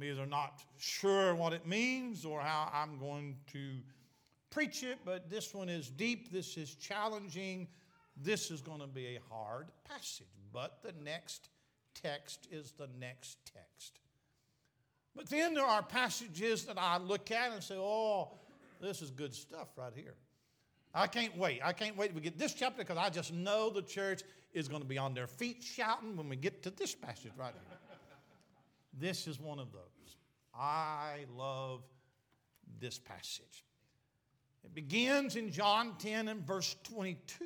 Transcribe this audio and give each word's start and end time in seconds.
I'm 0.00 0.08
either 0.08 0.24
not 0.24 0.62
sure 0.78 1.34
what 1.34 1.52
it 1.52 1.66
means 1.66 2.24
or 2.24 2.40
how 2.40 2.70
I'm 2.72 2.98
going 2.98 3.36
to 3.52 3.58
preach 4.48 4.82
it, 4.82 4.98
but 5.04 5.28
this 5.28 5.52
one 5.52 5.68
is 5.68 5.90
deep, 5.90 6.32
this 6.32 6.56
is 6.56 6.74
challenging, 6.74 7.68
this 8.16 8.50
is 8.50 8.62
going 8.62 8.80
to 8.80 8.86
be 8.86 9.16
a 9.16 9.18
hard 9.28 9.66
passage. 9.84 10.26
But 10.54 10.78
the 10.82 10.94
next 11.04 11.50
text 11.94 12.48
is 12.50 12.72
the 12.78 12.88
next 12.98 13.36
text. 13.44 13.98
But 15.14 15.28
then 15.28 15.52
there 15.52 15.66
are 15.66 15.82
passages 15.82 16.64
that 16.64 16.78
I 16.78 16.96
look 16.96 17.30
at 17.30 17.52
and 17.52 17.62
say, 17.62 17.76
oh, 17.76 18.38
this 18.80 19.02
is 19.02 19.10
good 19.10 19.34
stuff 19.34 19.68
right 19.76 19.92
here. 19.94 20.14
I 20.94 21.08
can't 21.08 21.36
wait. 21.36 21.60
I 21.62 21.74
can't 21.74 21.96
wait 21.96 22.14
to 22.14 22.20
get 22.22 22.38
this 22.38 22.54
chapter 22.54 22.78
because 22.78 22.96
I 22.96 23.10
just 23.10 23.34
know 23.34 23.68
the 23.68 23.82
church 23.82 24.22
is 24.54 24.66
going 24.66 24.80
to 24.80 24.88
be 24.88 24.96
on 24.96 25.12
their 25.12 25.26
feet 25.26 25.62
shouting 25.62 26.16
when 26.16 26.30
we 26.30 26.36
get 26.36 26.62
to 26.62 26.70
this 26.70 26.94
passage 26.94 27.32
right 27.36 27.52
here. 27.52 27.79
This 28.98 29.26
is 29.26 29.40
one 29.40 29.58
of 29.58 29.72
those. 29.72 30.16
I 30.54 31.24
love 31.36 31.82
this 32.80 32.98
passage. 32.98 33.64
It 34.64 34.74
begins 34.74 35.36
in 35.36 35.50
John 35.50 35.94
10 35.98 36.28
and 36.28 36.46
verse 36.46 36.76
22, 36.84 37.44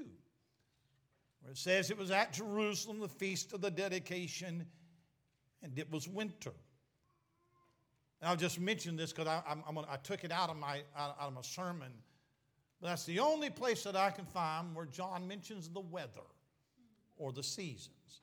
where 1.41 1.53
it 1.53 1.59
says 1.59 1.91
it 1.91 1.99
was 1.99 2.11
at 2.11 2.33
Jerusalem, 2.33 3.01
the 3.01 3.09
feast 3.09 3.53
of 3.53 3.61
the 3.61 3.71
dedication, 3.71 4.67
and 5.63 5.79
it 5.79 5.91
was 5.91 6.09
winter. 6.09 6.53
And 8.21 8.31
I'll 8.31 8.37
just 8.37 8.59
mention 8.59 8.97
this 8.97 9.13
because 9.13 9.29
I, 9.29 9.43
I, 9.47 9.97
took 9.99 10.25
it 10.25 10.33
out 10.33 10.51
of, 10.51 10.57
my, 10.57 10.83
out 10.97 11.17
of 11.21 11.35
my 11.35 11.43
sermon. 11.43 11.93
But 12.81 12.89
that's 12.89 13.05
the 13.05 13.21
only 13.21 13.51
place 13.51 13.83
that 13.85 13.97
I 13.97 14.11
can 14.11 14.25
find 14.25 14.75
where 14.75 14.87
John 14.87 15.29
mentions 15.29 15.69
the 15.69 15.81
weather 15.81 16.09
or 17.17 17.33
the 17.33 17.43
seasons. 17.43 18.23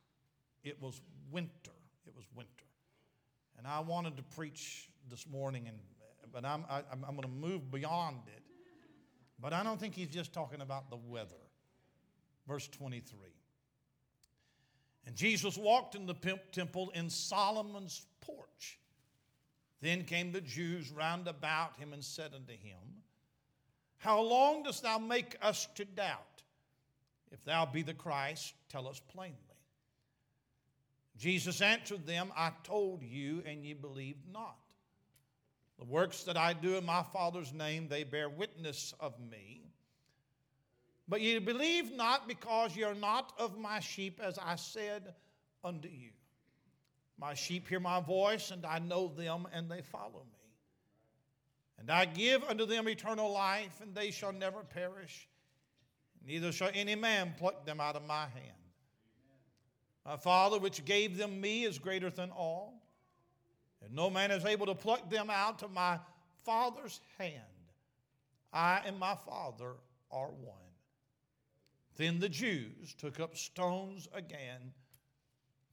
It 0.64 0.82
was 0.82 1.02
winter. 1.32 1.72
It 2.06 2.16
was 2.16 2.26
winter. 2.36 2.66
And 3.62 3.68
I 3.68 3.80
wanted 3.80 4.18
to 4.18 4.24
preach 4.24 4.90
this 5.08 5.28
morning, 5.30 5.68
and, 5.68 5.78
but 6.34 6.44
I'm, 6.44 6.66
I, 6.68 6.80
am 6.80 7.06
i 7.06 7.08
am 7.08 7.16
going 7.16 7.22
to 7.22 7.28
move 7.28 7.70
beyond 7.70 8.18
it. 8.26 8.42
But 9.40 9.54
I 9.54 9.62
don't 9.62 9.80
think 9.80 9.94
he's 9.94 10.08
just 10.08 10.34
talking 10.34 10.62
about 10.62 10.90
the 10.90 10.96
weather. 10.96 11.36
Verse 12.48 12.68
23. 12.70 13.20
And 15.06 15.16
Jesus 15.16 15.60
walked 15.60 15.94
in 15.94 16.08
the 16.08 16.16
temple 16.52 16.92
in 16.96 17.08
Solomon's 17.08 18.08
porch. 18.22 18.80
Then 19.80 20.06
came 20.06 20.32
the 20.32 20.42
Jews 20.42 20.90
round 20.90 21.28
about 21.28 21.78
him 21.78 21.94
and 21.94 22.04
said 22.04 22.32
unto 22.34 22.54
him, 22.54 22.80
How 23.98 24.22
long 24.22 24.64
dost 24.64 24.82
thou 24.82 24.98
make 24.98 25.38
us 25.40 25.68
to 25.76 25.86
doubt? 25.86 26.42
If 27.32 27.44
thou 27.46 27.68
be 27.68 27.84
the 27.84 27.94
Christ, 27.94 28.56
tell 28.70 28.88
us 28.88 29.00
plainly. 29.14 29.51
Jesus 31.22 31.62
answered 31.62 32.08
them, 32.08 32.32
I 32.36 32.52
told 32.64 33.04
you, 33.04 33.44
and 33.46 33.64
ye 33.64 33.74
believed 33.74 34.28
not. 34.34 34.58
The 35.78 35.86
works 35.86 36.24
that 36.24 36.36
I 36.36 36.54
do 36.54 36.78
in 36.78 36.84
my 36.84 37.04
Father's 37.04 37.54
name, 37.54 37.88
they 37.88 38.04
bear 38.04 38.28
witness 38.28 38.96
of 39.00 39.14
me. 39.20 39.62
But 41.08 41.22
ye 41.22 41.38
believe 41.38 41.92
not 41.94 42.28
because 42.28 42.76
ye 42.76 42.82
are 42.86 42.96
not 42.96 43.34
of 43.38 43.56
my 43.56 43.80
sheep, 43.82 44.20
as 44.20 44.40
I 44.40 44.56
said 44.56 45.14
unto 45.64 45.90
you. 45.90 46.10
My 47.20 47.36
sheep 47.36 47.68
hear 47.68 47.80
my 47.80 48.00
voice, 48.00 48.50
and 48.50 48.66
I 48.66 48.80
know 48.80 49.08
them, 49.08 49.48
and 49.54 49.70
they 49.70 49.84
follow 49.84 50.26
me. 50.32 50.40
And 51.78 51.92
I 51.92 52.06
give 52.06 52.44
unto 52.46 52.66
them 52.66 52.90
eternal 52.90 53.32
life, 53.32 53.80
and 53.80 53.94
they 53.94 54.10
shall 54.10 54.34
never 54.34 54.64
perish 54.64 55.28
neither 56.26 56.52
shall 56.52 56.72
any 56.74 56.96
man 56.96 57.36
pluck 57.38 57.64
them 57.64 57.80
out 57.80 57.96
of 57.96 58.06
my 58.06 58.24
hand. 58.24 58.61
My 60.06 60.18
Father, 60.18 60.60
which 60.60 60.84
gave 60.86 61.18
them 61.18 61.40
me, 61.40 61.64
is 61.64 61.78
greater 61.78 62.10
than 62.10 62.32
all, 62.32 62.82
and 63.84 63.94
no 63.94 64.10
man 64.10 64.32
is 64.32 64.46
able 64.46 64.66
to 64.66 64.76
pluck 64.76 65.10
them 65.10 65.30
out 65.30 65.62
of 65.62 65.72
my 65.72 66.00
Father's 66.44 67.00
hand. 67.18 67.44
I 68.52 68.82
and 68.86 68.98
my 69.00 69.16
Father 69.16 69.74
are 70.12 70.30
one. 70.30 70.56
Then 71.98 72.20
the 72.20 72.30
Jews 72.30 72.96
took 72.98 73.20
up 73.20 73.38
stones 73.38 74.08
again 74.14 74.74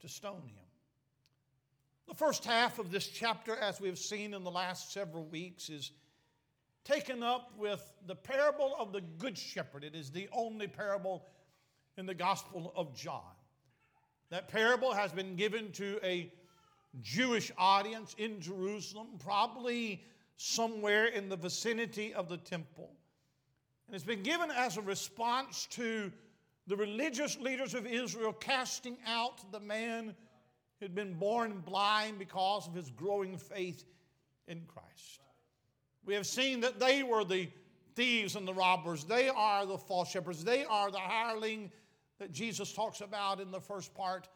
to 0.00 0.09
stone 0.09 0.43
him. 0.43 0.65
The 2.06 2.15
first 2.15 2.44
half 2.44 2.78
of 2.78 2.91
this 2.91 3.09
chapter, 3.09 3.55
as 3.56 3.81
we've 3.81 3.99
seen 3.99 4.34
in 4.34 4.44
the 4.44 4.50
last 4.50 4.93
several 4.93 5.25
weeks, 5.25 5.69
is 5.69 5.91
taken 6.84 7.22
up 7.22 7.53
with 7.59 7.83
the 8.06 8.15
parable 8.15 8.75
of 8.78 8.93
the 8.93 9.00
Good 9.00 9.37
Shepherd. 9.37 9.84
It 9.84 9.94
is 9.94 10.11
the 10.11 10.28
only 10.33 10.67
parable 10.67 11.27
in 11.97 12.06
the 12.06 12.15
Gospel 12.15 12.72
of 12.77 12.94
John. 12.94 13.22
That 14.31 14.49
parable 14.49 14.93
has 14.93 15.12
been 15.12 15.37
given 15.37 15.72
to 15.72 15.99
a 16.03 16.31
Jewish 17.00 17.50
audience 17.56 18.15
in 18.19 18.41
Jerusalem, 18.41 19.09
probably 19.19 20.05
somewhere 20.37 21.06
in 21.06 21.28
the 21.28 21.37
vicinity 21.37 22.12
of 22.15 22.28
the 22.28 22.37
temple. 22.37 22.91
And 23.87 23.94
it's 23.94 24.05
been 24.05 24.22
given 24.22 24.50
as 24.50 24.77
a 24.77 24.83
response 24.83 25.67
to 25.72 26.12
the 26.67 26.77
religious 26.77 27.38
leaders 27.38 27.75
of 27.75 27.87
Israel 27.87 28.33
casting 28.33 28.99
out 29.06 29.50
the 29.50 29.61
man 29.61 30.15
who 30.78 30.84
had 30.84 30.94
been 30.94 31.15
born 31.15 31.62
blind 31.65 32.19
because 32.19 32.69
of 32.69 32.75
his 32.75 32.91
growing 32.91 33.38
faith 33.38 33.84
in 34.47 34.62
Christ. 34.67 35.21
We 36.05 36.15
have 36.15 36.27
seen 36.27 36.61
that 36.61 36.78
they 36.78 37.03
were 37.03 37.25
the 37.25 37.49
thieves 37.94 38.37
and 38.37 38.47
the 38.47 38.55
robbers. 38.55 39.05
They 39.05 39.28
are 39.28 39.67
the 39.67 39.78
false 39.78 40.11
shepherds. 40.11 40.44
They 40.44 40.65
are 40.65 40.91
the 40.91 40.99
hireling 40.99 41.72
that 42.19 42.33
Jesus 42.33 42.73
talks 42.73 43.01
about 43.01 43.41
in 43.41 43.51
the 43.51 43.61
first 43.61 43.95
part 43.95 44.29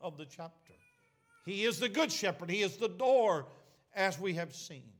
of 0.00 0.16
the 0.16 0.24
chapter. 0.24 0.72
He 1.44 1.64
is 1.64 1.80
the 1.80 1.88
good 1.88 2.12
shepherd, 2.12 2.50
He 2.50 2.62
is 2.62 2.76
the 2.76 2.88
door, 2.88 3.46
as 3.94 4.18
we 4.18 4.34
have 4.34 4.54
seen. 4.54 4.92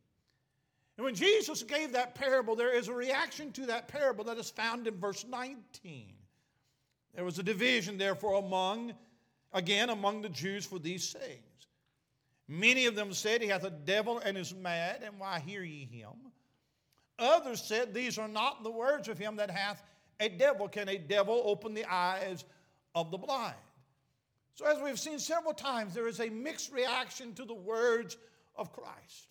And 0.97 1.05
when 1.05 1.15
Jesus 1.15 1.63
gave 1.63 1.93
that 1.93 2.17
parable, 2.17 2.57
there 2.57 2.75
is 2.75 2.89
a 2.89 2.93
reaction 2.93 3.53
to 3.53 3.67
that 3.67 3.87
parable 3.87 4.25
that 4.25 4.39
is 4.39 4.51
found 4.51 4.89
in 4.89 4.99
verse 4.99 5.25
19. 5.29 6.13
There 7.15 7.25
was 7.25 7.39
a 7.39 7.43
division, 7.43 7.99
therefore, 7.99 8.41
among, 8.41 8.95
again, 9.53 9.91
among 9.91 10.23
the 10.23 10.29
Jews 10.29 10.65
for 10.65 10.81
these 10.81 11.09
sayings. 11.09 11.43
Many 12.49 12.87
of 12.87 12.97
them 12.97 13.13
said, 13.13 13.43
He 13.43 13.49
hath 13.49 13.65
a 13.65 13.71
devil 13.71 14.19
and 14.19 14.37
is 14.37 14.55
mad, 14.55 15.03
and 15.05 15.21
why 15.21 15.39
hear 15.39 15.63
ye 15.63 15.85
him? 15.85 16.33
Others 17.19 17.63
said, 17.63 17.93
These 17.93 18.19
are 18.19 18.29
not 18.29 18.65
the 18.65 18.71
words 18.71 19.09
of 19.09 19.19
him 19.19 19.37
that 19.37 19.51
hath 19.51 19.83
a 20.21 20.29
devil. 20.29 20.69
Can 20.69 20.89
a 20.89 20.99
devil 20.99 21.43
open 21.45 21.75
the 21.75 21.85
eyes 21.85 22.45
of 22.95 23.11
the 23.11 23.19
blind? 23.19 23.55
So, 24.55 24.67
as 24.67 24.83
we've 24.83 24.99
seen 24.99 25.19
several 25.19 25.55
times, 25.55 25.95
there 25.95 26.09
is 26.09 26.21
a 26.21 26.29
mixed 26.29 26.73
reaction 26.73 27.33
to 27.35 27.45
the 27.45 27.55
words 27.55 28.17
of 28.57 28.73
Christ. 28.73 29.29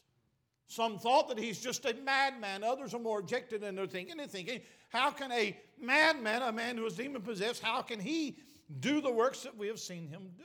Some 0.67 0.99
thought 0.99 1.29
that 1.29 1.37
he's 1.37 1.59
just 1.59 1.85
a 1.85 1.93
madman. 2.03 2.63
Others 2.63 2.93
are 2.93 2.99
more 2.99 3.19
objective 3.19 3.63
and 3.63 3.77
they're 3.77 3.87
thinking 3.87 4.19
and 4.19 4.29
thinking, 4.29 4.61
how 4.89 5.11
can 5.11 5.31
a 5.31 5.57
madman, 5.79 6.41
a 6.41 6.51
man 6.51 6.77
who 6.77 6.85
is 6.85 6.95
demon 6.95 7.21
possessed, 7.21 7.61
how 7.61 7.81
can 7.81 7.99
he 7.99 8.37
do 8.79 8.99
the 9.01 9.11
works 9.11 9.43
that 9.43 9.57
we 9.57 9.67
have 9.67 9.79
seen 9.79 10.07
him 10.07 10.29
do? 10.37 10.43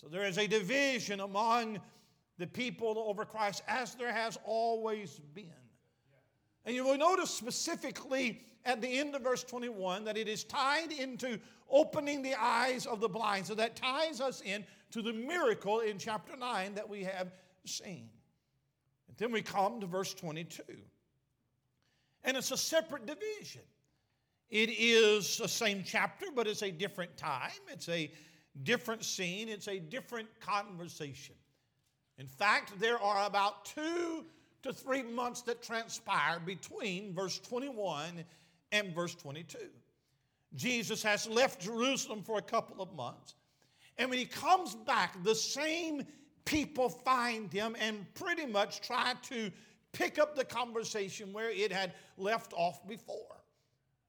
So 0.00 0.08
there 0.08 0.24
is 0.24 0.38
a 0.38 0.46
division 0.46 1.20
among 1.20 1.80
the 2.38 2.46
people 2.46 3.04
over 3.06 3.24
Christ, 3.24 3.62
as 3.68 3.94
there 3.96 4.12
has 4.12 4.38
always 4.44 5.20
been. 5.34 5.52
And 6.64 6.74
you 6.74 6.84
will 6.84 6.96
notice 6.96 7.30
specifically 7.30 8.40
at 8.64 8.80
the 8.80 8.88
end 8.88 9.14
of 9.14 9.22
verse 9.22 9.44
21 9.44 10.04
that 10.04 10.16
it 10.16 10.28
is 10.28 10.44
tied 10.44 10.92
into 10.92 11.38
opening 11.70 12.22
the 12.22 12.34
eyes 12.34 12.86
of 12.86 13.00
the 13.00 13.08
blind. 13.08 13.46
So 13.46 13.54
that 13.54 13.76
ties 13.76 14.20
us 14.20 14.42
in 14.42 14.64
to 14.90 15.02
the 15.02 15.12
miracle 15.12 15.80
in 15.80 15.98
chapter 15.98 16.36
9 16.36 16.74
that 16.74 16.88
we 16.88 17.04
have 17.04 17.32
seen. 17.64 18.10
And 19.08 19.16
then 19.16 19.32
we 19.32 19.42
come 19.42 19.80
to 19.80 19.86
verse 19.86 20.14
22. 20.14 20.62
And 22.24 22.36
it's 22.36 22.50
a 22.50 22.56
separate 22.56 23.06
division. 23.06 23.62
It 24.50 24.70
is 24.70 25.38
the 25.38 25.48
same 25.48 25.84
chapter, 25.86 26.26
but 26.34 26.46
it's 26.46 26.62
a 26.62 26.70
different 26.70 27.16
time. 27.16 27.50
It's 27.68 27.88
a 27.88 28.10
different 28.64 29.04
scene, 29.04 29.48
it's 29.48 29.68
a 29.68 29.78
different 29.78 30.28
conversation. 30.40 31.36
In 32.18 32.26
fact, 32.26 32.78
there 32.78 33.00
are 33.00 33.26
about 33.26 33.64
two 33.64 34.24
to 34.62 34.72
three 34.72 35.02
months 35.02 35.42
that 35.42 35.62
transpire 35.62 36.38
between 36.44 37.14
verse 37.14 37.38
21 37.38 38.24
and 38.72 38.94
verse 38.94 39.14
22. 39.14 39.58
Jesus 40.54 41.02
has 41.02 41.28
left 41.28 41.60
Jerusalem 41.60 42.22
for 42.22 42.38
a 42.38 42.42
couple 42.42 42.82
of 42.82 42.92
months. 42.94 43.34
And 43.98 44.10
when 44.10 44.18
he 44.18 44.24
comes 44.24 44.74
back, 44.74 45.22
the 45.22 45.34
same 45.34 46.04
people 46.44 46.88
find 46.88 47.52
him 47.52 47.76
and 47.78 48.06
pretty 48.14 48.46
much 48.46 48.80
try 48.80 49.14
to 49.28 49.50
pick 49.92 50.18
up 50.18 50.34
the 50.34 50.44
conversation 50.44 51.32
where 51.32 51.50
it 51.50 51.72
had 51.72 51.92
left 52.16 52.52
off 52.56 52.86
before. 52.88 53.36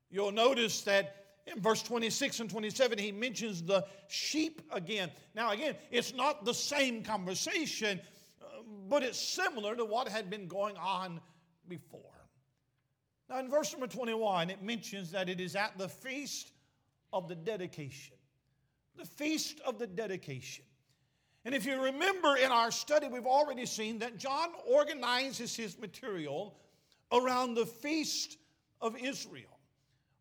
You'll 0.10 0.32
notice 0.32 0.82
that 0.82 1.16
in 1.48 1.60
verse 1.62 1.82
26 1.82 2.40
and 2.42 2.50
27, 2.50 2.98
he 2.98 3.12
mentions 3.12 3.64
the 3.64 3.86
sheep 4.08 4.62
again. 4.72 5.12
Now, 5.36 5.52
again, 5.52 5.76
it's 5.90 6.14
not 6.14 6.46
the 6.46 6.54
same 6.54 7.04
conversation, 7.04 8.00
uh, 8.42 8.62
but 8.88 9.04
it's 9.04 9.20
similar 9.20 9.76
to 9.76 9.86
what 9.86 10.08
had 10.08 10.30
been 10.30 10.48
going 10.48 10.78
on 10.78 11.20
before. 11.68 12.11
Now, 13.32 13.40
in 13.40 13.50
verse 13.50 13.72
number 13.72 13.88
21, 13.88 14.50
it 14.50 14.62
mentions 14.62 15.10
that 15.12 15.30
it 15.30 15.40
is 15.40 15.56
at 15.56 15.78
the 15.78 15.88
feast 15.88 16.52
of 17.14 17.30
the 17.30 17.36
dedication. 17.36 18.18
The 18.98 19.06
feast 19.06 19.62
of 19.66 19.80
the 19.80 19.88
dedication. 19.88 20.66
And 21.46 21.56
if 21.56 21.66
you 21.66 21.82
remember 21.82 22.36
in 22.36 22.52
our 22.52 22.72
study, 22.72 23.08
we've 23.08 23.26
already 23.26 23.66
seen 23.66 24.00
that 24.00 24.18
John 24.18 24.50
organizes 24.70 25.56
his 25.56 25.80
material 25.80 26.58
around 27.14 27.54
the 27.54 27.66
feast 27.66 28.38
of 28.82 28.98
Israel. 28.98 29.60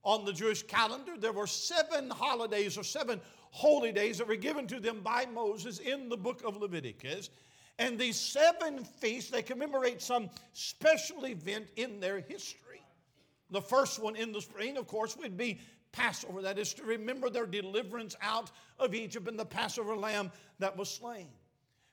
On 0.04 0.24
the 0.24 0.32
Jewish 0.32 0.62
calendar, 0.62 1.16
there 1.18 1.32
were 1.32 1.48
seven 1.48 2.10
holidays 2.10 2.78
or 2.78 2.84
seven 2.84 3.20
holy 3.50 3.90
days 3.90 4.18
that 4.18 4.28
were 4.28 4.36
given 4.36 4.68
to 4.68 4.78
them 4.78 5.00
by 5.00 5.26
Moses 5.34 5.80
in 5.80 6.08
the 6.08 6.16
book 6.16 6.44
of 6.46 6.58
Leviticus. 6.58 7.28
And 7.76 7.98
these 7.98 8.20
seven 8.20 8.84
feasts, 8.84 9.32
they 9.32 9.42
commemorate 9.42 10.00
some 10.00 10.30
special 10.52 11.26
event 11.26 11.66
in 11.74 11.98
their 11.98 12.20
history. 12.20 12.69
The 13.50 13.60
first 13.60 13.98
one 13.98 14.16
in 14.16 14.32
the 14.32 14.40
spring, 14.40 14.76
of 14.76 14.86
course, 14.86 15.16
would 15.16 15.36
be 15.36 15.60
Passover. 15.92 16.42
That 16.42 16.58
is 16.58 16.72
to 16.74 16.84
remember 16.84 17.30
their 17.30 17.46
deliverance 17.46 18.14
out 18.22 18.50
of 18.78 18.94
Egypt 18.94 19.28
and 19.28 19.38
the 19.38 19.44
Passover 19.44 19.96
lamb 19.96 20.30
that 20.58 20.76
was 20.76 20.88
slain. 20.88 21.28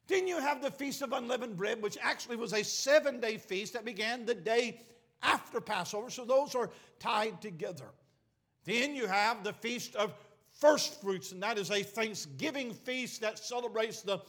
Then 0.07 0.27
you 0.27 0.39
have 0.39 0.61
the 0.61 0.71
Feast 0.71 1.01
of 1.01 1.11
Unleavened 1.11 1.57
Bread, 1.57 1.81
which 1.81 1.97
actually 2.01 2.37
was 2.37 2.53
a 2.53 2.63
seven 2.63 3.19
day 3.19 3.37
feast 3.37 3.73
that 3.73 3.85
began 3.85 4.25
the 4.25 4.35
day 4.35 4.81
after 5.21 5.59
Passover. 5.59 6.09
So 6.09 6.25
those 6.25 6.55
are 6.55 6.69
tied 6.99 7.41
together. 7.41 7.89
Then 8.63 8.95
you 8.95 9.07
have 9.07 9.43
the 9.43 9.53
Feast 9.53 9.95
of 9.95 10.13
First 10.51 11.01
Fruits, 11.01 11.31
and 11.31 11.43
that 11.43 11.57
is 11.57 11.71
a 11.71 11.83
Thanksgiving 11.83 12.73
feast 12.73 13.21
that 13.21 13.39
celebrates 13.39 14.01
the 14.01 14.19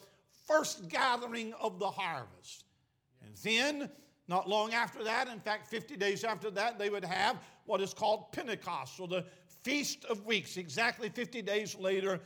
first 0.47 0.89
gathering 0.89 1.53
of 1.55 1.79
the 1.79 1.91
harvest. 1.91 2.65
And 3.25 3.35
then, 3.43 3.91
not 4.29 4.49
long 4.49 4.75
after 4.75 5.03
that, 5.05 5.29
in 5.29 5.41
fact, 5.41 5.67
50 5.69 5.97
days 5.97 6.23
after 6.23 6.51
that, 6.51 6.79
they 6.79 6.91
would 6.91 7.05
have 7.05 7.39
what 7.65 7.81
is 7.81 7.93
called 7.93 8.33
Pentecost, 8.33 9.01
or 9.01 9.09
the 9.09 9.25
Feast 9.63 10.05
of 10.07 10.25
Weeks, 10.25 10.57
exactly 10.57 11.09
50 11.09 11.43
days 11.43 11.75
later. 11.75 12.21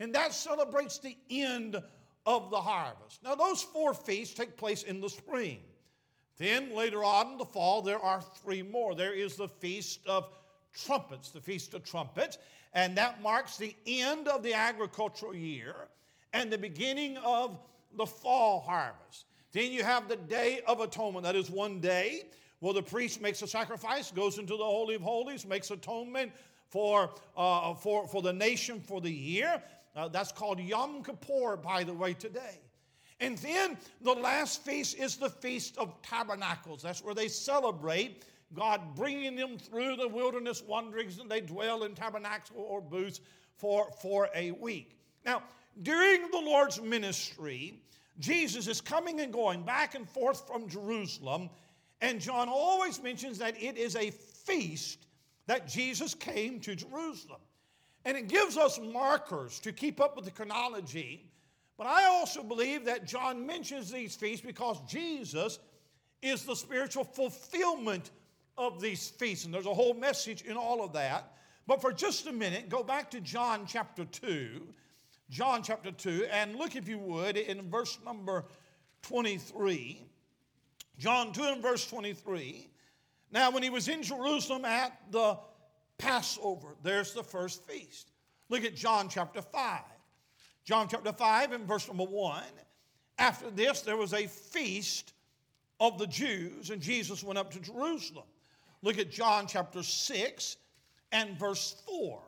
And 0.00 0.14
that 0.14 0.34
celebrates 0.34 0.98
the 0.98 1.16
end 1.30 1.80
of 2.26 2.50
the 2.50 2.60
harvest. 2.60 3.22
Now, 3.22 3.34
those 3.34 3.62
four 3.62 3.94
feasts 3.94 4.34
take 4.34 4.56
place 4.56 4.82
in 4.82 5.00
the 5.00 5.08
spring. 5.08 5.60
Then, 6.38 6.74
later 6.74 7.04
on 7.04 7.32
in 7.32 7.38
the 7.38 7.44
fall, 7.44 7.82
there 7.82 8.00
are 8.00 8.20
three 8.20 8.62
more. 8.62 8.94
There 8.94 9.14
is 9.14 9.36
the 9.36 9.48
Feast 9.48 10.00
of 10.06 10.28
Trumpets, 10.74 11.30
the 11.30 11.40
Feast 11.40 11.74
of 11.74 11.84
Trumpets, 11.84 12.38
and 12.72 12.96
that 12.96 13.22
marks 13.22 13.56
the 13.56 13.76
end 13.86 14.28
of 14.28 14.42
the 14.42 14.54
agricultural 14.54 15.34
year 15.34 15.74
and 16.32 16.50
the 16.50 16.58
beginning 16.58 17.18
of 17.18 17.58
the 17.96 18.06
fall 18.06 18.60
harvest. 18.60 19.26
Then 19.52 19.70
you 19.70 19.84
have 19.84 20.08
the 20.08 20.16
Day 20.16 20.60
of 20.66 20.80
Atonement, 20.80 21.24
that 21.24 21.36
is 21.36 21.50
one 21.50 21.80
day 21.80 22.24
where 22.60 22.74
the 22.74 22.82
priest 22.82 23.20
makes 23.20 23.42
a 23.42 23.46
sacrifice, 23.46 24.10
goes 24.10 24.38
into 24.38 24.56
the 24.56 24.64
Holy 24.64 24.94
of 24.94 25.02
Holies, 25.02 25.46
makes 25.46 25.70
atonement 25.70 26.32
for, 26.68 27.10
uh, 27.36 27.74
for, 27.74 28.06
for 28.06 28.22
the 28.22 28.32
nation 28.32 28.80
for 28.80 29.00
the 29.00 29.10
year. 29.10 29.62
Uh, 29.94 30.08
that's 30.08 30.32
called 30.32 30.58
Yom 30.58 31.02
Kippur, 31.02 31.56
by 31.56 31.84
the 31.84 31.92
way, 31.92 32.14
today. 32.14 32.60
And 33.20 33.36
then 33.38 33.76
the 34.00 34.12
last 34.12 34.64
feast 34.64 34.96
is 34.98 35.16
the 35.16 35.28
Feast 35.28 35.76
of 35.76 36.00
Tabernacles. 36.02 36.82
That's 36.82 37.04
where 37.04 37.14
they 37.14 37.28
celebrate 37.28 38.24
God 38.54 38.94
bringing 38.94 39.36
them 39.36 39.58
through 39.58 39.96
the 39.96 40.08
wilderness 40.08 40.62
wanderings 40.62 41.18
and 41.18 41.30
they 41.30 41.40
dwell 41.40 41.84
in 41.84 41.94
tabernacles 41.94 42.50
or 42.54 42.80
booths 42.80 43.20
for, 43.56 43.90
for 44.00 44.28
a 44.34 44.50
week. 44.52 44.98
Now, 45.24 45.42
during 45.82 46.30
the 46.30 46.40
Lord's 46.40 46.80
ministry, 46.80 47.80
Jesus 48.18 48.68
is 48.68 48.80
coming 48.80 49.20
and 49.20 49.32
going 49.32 49.62
back 49.62 49.94
and 49.94 50.08
forth 50.08 50.46
from 50.46 50.68
Jerusalem, 50.68 51.50
and 52.00 52.20
John 52.20 52.48
always 52.48 53.02
mentions 53.02 53.38
that 53.38 53.60
it 53.62 53.76
is 53.76 53.96
a 53.96 54.10
feast 54.10 55.06
that 55.46 55.68
Jesus 55.68 56.14
came 56.14 56.60
to 56.60 56.74
Jerusalem. 56.74 57.40
And 58.04 58.16
it 58.16 58.28
gives 58.28 58.56
us 58.56 58.80
markers 58.80 59.60
to 59.60 59.72
keep 59.72 60.00
up 60.00 60.16
with 60.16 60.24
the 60.24 60.30
chronology. 60.30 61.30
But 61.78 61.86
I 61.86 62.04
also 62.06 62.42
believe 62.42 62.84
that 62.84 63.06
John 63.06 63.46
mentions 63.46 63.90
these 63.90 64.16
feasts 64.16 64.44
because 64.44 64.80
Jesus 64.88 65.58
is 66.20 66.44
the 66.44 66.56
spiritual 66.56 67.04
fulfillment 67.04 68.10
of 68.58 68.80
these 68.80 69.10
feasts. 69.10 69.44
And 69.44 69.54
there's 69.54 69.66
a 69.66 69.74
whole 69.74 69.94
message 69.94 70.42
in 70.42 70.56
all 70.56 70.84
of 70.84 70.92
that. 70.92 71.32
But 71.66 71.80
for 71.80 71.92
just 71.92 72.26
a 72.26 72.32
minute, 72.32 72.68
go 72.68 72.82
back 72.82 73.10
to 73.12 73.20
John 73.20 73.66
chapter 73.66 74.04
2. 74.04 74.62
John 75.32 75.62
chapter 75.62 75.90
2, 75.90 76.26
and 76.30 76.56
look, 76.56 76.76
if 76.76 76.86
you 76.86 76.98
would, 76.98 77.38
in 77.38 77.70
verse 77.70 77.98
number 78.04 78.44
23. 79.00 80.06
John 80.98 81.32
2 81.32 81.42
and 81.42 81.62
verse 81.62 81.88
23. 81.88 82.68
Now, 83.30 83.50
when 83.50 83.62
he 83.62 83.70
was 83.70 83.88
in 83.88 84.02
Jerusalem 84.02 84.66
at 84.66 84.92
the 85.10 85.38
Passover, 85.96 86.76
there's 86.82 87.14
the 87.14 87.24
first 87.24 87.66
feast. 87.66 88.10
Look 88.50 88.62
at 88.64 88.76
John 88.76 89.08
chapter 89.08 89.40
5. 89.40 89.80
John 90.64 90.86
chapter 90.86 91.14
5 91.14 91.52
and 91.52 91.66
verse 91.66 91.88
number 91.88 92.04
1. 92.04 92.42
After 93.16 93.50
this, 93.50 93.80
there 93.80 93.96
was 93.96 94.12
a 94.12 94.26
feast 94.26 95.14
of 95.80 95.96
the 95.96 96.06
Jews, 96.08 96.68
and 96.68 96.82
Jesus 96.82 97.24
went 97.24 97.38
up 97.38 97.50
to 97.52 97.58
Jerusalem. 97.58 98.26
Look 98.82 98.98
at 98.98 99.10
John 99.10 99.46
chapter 99.46 99.82
6 99.82 100.58
and 101.10 101.38
verse 101.38 101.82
4. 101.86 102.20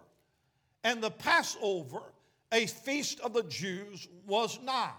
And 0.84 1.02
the 1.02 1.10
Passover, 1.10 2.00
a 2.52 2.66
feast 2.66 3.20
of 3.20 3.32
the 3.32 3.42
Jews, 3.44 4.08
was 4.26 4.58
nigh. 4.62 4.92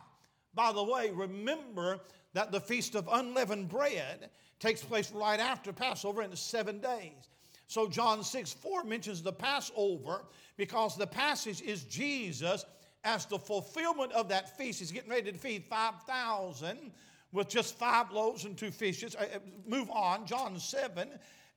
By 0.54 0.72
the 0.72 0.84
way, 0.84 1.12
remember 1.12 2.00
that 2.34 2.52
the 2.52 2.60
feast 2.60 2.96
of 2.96 3.08
unleavened 3.12 3.70
bread 3.70 4.30
takes 4.60 4.82
place 4.82 5.12
right 5.12 5.40
after 5.40 5.74
Passover 5.74 6.22
in 6.22 6.36
seven 6.36 6.80
days. 6.80 7.30
So 7.68 7.88
John 7.88 8.24
6 8.24 8.54
4 8.54 8.84
mentions 8.84 9.22
the 9.22 9.34
Passover 9.34 10.26
because 10.58 10.96
the 10.96 11.08
passage 11.08 11.62
is 11.62 11.84
Jesus 11.84 12.66
as 13.04 13.26
the 13.26 13.40
fulfillment 13.40 14.12
of 14.14 14.30
that 14.30 14.58
feast. 14.58 14.80
He's 14.80 14.92
getting 14.92 15.10
ready 15.10 15.32
to 15.32 15.38
feed 15.38 15.66
5,000 15.70 16.92
with 17.32 17.50
just 17.50 17.78
five 17.78 18.12
loaves 18.12 18.46
and 18.46 18.58
two 18.58 18.72
fishes. 18.72 19.16
Uh, 19.16 19.26
uh, 19.36 19.40
move 19.68 19.90
on, 19.92 20.26
John 20.26 20.58
7 20.58 21.10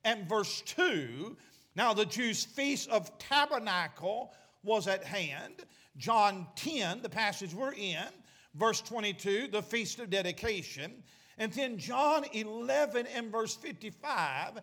and 0.03 0.27
verse 0.27 0.61
2. 0.61 1.35
Now, 1.75 1.93
the 1.93 2.05
Jews' 2.05 2.43
feast 2.43 2.89
of 2.89 3.17
tabernacle 3.17 4.33
was 4.63 4.87
at 4.87 5.03
hand. 5.03 5.65
John 5.99 6.47
10, 6.55 7.01
the 7.01 7.09
passage 7.09 7.53
we're 7.53 7.73
in, 7.73 8.07
verse 8.55 8.81
22, 8.81 9.49
the 9.51 9.61
feast 9.61 9.99
of 9.99 10.09
dedication. 10.09 11.03
And 11.37 11.51
then 11.51 11.77
John 11.77 12.25
11 12.31 13.05
and 13.13 13.31
verse 13.31 13.55
55, 13.55 14.59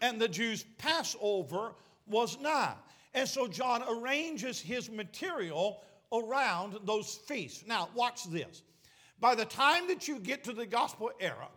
and 0.00 0.20
the 0.20 0.28
Jews' 0.28 0.64
Passover 0.78 1.72
was 2.06 2.40
nigh. 2.40 2.74
And 3.14 3.28
so 3.28 3.46
John 3.46 3.84
arranges 3.88 4.60
his 4.60 4.90
material 4.90 5.82
around 6.12 6.78
those 6.84 7.16
feasts. 7.26 7.64
Now, 7.66 7.90
watch 7.94 8.24
this. 8.24 8.62
By 9.20 9.34
the 9.34 9.44
time 9.44 9.88
that 9.88 10.08
you 10.08 10.18
get 10.18 10.42
to 10.44 10.52
the 10.52 10.66
gospel 10.66 11.10
era, 11.20 11.48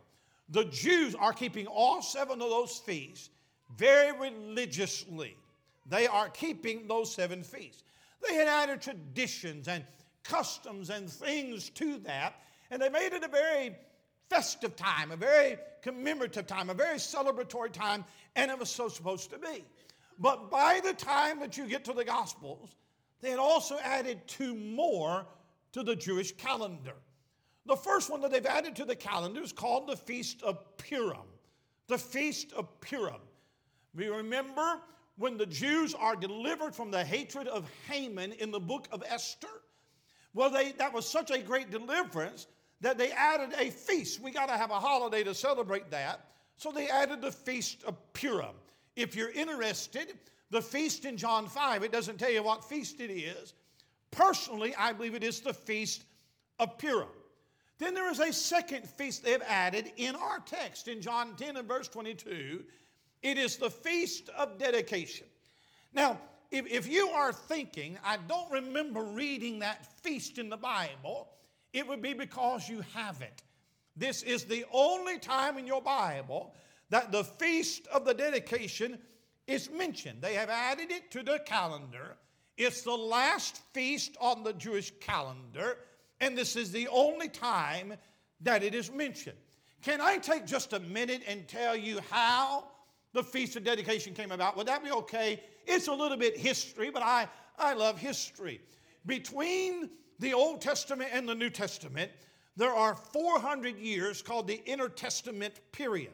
the 0.50 0.66
Jews 0.66 1.16
are 1.16 1.32
keeping 1.32 1.68
all 1.68 2.02
seven 2.02 2.42
of 2.42 2.50
those 2.50 2.80
feasts 2.80 3.30
very 3.78 4.12
religiously. 4.18 5.38
They 5.90 6.08
are 6.08 6.30
keeping 6.30 6.88
those 6.88 7.14
seven 7.14 7.44
feasts. 7.44 7.84
They 8.28 8.36
had 8.36 8.48
added 8.48 8.82
traditions 8.82 9.68
and 9.68 9.84
customs 10.24 10.90
and 10.90 11.10
things 11.10 11.70
to 11.72 11.98
that, 12.00 12.36
and 12.70 12.82
they 12.82 12.90
made 12.90 13.14
it 13.14 13.24
a 13.24 13.28
very 13.28 13.76
festive 14.30 14.76
time, 14.76 15.12
a 15.12 15.18
very 15.18 15.58
commemorative 15.82 16.48
time, 16.48 16.70
a 16.70 16.74
very 16.74 16.98
celebratory 16.98 17.72
time, 17.72 18.06
and 18.36 18.50
it 18.50 18.58
was 18.58 18.70
so 18.70 18.88
supposed 18.88 19.30
to 19.32 19.38
be. 19.38 19.64
But 20.20 20.52
by 20.52 20.80
the 20.84 20.94
time 20.94 21.40
that 21.40 21.58
you 21.58 21.68
get 21.68 21.84
to 21.86 21.94
the 21.94 22.06
Gospels, 22.06 22.76
they 23.22 23.30
had 23.30 23.40
also 23.40 23.78
added 23.84 24.22
two 24.28 24.56
more 24.56 25.26
to 25.74 25.84
the 25.84 25.96
Jewish 25.96 26.32
calendar. 26.34 26.96
The 27.66 27.76
first 27.76 28.10
one 28.10 28.22
that 28.22 28.32
they've 28.32 28.46
added 28.46 28.76
to 28.78 28.86
the 28.86 28.96
calendar 28.96 29.42
is 29.42 29.52
called 29.52 29.88
the 29.88 29.96
Feast 29.96 30.42
of 30.44 30.78
Purim. 30.78 31.28
The 31.88 31.98
Feast 31.98 32.54
of 32.54 32.80
Purim. 32.82 33.22
We 33.94 34.08
remember 34.08 34.80
when 35.22 35.38
the 35.38 35.46
Jews 35.46 35.94
are 35.94 36.16
delivered 36.16 36.74
from 36.74 36.90
the 36.90 37.06
hatred 37.06 37.48
of 37.48 37.70
Haman 37.88 38.32
in 38.34 38.50
the 38.50 38.60
book 38.60 38.88
of 38.92 39.04
Esther. 39.08 39.48
Well, 40.34 40.50
they, 40.50 40.72
that 40.74 40.94
was 40.94 41.08
such 41.08 41.30
a 41.30 41.38
great 41.38 41.70
deliverance 41.70 42.48
that 42.82 42.98
they 42.98 43.12
added 43.12 43.52
a 43.60 43.70
feast. 43.70 44.20
We 44.20 44.32
got 44.32 44.48
to 44.48 44.58
have 44.58 44.72
a 44.72 44.80
holiday 44.80 45.24
to 45.26 45.36
celebrate 45.36 45.92
that. 45.92 46.26
So 46.58 46.72
they 46.72 46.90
added 46.90 47.22
the 47.22 47.32
Feast 47.32 47.84
of 47.84 47.96
Purim. 48.14 48.56
If 48.96 49.16
you're 49.16 49.30
interested, 49.30 50.18
the 50.50 50.62
feast 50.62 51.06
in 51.06 51.18
John 51.18 51.48
5, 51.48 51.84
it 51.84 51.92
doesn't 51.92 52.18
tell 52.18 52.32
you 52.32 52.42
what 52.42 52.64
feast 52.64 53.00
it 53.00 53.12
is. 53.12 53.54
Personally, 54.10 54.74
I 54.76 54.92
believe 54.92 55.14
it 55.14 55.24
is 55.24 55.42
the 55.42 55.54
Feast 55.54 56.04
of 56.58 56.80
Purim. 56.80 57.08
Then 57.78 57.94
there 57.94 58.12
is 58.12 58.20
a 58.20 58.34
second 58.34 58.88
feast 58.88 59.24
they've 59.24 59.42
added 59.48 59.92
in 59.98 60.16
our 60.16 60.40
text 60.40 60.88
in 60.88 61.00
John 61.00 61.36
10 61.36 61.58
and 61.58 61.68
verse 61.68 61.88
22. 61.88 62.64
It 63.22 63.38
is 63.38 63.58
the 63.58 63.70
Feast 63.70 64.30
of 64.38 64.58
Dedication. 64.58 65.28
Now, 65.94 66.20
if, 66.50 66.66
if 66.68 66.88
you 66.88 67.08
are 67.10 67.32
thinking, 67.32 67.98
I 68.04 68.18
don't 68.28 68.52
remember 68.52 69.04
reading 69.04 69.60
that 69.60 69.86
feast 70.02 70.38
in 70.38 70.50
the 70.50 70.58
Bible, 70.58 71.30
it 71.74 71.88
would 71.88 72.02
be 72.02 72.14
because 72.14 72.68
you 72.68 72.84
haven't. 72.94 73.44
This 73.96 74.24
is 74.24 74.46
the 74.46 74.66
only 74.72 75.20
time 75.20 75.58
in 75.58 75.68
your 75.68 75.82
Bible 75.82 76.54
that 76.90 77.12
the 77.12 77.24
Feast 77.24 77.88
of 77.88 78.06
the 78.06 78.14
Dedication 78.14 78.98
is 79.48 79.70
mentioned. 79.70 80.22
They 80.22 80.34
have 80.34 80.50
added 80.50 80.92
it 80.92 81.12
to 81.12 81.24
the 81.24 81.40
calendar. 81.46 82.18
It's 82.58 82.82
the 82.82 82.92
last 82.92 83.62
feast 83.74 84.18
on 84.20 84.44
the 84.44 84.54
Jewish 84.54 84.92
calendar 85.00 85.78
And 86.22 86.38
this 86.38 86.56
is 86.56 86.72
the 86.72 86.88
only 86.90 87.28
time 87.28 87.96
that 88.42 88.64
it 88.64 88.76
is 88.76 88.92
mentioned. 88.92 89.38
Can 89.82 90.00
I 90.00 90.18
take 90.18 90.46
just 90.46 90.74
a 90.74 90.80
minute 90.80 91.24
and 91.28 91.48
tell 91.48 91.76
you 91.76 92.00
how 92.12 92.66
the 93.14 93.24
Feast 93.24 93.56
of 93.56 93.64
Dedication 93.64 94.14
came 94.14 94.32
about? 94.32 94.58
Would 94.58 94.68
that 94.68 94.84
be 94.84 94.92
okay? 94.92 95.42
It's 95.66 95.88
a 95.88 95.94
little 95.94 96.18
bit 96.18 96.38
history, 96.38 96.90
but 96.90 97.04
I, 97.04 97.28
I 97.58 97.74
love 97.74 97.98
history. 97.98 98.62
Between 99.06 99.90
the 100.20 100.34
Old 100.34 100.62
Testament 100.62 101.10
and 101.14 101.28
the 101.28 101.36
New 101.36 101.50
Testament, 101.50 102.12
there 102.56 102.74
are 102.74 102.96
400 102.96 103.78
years 103.78 104.22
called 104.22 104.48
the 104.48 104.62
intertestament 104.66 105.60
period. 105.72 106.14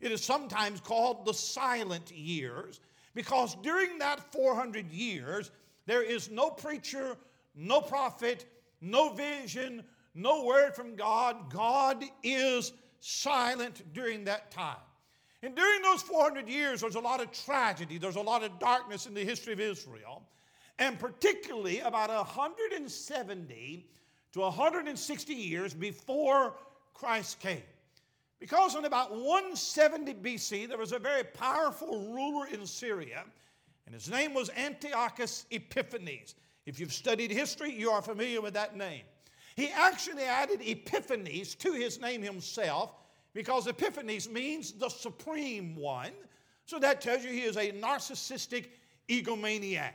It 0.00 0.12
is 0.12 0.22
sometimes 0.22 0.80
called 0.80 1.24
the 1.24 1.34
silent 1.34 2.10
years 2.12 2.80
because 3.14 3.56
during 3.62 3.98
that 3.98 4.32
400 4.32 4.90
years, 4.90 5.50
there 5.86 6.02
is 6.02 6.30
no 6.30 6.50
preacher, 6.50 7.16
no 7.54 7.80
prophet, 7.80 8.46
no 8.80 9.12
vision, 9.12 9.82
no 10.14 10.44
word 10.44 10.74
from 10.74 10.94
God. 10.94 11.52
God 11.52 12.04
is 12.22 12.72
silent 13.00 13.82
during 13.92 14.24
that 14.24 14.50
time. 14.50 14.76
And 15.42 15.54
during 15.54 15.82
those 15.82 16.02
400 16.02 16.48
years, 16.48 16.80
there's 16.80 16.96
a 16.96 17.00
lot 17.00 17.20
of 17.20 17.30
tragedy, 17.30 17.98
there's 17.98 18.16
a 18.16 18.20
lot 18.20 18.42
of 18.42 18.58
darkness 18.58 19.06
in 19.06 19.14
the 19.14 19.24
history 19.24 19.52
of 19.52 19.60
Israel. 19.60 20.22
And 20.78 20.98
particularly 20.98 21.80
about 21.80 22.08
170 22.08 23.86
to 24.32 24.40
160 24.40 25.34
years 25.34 25.74
before 25.74 26.54
Christ 26.94 27.40
came. 27.40 27.62
Because 28.40 28.76
in 28.76 28.84
about 28.84 29.10
170 29.10 30.14
BC, 30.14 30.68
there 30.68 30.78
was 30.78 30.92
a 30.92 30.98
very 30.98 31.24
powerful 31.24 32.12
ruler 32.12 32.46
in 32.46 32.64
Syria, 32.66 33.24
and 33.86 33.94
his 33.94 34.08
name 34.08 34.34
was 34.34 34.50
Antiochus 34.50 35.46
Epiphanes. 35.50 36.36
If 36.66 36.78
you've 36.78 36.92
studied 36.92 37.30
history, 37.30 37.72
you 37.72 37.90
are 37.90 38.02
familiar 38.02 38.40
with 38.40 38.54
that 38.54 38.76
name. 38.76 39.02
He 39.56 39.70
actually 39.70 40.22
added 40.22 40.60
Epiphanes 40.62 41.56
to 41.56 41.72
his 41.72 42.00
name 42.00 42.22
himself 42.22 42.92
because 43.34 43.66
Epiphanes 43.66 44.28
means 44.28 44.72
the 44.72 44.88
supreme 44.88 45.76
one. 45.76 46.12
So 46.64 46.78
that 46.78 47.00
tells 47.00 47.24
you 47.24 47.30
he 47.30 47.42
is 47.42 47.56
a 47.56 47.72
narcissistic 47.72 48.66
egomaniac. 49.08 49.92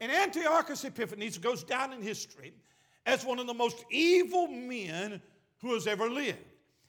And 0.00 0.10
Antiochus 0.10 0.84
Epiphanes 0.84 1.38
goes 1.38 1.62
down 1.62 1.92
in 1.92 2.02
history 2.02 2.54
as 3.06 3.24
one 3.24 3.38
of 3.38 3.46
the 3.46 3.54
most 3.54 3.84
evil 3.90 4.48
men 4.48 5.20
who 5.60 5.74
has 5.74 5.86
ever 5.86 6.08
lived. 6.08 6.38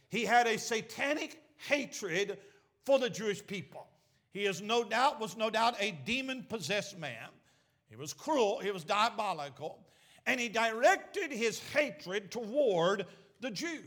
He 0.10 0.26
had 0.26 0.48
a 0.48 0.58
satanic 0.58 1.42
hatred 1.68 2.38
for 2.86 3.00
the 3.00 3.10
Jewish 3.10 3.46
people. 3.46 3.88
He 4.32 4.46
is 4.46 4.62
no 4.62 4.84
doubt 4.84 5.20
was 5.20 5.38
no 5.38 5.50
doubt 5.50 5.76
a 5.80 5.92
demon 6.06 6.46
possessed 6.48 6.98
man. 6.98 7.30
He 7.90 7.96
was 7.98 8.14
cruel, 8.14 8.60
he 8.60 8.72
was 8.72 8.86
diabolical, 8.86 9.80
and 10.26 10.40
he 10.40 10.48
directed 10.48 11.32
his 11.32 11.60
hatred 11.74 12.32
toward 12.32 13.06
the 13.42 13.52
Jews. 13.52 13.84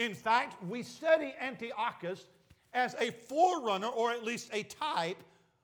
In 0.00 0.14
fact, 0.14 0.64
we 0.64 0.82
study 0.82 1.34
Antiochus 1.38 2.24
as 2.72 2.94
a 2.94 3.10
forerunner 3.10 3.88
or 3.88 4.10
at 4.10 4.24
least 4.24 4.48
a 4.54 4.62
type 4.62 5.18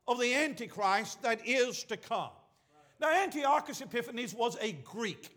of 0.07 0.21
the 0.21 0.35
Antichrist 0.35 1.23
that 1.23 1.41
is 1.49 1.83
to 1.85 1.97
come. 1.97 2.29
Now, 3.01 3.15
Antiochus 3.15 3.81
Epiphanes 3.81 4.35
was 4.35 4.59
a 4.61 4.73
Greek. 4.73 5.31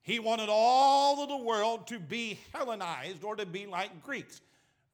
He 0.00 0.18
wanted 0.20 0.48
all 0.48 1.22
of 1.22 1.28
the 1.28 1.36
world 1.36 1.86
to 1.88 1.98
be 1.98 2.38
Hellenized 2.54 3.24
or 3.24 3.36
to 3.36 3.44
be 3.44 3.66
like 3.66 4.02
Greeks. 4.02 4.40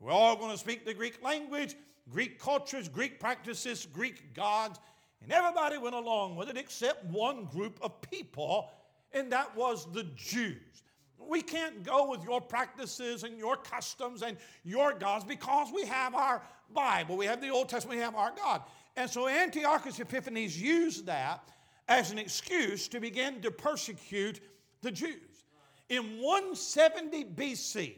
We're 0.00 0.10
all 0.10 0.34
going 0.34 0.50
to 0.50 0.58
speak 0.58 0.84
the 0.84 0.92
Greek 0.92 1.22
language, 1.22 1.76
Greek 2.10 2.40
cultures, 2.40 2.88
Greek 2.88 3.20
practices, 3.20 3.86
Greek 3.92 4.34
gods, 4.34 4.80
and 5.22 5.30
everybody 5.30 5.78
went 5.78 5.94
along 5.94 6.34
with 6.34 6.48
it 6.50 6.56
except 6.56 7.04
one 7.04 7.44
group 7.44 7.78
of 7.80 8.00
people, 8.00 8.72
and 9.12 9.30
that 9.30 9.56
was 9.56 9.86
the 9.92 10.02
Jews. 10.16 10.81
We 11.28 11.42
can't 11.42 11.82
go 11.82 12.10
with 12.10 12.24
your 12.24 12.40
practices 12.40 13.22
and 13.22 13.38
your 13.38 13.56
customs 13.56 14.22
and 14.22 14.36
your 14.64 14.92
gods 14.94 15.24
because 15.24 15.72
we 15.74 15.86
have 15.86 16.14
our 16.14 16.42
Bible, 16.72 17.16
we 17.16 17.26
have 17.26 17.40
the 17.40 17.50
Old 17.50 17.68
Testament, 17.68 17.98
we 17.98 18.04
have 18.04 18.14
our 18.14 18.32
God. 18.36 18.62
And 18.96 19.08
so 19.08 19.28
Antiochus 19.28 19.98
Epiphanes 19.98 20.60
used 20.60 21.06
that 21.06 21.48
as 21.88 22.10
an 22.10 22.18
excuse 22.18 22.88
to 22.88 23.00
begin 23.00 23.40
to 23.42 23.50
persecute 23.50 24.40
the 24.80 24.90
Jews. 24.90 25.44
In 25.88 26.20
170 26.20 27.24
BC, 27.24 27.94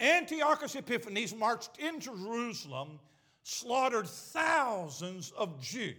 Antiochus 0.00 0.76
Epiphanes 0.76 1.34
marched 1.34 1.78
into 1.78 2.16
Jerusalem, 2.16 3.00
slaughtered 3.42 4.08
thousands 4.08 5.32
of 5.36 5.60
Jews. 5.60 5.94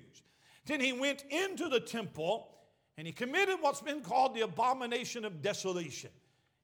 Then 0.66 0.80
he 0.80 0.94
went 0.94 1.24
into 1.30 1.70
the 1.70 1.80
temple 1.80 2.50
and 2.98 3.08
he 3.08 3.14
committed 3.14 3.58
what's 3.62 3.82
been 3.82 4.02
called 4.02 4.36
the 4.36 4.42
abomination 4.42 5.24
of 5.24 5.42
desolation. 5.42 6.10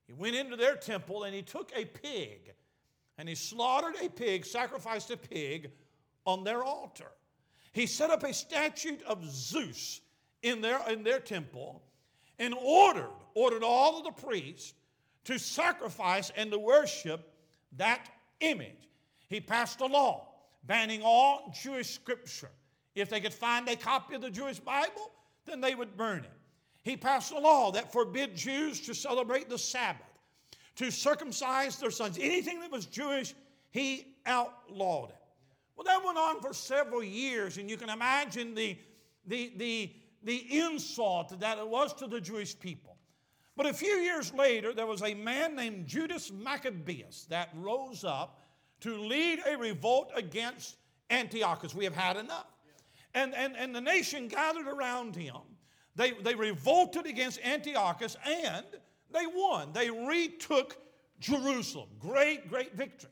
He 0.06 0.12
went 0.12 0.36
into 0.36 0.56
their 0.56 0.76
temple 0.76 1.24
and 1.24 1.34
he 1.34 1.42
took 1.42 1.72
a 1.74 1.84
pig 1.84 2.52
and 3.18 3.28
he 3.28 3.34
slaughtered 3.34 3.94
a 4.02 4.08
pig, 4.08 4.44
sacrificed 4.44 5.10
a 5.10 5.16
pig 5.16 5.70
on 6.26 6.44
their 6.44 6.62
altar. 6.62 7.10
He 7.72 7.86
set 7.86 8.10
up 8.10 8.22
a 8.22 8.32
statue 8.32 8.96
of 9.06 9.24
Zeus 9.28 10.00
in 10.42 10.60
their, 10.60 10.80
in 10.88 11.02
their 11.02 11.20
temple 11.20 11.82
and 12.38 12.54
ordered, 12.54 13.10
ordered 13.34 13.62
all 13.62 13.98
of 13.98 14.04
the 14.04 14.22
priests 14.22 14.74
to 15.24 15.38
sacrifice 15.38 16.30
and 16.36 16.50
to 16.50 16.58
worship 16.58 17.32
that 17.76 18.08
image. 18.40 18.88
He 19.28 19.40
passed 19.40 19.80
a 19.80 19.86
law 19.86 20.28
banning 20.64 21.02
all 21.02 21.52
Jewish 21.62 21.90
scripture. 21.90 22.50
If 22.94 23.10
they 23.10 23.20
could 23.20 23.34
find 23.34 23.68
a 23.68 23.76
copy 23.76 24.14
of 24.14 24.22
the 24.22 24.30
Jewish 24.30 24.60
Bible, 24.60 25.10
then 25.46 25.60
they 25.60 25.74
would 25.74 25.96
burn 25.96 26.20
it. 26.20 26.32
He 26.84 26.96
passed 26.96 27.32
a 27.32 27.38
law 27.38 27.72
that 27.72 27.92
forbid 27.92 28.36
Jews 28.36 28.80
to 28.82 28.94
celebrate 28.94 29.48
the 29.48 29.58
Sabbath, 29.58 30.06
to 30.76 30.90
circumcise 30.90 31.78
their 31.78 31.90
sons. 31.90 32.18
Anything 32.20 32.60
that 32.60 32.70
was 32.70 32.84
Jewish, 32.86 33.34
he 33.70 34.14
outlawed 34.26 35.08
it. 35.08 35.16
Well, 35.76 35.84
that 35.84 36.04
went 36.04 36.18
on 36.18 36.40
for 36.40 36.52
several 36.52 37.02
years, 37.02 37.56
and 37.56 37.68
you 37.68 37.78
can 37.78 37.88
imagine 37.88 38.54
the, 38.54 38.78
the, 39.26 39.52
the, 39.56 39.92
the 40.22 40.60
insult 40.60 41.40
that 41.40 41.58
it 41.58 41.66
was 41.66 41.94
to 41.94 42.06
the 42.06 42.20
Jewish 42.20 42.58
people. 42.58 42.96
But 43.56 43.66
a 43.66 43.72
few 43.72 43.96
years 43.96 44.34
later, 44.34 44.74
there 44.74 44.86
was 44.86 45.02
a 45.02 45.14
man 45.14 45.56
named 45.56 45.86
Judas 45.86 46.30
Maccabeus 46.30 47.26
that 47.30 47.48
rose 47.56 48.04
up 48.04 48.40
to 48.80 48.96
lead 48.98 49.40
a 49.46 49.56
revolt 49.56 50.10
against 50.14 50.76
Antiochus. 51.08 51.74
We 51.74 51.84
have 51.84 51.94
had 51.94 52.16
enough. 52.16 52.46
And, 53.14 53.34
and, 53.34 53.56
and 53.56 53.74
the 53.74 53.80
nation 53.80 54.28
gathered 54.28 54.66
around 54.66 55.16
him. 55.16 55.36
They, 55.96 56.12
they 56.12 56.34
revolted 56.34 57.06
against 57.06 57.40
Antiochus 57.44 58.16
and 58.26 58.66
they 59.12 59.26
won. 59.26 59.72
They 59.72 59.90
retook 59.90 60.76
Jerusalem. 61.20 61.88
Great, 62.00 62.48
great 62.48 62.76
victory. 62.76 63.10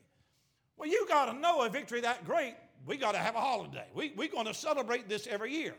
Well, 0.77 0.89
you 0.89 1.05
got 1.07 1.31
to 1.31 1.39
know 1.39 1.61
a 1.61 1.69
victory 1.69 2.01
that 2.01 2.25
great, 2.25 2.55
we 2.85 2.97
got 2.97 3.13
to 3.13 3.19
have 3.19 3.35
a 3.35 3.39
holiday. 3.39 3.85
We, 3.93 4.13
we're 4.15 4.27
going 4.27 4.47
to 4.47 4.53
celebrate 4.53 5.07
this 5.07 5.27
every 5.27 5.53
year. 5.53 5.75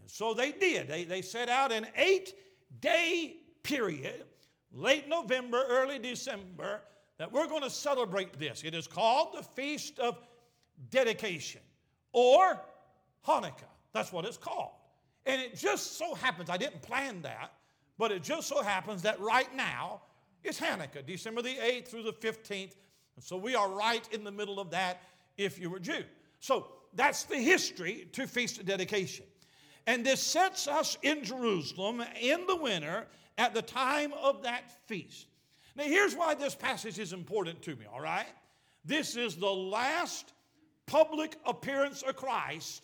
And 0.00 0.10
so 0.10 0.34
they 0.34 0.52
did. 0.52 0.88
They, 0.88 1.04
they 1.04 1.22
set 1.22 1.48
out 1.48 1.72
an 1.72 1.86
eight 1.96 2.34
day 2.80 3.36
period, 3.62 4.24
late 4.72 5.08
November, 5.08 5.64
early 5.68 5.98
December, 5.98 6.82
that 7.16 7.32
we're 7.32 7.48
going 7.48 7.62
to 7.62 7.70
celebrate 7.70 8.38
this. 8.38 8.62
It 8.64 8.74
is 8.74 8.86
called 8.86 9.34
the 9.36 9.42
Feast 9.42 9.98
of 9.98 10.18
Dedication 10.90 11.60
or 12.12 12.60
Hanukkah. 13.26 13.64
That's 13.92 14.12
what 14.12 14.24
it's 14.24 14.36
called. 14.36 14.72
And 15.26 15.40
it 15.40 15.56
just 15.56 15.98
so 15.98 16.14
happens, 16.14 16.50
I 16.50 16.56
didn't 16.56 16.82
plan 16.82 17.22
that, 17.22 17.52
but 17.98 18.12
it 18.12 18.22
just 18.22 18.48
so 18.48 18.62
happens 18.62 19.02
that 19.02 19.20
right 19.20 19.54
now 19.54 20.02
it's 20.44 20.60
Hanukkah, 20.60 21.04
December 21.04 21.42
the 21.42 21.54
8th 21.54 21.88
through 21.88 22.04
the 22.04 22.12
15th. 22.12 22.74
And 23.16 23.24
so 23.24 23.36
we 23.36 23.54
are 23.54 23.68
right 23.68 24.06
in 24.12 24.24
the 24.24 24.30
middle 24.30 24.60
of 24.60 24.70
that 24.70 25.02
if 25.36 25.58
you 25.58 25.70
were 25.70 25.80
Jew. 25.80 26.04
So 26.40 26.68
that's 26.94 27.24
the 27.24 27.36
history 27.36 28.08
to 28.12 28.26
Feast 28.26 28.58
of 28.58 28.66
Dedication. 28.66 29.26
And 29.86 30.04
this 30.04 30.22
sets 30.22 30.68
us 30.68 30.96
in 31.02 31.24
Jerusalem 31.24 32.02
in 32.20 32.46
the 32.46 32.56
winter 32.56 33.06
at 33.38 33.54
the 33.54 33.62
time 33.62 34.12
of 34.12 34.42
that 34.42 34.70
feast. 34.86 35.26
Now, 35.76 35.84
here's 35.84 36.14
why 36.14 36.34
this 36.34 36.54
passage 36.54 36.98
is 36.98 37.12
important 37.12 37.62
to 37.62 37.76
me, 37.76 37.86
all 37.92 38.00
right? 38.00 38.26
This 38.84 39.16
is 39.16 39.36
the 39.36 39.46
last 39.46 40.32
public 40.86 41.36
appearance 41.46 42.02
of 42.02 42.16
Christ 42.16 42.82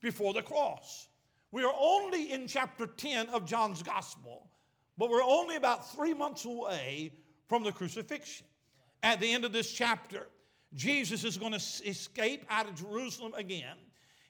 before 0.00 0.32
the 0.32 0.42
cross. 0.42 1.08
We 1.50 1.64
are 1.64 1.74
only 1.78 2.32
in 2.32 2.46
chapter 2.46 2.86
10 2.86 3.28
of 3.30 3.46
John's 3.46 3.82
gospel, 3.82 4.48
but 4.98 5.08
we're 5.08 5.22
only 5.22 5.56
about 5.56 5.90
three 5.92 6.12
months 6.12 6.44
away 6.44 7.12
from 7.48 7.62
the 7.64 7.72
crucifixion. 7.72 8.46
At 9.02 9.20
the 9.20 9.32
end 9.32 9.44
of 9.44 9.52
this 9.52 9.72
chapter, 9.72 10.28
Jesus 10.74 11.24
is 11.24 11.38
going 11.38 11.52
to 11.52 11.88
escape 11.88 12.44
out 12.50 12.68
of 12.68 12.74
Jerusalem 12.74 13.32
again. 13.34 13.76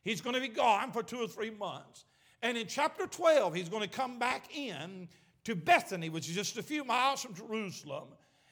He's 0.05 0.21
going 0.21 0.35
to 0.35 0.41
be 0.41 0.49
gone 0.49 0.93
for 0.93 1.03
two 1.03 1.19
or 1.19 1.27
three 1.27 1.51
months. 1.51 2.05
And 2.43 2.57
in 2.57 2.69
chapter 2.69 3.07
12, 3.07 3.55
he's 3.55 3.69
going 3.69 3.83
to 3.83 3.89
come 3.89 4.19
back 4.19 4.57
in 4.57 5.09
to 5.45 5.57
Bethany, 5.57 6.09
which 6.09 6.29
is 6.29 6.37
just 6.37 6.57
a 6.57 6.63
few 6.63 6.85
miles 6.85 7.23
from 7.23 7.35
Jerusalem. 7.35 8.09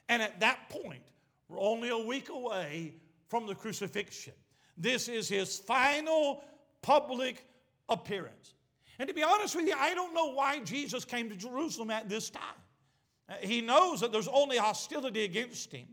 And 0.08 0.20
at 0.20 0.40
that 0.40 0.68
point, 0.68 1.02
we're 1.48 1.60
only 1.60 1.90
a 1.90 1.98
week 1.98 2.30
away 2.30 2.94
from 3.28 3.46
the 3.46 3.54
crucifixion. 3.54 4.32
This 4.76 5.08
is 5.08 5.28
his 5.28 5.58
final 5.58 6.42
public 6.82 7.46
appearance. 7.88 8.54
And 8.98 9.08
to 9.08 9.14
be 9.14 9.22
honest 9.22 9.54
with 9.54 9.66
you, 9.66 9.74
I 9.78 9.94
don't 9.94 10.14
know 10.14 10.32
why 10.32 10.60
Jesus 10.60 11.04
came 11.04 11.28
to 11.28 11.36
Jerusalem 11.36 11.90
at 11.90 12.08
this 12.08 12.30
time. 12.30 12.42
Uh, 13.28 13.34
he 13.40 13.60
knows 13.60 14.00
that 14.00 14.12
there's 14.12 14.28
only 14.28 14.56
hostility 14.56 15.24
against 15.24 15.72
him. 15.72 15.86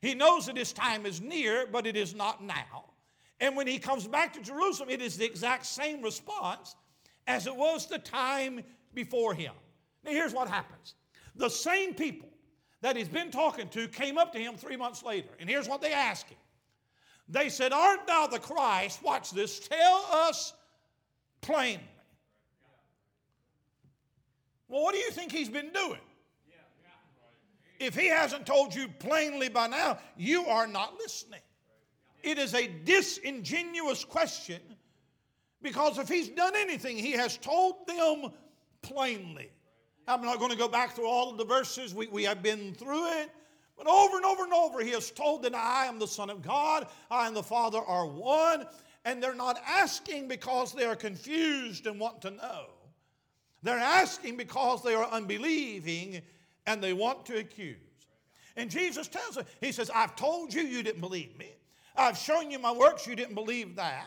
He 0.00 0.14
knows 0.14 0.46
that 0.46 0.56
his 0.56 0.72
time 0.72 1.06
is 1.06 1.20
near, 1.20 1.66
but 1.70 1.86
it 1.86 1.96
is 1.96 2.14
not 2.14 2.42
now. 2.42 2.90
And 3.40 3.56
when 3.56 3.66
he 3.66 3.78
comes 3.78 4.06
back 4.06 4.32
to 4.34 4.40
Jerusalem, 4.40 4.90
it 4.90 5.00
is 5.00 5.16
the 5.16 5.24
exact 5.24 5.66
same 5.66 6.02
response 6.02 6.76
as 7.26 7.46
it 7.46 7.54
was 7.54 7.86
the 7.86 7.98
time 7.98 8.62
before 8.94 9.34
him. 9.34 9.52
Now, 10.04 10.10
here's 10.10 10.32
what 10.32 10.48
happens 10.48 10.94
the 11.36 11.48
same 11.48 11.94
people 11.94 12.28
that 12.82 12.96
he's 12.96 13.08
been 13.08 13.30
talking 13.30 13.68
to 13.68 13.88
came 13.88 14.18
up 14.18 14.32
to 14.32 14.38
him 14.38 14.56
three 14.56 14.76
months 14.76 15.02
later, 15.02 15.30
and 15.38 15.48
here's 15.48 15.68
what 15.68 15.80
they 15.80 15.92
asked 15.92 16.28
him. 16.28 16.38
They 17.28 17.48
said, 17.48 17.72
Aren't 17.72 18.06
thou 18.06 18.26
the 18.26 18.38
Christ? 18.38 19.02
Watch 19.02 19.30
this. 19.30 19.60
Tell 19.60 20.06
us 20.12 20.52
plainly. 21.40 21.88
Well, 24.72 24.84
what 24.84 24.94
do 24.94 25.00
you 25.00 25.10
think 25.10 25.30
he's 25.30 25.50
been 25.50 25.70
doing? 25.70 26.00
If 27.78 27.94
he 27.94 28.06
hasn't 28.06 28.46
told 28.46 28.74
you 28.74 28.88
plainly 28.88 29.50
by 29.50 29.66
now, 29.66 29.98
you 30.16 30.46
are 30.46 30.66
not 30.66 30.94
listening. 30.98 31.42
It 32.22 32.38
is 32.38 32.54
a 32.54 32.68
disingenuous 32.68 34.02
question 34.02 34.60
because 35.60 35.98
if 35.98 36.08
he's 36.08 36.30
done 36.30 36.54
anything, 36.56 36.96
he 36.96 37.12
has 37.12 37.36
told 37.36 37.86
them 37.86 38.32
plainly. 38.80 39.50
I'm 40.08 40.22
not 40.22 40.38
going 40.38 40.52
to 40.52 40.56
go 40.56 40.68
back 40.68 40.96
through 40.96 41.08
all 41.08 41.30
of 41.30 41.36
the 41.36 41.44
verses, 41.44 41.94
we, 41.94 42.06
we 42.06 42.24
have 42.24 42.42
been 42.42 42.72
through 42.72 43.20
it. 43.20 43.30
But 43.76 43.86
over 43.86 44.16
and 44.16 44.24
over 44.24 44.44
and 44.44 44.54
over, 44.54 44.82
he 44.82 44.92
has 44.92 45.10
told 45.10 45.42
them, 45.42 45.52
I 45.54 45.84
am 45.84 45.98
the 45.98 46.08
Son 46.08 46.30
of 46.30 46.40
God, 46.40 46.86
I 47.10 47.26
and 47.26 47.36
the 47.36 47.42
Father 47.42 47.78
are 47.78 48.06
one. 48.06 48.64
And 49.04 49.22
they're 49.22 49.34
not 49.34 49.60
asking 49.66 50.28
because 50.28 50.72
they 50.72 50.84
are 50.84 50.96
confused 50.96 51.86
and 51.86 52.00
want 52.00 52.22
to 52.22 52.30
know. 52.30 52.66
They're 53.62 53.78
asking 53.78 54.36
because 54.36 54.82
they 54.82 54.94
are 54.94 55.08
unbelieving 55.10 56.22
and 56.66 56.82
they 56.82 56.92
want 56.92 57.26
to 57.26 57.38
accuse. 57.38 57.76
And 58.56 58.70
Jesus 58.70 59.08
tells 59.08 59.36
them, 59.36 59.46
He 59.60 59.72
says, 59.72 59.90
I've 59.94 60.16
told 60.16 60.52
you, 60.52 60.62
you 60.62 60.82
didn't 60.82 61.00
believe 61.00 61.36
me. 61.38 61.50
I've 61.96 62.18
shown 62.18 62.50
you 62.50 62.58
my 62.58 62.72
works, 62.72 63.06
you 63.06 63.14
didn't 63.14 63.34
believe 63.34 63.76
that. 63.76 64.06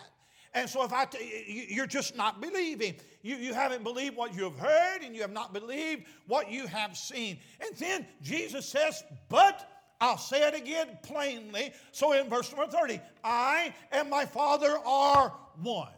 And 0.54 0.70
so 0.70 0.84
if 0.86 0.94
I, 0.94 1.06
t- 1.06 1.68
you're 1.70 1.86
just 1.86 2.16
not 2.16 2.42
believing. 2.42 2.96
You, 3.22 3.36
you 3.36 3.54
haven't 3.54 3.84
believed 3.84 4.16
what 4.16 4.34
you 4.34 4.46
have 4.46 4.58
heard 4.58 5.02
and 5.04 5.14
you 5.14 5.22
have 5.22 5.34
not 5.34 5.52
believed 5.52 6.06
what 6.28 6.50
you 6.50 6.66
have 6.68 6.96
seen. 6.96 7.40
And 7.60 7.76
then 7.78 8.06
Jesus 8.22 8.66
says, 8.66 9.04
but 9.28 9.70
I'll 10.00 10.18
say 10.18 10.48
it 10.48 10.56
again 10.56 10.98
plainly. 11.04 11.74
So 11.92 12.14
in 12.14 12.30
verse 12.30 12.56
number 12.56 12.72
30, 12.72 13.02
I 13.24 13.74
and 13.92 14.10
my 14.10 14.26
Father 14.26 14.78
are 14.86 15.34
one. 15.62 15.90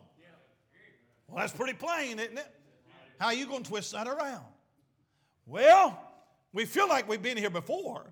Well, 1.28 1.38
that's 1.38 1.54
pretty 1.54 1.74
plain, 1.74 2.20
isn't 2.20 2.38
it? 2.38 2.48
How 3.20 3.28
are 3.28 3.34
you 3.34 3.48
going 3.48 3.64
to 3.64 3.70
twist 3.70 3.92
that 3.94 4.08
around? 4.08 4.46
Well, 5.46 6.00
we 6.54 6.66
feel 6.66 6.88
like 6.88 7.08
we've 7.08 7.22
been 7.22 7.38
here 7.38 7.50
before 7.50 8.06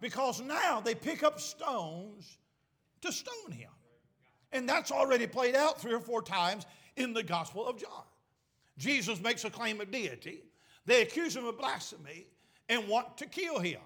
because 0.00 0.40
now 0.40 0.80
they 0.80 0.94
pick 0.94 1.22
up 1.22 1.40
stones 1.40 2.38
to 3.00 3.12
stone 3.12 3.52
him. 3.52 3.70
And 4.52 4.68
that's 4.68 4.92
already 4.92 5.26
played 5.26 5.56
out 5.56 5.80
three 5.80 5.92
or 5.92 6.00
four 6.00 6.22
times 6.22 6.66
in 6.96 7.12
the 7.12 7.22
Gospel 7.22 7.66
of 7.66 7.78
John. 7.78 8.04
Jesus 8.78 9.20
makes 9.20 9.44
a 9.44 9.50
claim 9.50 9.80
of 9.80 9.90
deity. 9.90 10.42
They 10.84 11.02
accuse 11.02 11.34
him 11.34 11.46
of 11.46 11.58
blasphemy 11.58 12.26
and 12.68 12.86
want 12.88 13.18
to 13.18 13.26
kill 13.26 13.58
him. 13.58 13.80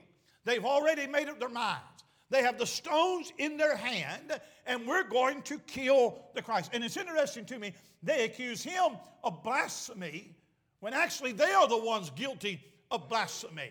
They've 0.45 0.65
already 0.65 1.07
made 1.07 1.29
up 1.29 1.39
their 1.39 1.49
minds. 1.49 2.05
They 2.29 2.43
have 2.43 2.59
the 2.59 2.67
stones 2.67 3.33
in 3.39 3.57
their 3.57 3.77
hand, 3.77 4.41
and 4.67 4.87
we're 4.87 5.09
going 5.09 5.43
to 5.43 5.59
kill 5.61 6.19
the 6.35 6.43
Christ. 6.43 6.71
And 6.73 6.85
it's 6.85 6.97
interesting 6.97 7.45
to 7.47 7.59
me, 7.59 7.73
they 8.03 8.25
accuse 8.25 8.63
him 8.63 8.97
of 9.25 9.43
blasphemy 9.43 10.37
when 10.81 10.95
actually 10.95 11.33
they 11.33 11.53
are 11.53 11.69
the 11.69 11.79
ones 11.79 12.11
guilty 12.11 12.61
of 12.91 13.09
blasphemy. 13.09 13.71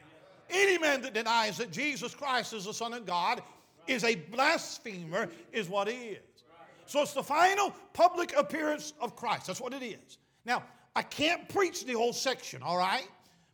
Any 0.50 0.78
man 0.78 1.02
that 1.02 1.14
denies 1.14 1.58
that 1.58 1.72
Jesus 1.72 2.16
Christ 2.16 2.54
is 2.54 2.66
the 2.66 2.74
Son 2.74 2.94
of 2.94 3.06
God 3.06 3.42
is 3.88 4.04
a 4.04 4.16
blasphemer, 4.16 5.30
is 5.52 5.68
what 5.68 5.88
he 5.88 5.96
is. 5.96 6.24
So 6.86 7.02
it's 7.02 7.14
the 7.14 7.24
final 7.24 7.74
public 7.94 8.36
appearance 8.36 8.94
of 9.00 9.16
Christ. 9.16 9.48
That's 9.48 9.62
what 9.62 9.74
it 9.74 9.84
is. 9.84 10.18
Now, 10.46 10.64
I 10.96 11.04
can't 11.04 11.48
preach 11.50 11.86
the 11.86 11.94
whole 11.94 12.14
section, 12.14 12.64
all 12.64 12.78
right? 12.78 13.08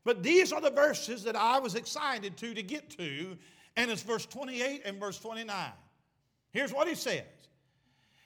But 0.06 0.24
these 0.24 0.54
are 0.54 0.62
the 0.62 0.70
verses 0.70 1.24
that 1.24 1.36
I 1.36 1.60
was 1.60 1.76
excited 1.76 2.38
to 2.38 2.54
to 2.54 2.64
get 2.64 2.90
to, 2.92 3.38
and 3.76 3.92
it's 3.92 4.04
verse 4.04 4.26
28 4.26 4.84
and 4.86 5.00
verse 5.00 5.20
29. 5.20 5.72
Here's 6.52 6.72
what 6.72 6.88
he 6.88 6.96
says. 6.96 7.24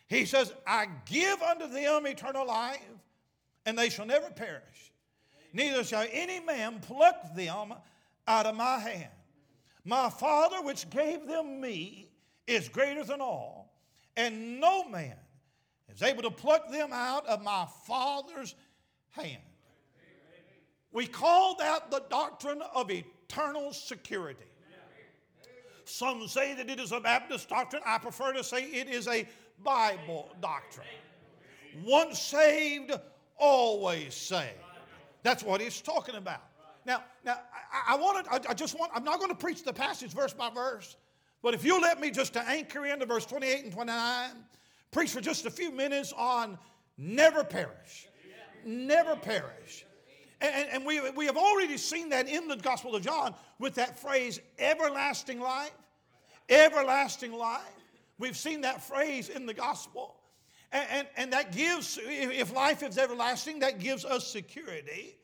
He 0.08 0.26
says, 0.26 0.54
I 0.68 0.88
give 1.06 1.42
unto 1.42 1.68
them 1.68 2.06
eternal 2.06 2.46
life, 2.46 2.80
and 3.66 3.78
they 3.78 3.90
shall 3.90 4.06
never 4.06 4.30
perish. 4.30 4.89
Neither 5.54 5.84
shall 5.84 6.06
any 6.12 6.40
man 6.40 6.80
pluck 6.80 7.36
them 7.36 7.74
out 8.28 8.46
of 8.46 8.56
my 8.56 8.80
hand. 8.80 9.10
My 9.84 10.10
Father, 10.10 10.62
which 10.62 10.90
gave 10.90 11.26
them 11.26 11.60
me, 11.60 12.12
is 12.46 12.68
greater 12.70 13.04
than 13.04 13.22
all, 13.22 13.74
and 14.18 14.60
no 14.60 14.88
man 14.90 15.16
is 15.94 16.02
able 16.02 16.24
to 16.24 16.32
pluck 16.32 16.72
them 16.72 16.90
out 16.92 17.26
of 17.28 17.44
my 17.44 17.68
Father's 17.86 18.56
hand. 19.12 19.42
We 20.92 21.06
call 21.06 21.56
that 21.58 21.92
the 21.92 22.04
doctrine 22.10 22.62
of 22.74 22.90
eternal 22.92 23.74
security. 23.74 24.46
Some 25.86 26.28
say 26.28 26.54
that 26.56 26.70
it 26.70 26.80
is 26.80 26.92
a 26.92 27.00
Baptist 27.00 27.50
doctrine. 27.50 27.82
I 27.86 27.98
prefer 27.98 28.34
to 28.34 28.44
say 28.44 28.66
it 28.66 28.88
is 28.88 29.08
a 29.08 29.28
Bible 29.64 30.30
doctrine. 30.40 30.88
Once 31.84 32.20
saved, 32.20 32.92
always 33.38 34.14
saved. 34.14 34.54
That's 35.24 35.44
what 35.44 35.62
he's 35.62 35.82
talking 35.82 36.16
about. 36.16 36.42
Now, 36.86 37.04
now 37.26 37.40
I, 37.72 37.94
I 37.94 37.98
want 37.98 38.26
to, 38.26 38.32
I, 38.32 38.52
I 38.52 38.54
just 38.54 38.78
want, 38.78 38.92
I'm 38.96 39.04
not 39.04 39.20
going 39.20 39.30
to 39.30 39.38
preach 39.38 39.64
the 39.64 39.74
passage 39.74 40.14
verse 40.14 40.34
by 40.34 40.50
verse, 40.50 40.96
but 41.42 41.54
if 41.54 41.64
you'll 41.64 41.82
let 41.82 42.00
me 42.00 42.12
just 42.12 42.34
to 42.34 42.42
anchor 42.48 42.86
into 42.86 43.06
verse 43.06 43.26
28 43.26 43.64
and 43.66 43.74
29, 43.74 44.30
preach 44.92 45.12
for 45.12 45.22
just 45.22 45.46
a 45.46 45.52
few 45.52 45.72
minutes 45.72 46.14
on 46.16 46.58
never 46.98 47.44
perish. 47.44 48.08
Never 48.66 49.16
perish. 49.16 49.86
And, 50.42 50.68
and, 50.72 50.86
we, 50.86 51.02
we 51.12 51.26
have 51.26 51.36
already 51.36 51.78
seen 51.78 52.10
that 52.10 52.30
in 52.30 52.48
the 52.48 52.56
Gospel 52.56 52.96
of 52.96 53.02
John 53.02 53.36
with 53.60 53.76
that 53.76 54.00
phrase, 54.00 54.40
everlasting 54.58 55.40
life. 55.40 55.72
Everlasting 56.48 57.34
life. 57.34 57.62
We've 58.18 58.38
seen 58.38 58.62
that 58.62 58.82
phrase 58.82 59.30
in 59.30 59.46
the 59.46 59.54
Gospel. 59.54 60.16
And, 60.72 60.88
and, 60.92 61.08
and 61.18 61.34
that 61.34 61.52
gives, 61.52 61.98
if 62.02 62.54
life 62.54 62.84
is 62.84 62.98
everlasting, 62.98 63.60
that 63.60 63.80
gives 63.80 64.06
us 64.06 64.28
security 64.28 65.16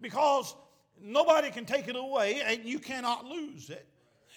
because 0.00 0.54
nobody 1.00 1.50
can 1.50 1.64
take 1.64 1.88
it 1.88 1.96
away 1.96 2.42
and 2.44 2.64
you 2.64 2.78
cannot 2.78 3.24
lose 3.24 3.70
it. 3.70 3.86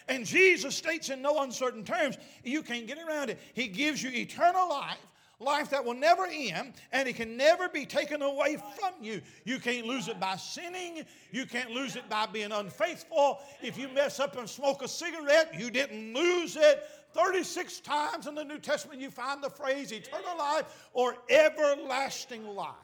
And 0.07 0.25
Jesus 0.25 0.75
states 0.75 1.09
in 1.09 1.21
no 1.21 1.41
uncertain 1.41 1.83
terms, 1.83 2.17
you 2.43 2.63
can't 2.63 2.87
get 2.87 2.97
around 2.97 3.29
it. 3.29 3.39
He 3.53 3.67
gives 3.67 4.01
you 4.01 4.09
eternal 4.09 4.69
life 4.69 4.97
life 5.39 5.69
that 5.69 5.83
will 5.83 5.93
never 5.93 6.27
end 6.31 6.73
and 6.91 7.07
it 7.07 7.15
can 7.15 7.37
never 7.37 7.69
be 7.69 7.85
taken 7.85 8.21
away 8.21 8.57
from 8.57 8.93
you. 9.01 9.21
You 9.45 9.59
can't 9.59 9.85
lose 9.85 10.07
it 10.07 10.19
by 10.19 10.35
sinning, 10.35 11.05
you 11.31 11.45
can't 11.45 11.71
lose 11.71 11.95
it 11.95 12.09
by 12.09 12.25
being 12.25 12.51
unfaithful. 12.51 13.39
If 13.61 13.77
you 13.77 13.87
mess 13.89 14.19
up 14.19 14.37
and 14.37 14.49
smoke 14.49 14.81
a 14.81 14.87
cigarette, 14.87 15.53
you 15.57 15.69
didn't 15.69 16.13
lose 16.13 16.55
it. 16.55 16.83
36 17.13 17.79
times 17.79 18.27
in 18.27 18.35
the 18.35 18.43
New 18.43 18.59
Testament, 18.59 19.01
you 19.01 19.09
find 19.09 19.43
the 19.43 19.49
phrase 19.49 19.91
eternal 19.91 20.37
life 20.37 20.87
or 20.93 21.15
everlasting 21.29 22.45
life. 22.47 22.75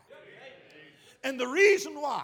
And 1.23 1.39
the 1.39 1.47
reason 1.47 1.93
why 1.93 2.23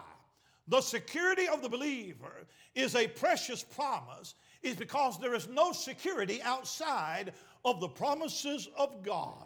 the 0.68 0.82
security 0.82 1.48
of 1.48 1.62
the 1.62 1.70
believer 1.70 2.46
is 2.76 2.96
a 2.96 3.08
precious 3.08 3.64
promise 3.64 4.36
is 4.62 4.76
because 4.76 5.18
there 5.20 5.34
is 5.34 5.48
no 5.48 5.72
security 5.72 6.42
outside 6.42 7.34
of 7.66 7.80
the 7.80 7.88
promises 7.88 8.70
of 8.78 9.04
God. 9.04 9.46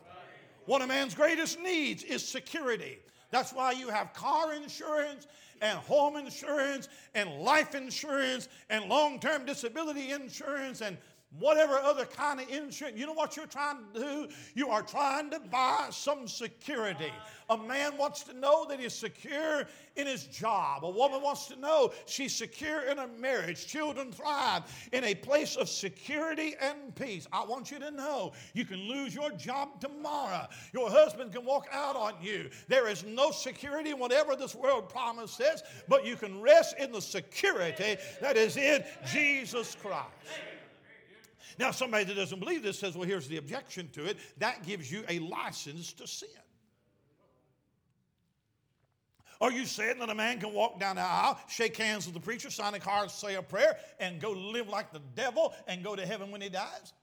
One 0.66 0.82
of 0.82 0.88
man's 0.88 1.13
greatest 1.13 1.60
needs 1.60 2.04
is 2.04 2.26
security. 2.26 3.00
That's 3.32 3.52
why 3.52 3.72
you 3.72 3.89
have 3.89 4.13
car 4.13 4.54
insurance 4.54 5.28
and 5.62 5.78
home 5.80 6.18
insurance 6.18 6.89
and 7.16 7.30
life 7.39 7.74
insurance 7.76 8.48
and 8.70 8.86
long 8.86 9.20
term 9.20 9.46
disability 9.46 10.12
insurance 10.12 10.82
and 10.82 10.98
whatever 11.39 11.76
other 11.76 12.06
kind 12.06 12.39
of 12.39 12.50
insurance. 12.50 12.98
You 12.98 13.06
know 13.06 13.13
what 13.13 13.36
you're 13.36 13.46
trying 13.46 13.78
to 13.93 14.00
do? 14.00 14.28
You 14.56 14.69
are 14.69 14.82
trying 14.82 15.30
to 15.32 15.39
buy 15.39 15.88
some 15.91 16.28
security. 16.28 17.12
A 17.50 17.58
man 17.58 17.98
wants 17.98 18.24
to 18.24 18.34
know 18.34 18.65
that 18.69 18.80
he's 18.80 18.93
secure 18.93 19.67
in 19.96 20.08
his 20.08 20.26
job. 20.26 20.86
A 20.86 20.89
woman 20.89 21.22
wants 21.22 21.48
to 21.48 21.60
know 21.60 21.91
she's 22.06 22.34
secure 22.34 22.84
in 22.84 22.98
her 22.98 23.10
marriage. 23.19 23.67
Children 23.67 24.12
thrive 24.12 24.63
in 24.91 25.04
a 25.04 25.15
place 25.15 25.56
of 25.56 25.69
security 25.69 26.56
and 26.62 26.96
peace. 26.96 27.28
I 27.32 27.43
want 27.46 27.72
you 27.72 27.80
to 27.80 27.91
know 27.91 28.34
you 28.54 28.65
can 28.65 28.80
lose 28.80 29.13
your 29.13 29.32
job 29.32 29.82
tomorrow. 29.82 30.48
Your 30.74 30.89
husband 30.89 31.34
can 31.34 31.46
walk 31.46 31.67
out 31.72 31.96
on 31.96 32.13
you. 32.22 32.50
There 32.67 32.88
is 32.88 33.04
no 33.04 33.32
security 33.32 33.91
in 33.91 34.00
whatever 34.00 34.36
this 34.36 34.56
world 34.56 34.89
promises, 34.89 35.63
but 35.88 36.06
you 36.06 36.15
can 36.15 36.41
rest 36.41 36.76
in 36.78 36.91
the 36.91 37.02
security 37.02 37.98
that 38.22 38.38
is 38.38 38.58
in 38.58 38.84
Jesus 39.12 39.76
Christ. 39.76 40.10
Now, 41.60 41.72
somebody 41.72 42.06
that 42.06 42.16
doesn't 42.16 42.39
believe 42.39 42.63
this 42.63 42.80
says, 42.80 42.96
well, 42.96 43.08
here's 43.08 43.28
the 43.28 43.38
objection 43.38 43.89
to 43.94 44.06
it. 44.06 44.18
That 44.38 44.66
gives 44.66 44.92
you 44.92 45.04
a 45.08 45.20
license 45.20 45.94
to 45.94 46.08
sin. 46.08 46.30
Are 49.42 49.52
you 49.52 49.66
saying 49.66 50.00
that 50.00 50.10
a 50.10 50.16
man 50.16 50.39
can 50.39 50.54
walk 50.54 50.80
down 50.80 50.96
the 50.96 51.02
aisle, 51.02 51.38
shake 51.50 51.76
hands 51.76 52.06
with 52.06 52.13
the 52.13 52.22
preacher, 52.22 52.50
sign 52.50 52.76
a 52.76 52.80
card, 52.80 53.12
say 53.12 53.36
a 53.36 53.42
prayer, 53.42 53.78
and 54.00 54.22
go 54.22 54.32
live 54.32 54.70
like 54.70 54.94
the 54.94 55.02
devil 55.16 55.54
and 55.68 55.84
go 55.84 55.96
to 55.96 56.06
heaven 56.06 56.32
when 56.32 56.39
he 56.39 56.50
dies? 56.50 56.94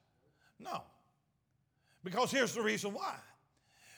No. 0.59 0.83
Because 2.03 2.31
here's 2.31 2.55
the 2.55 2.63
reason 2.63 2.95
why. 2.95 3.15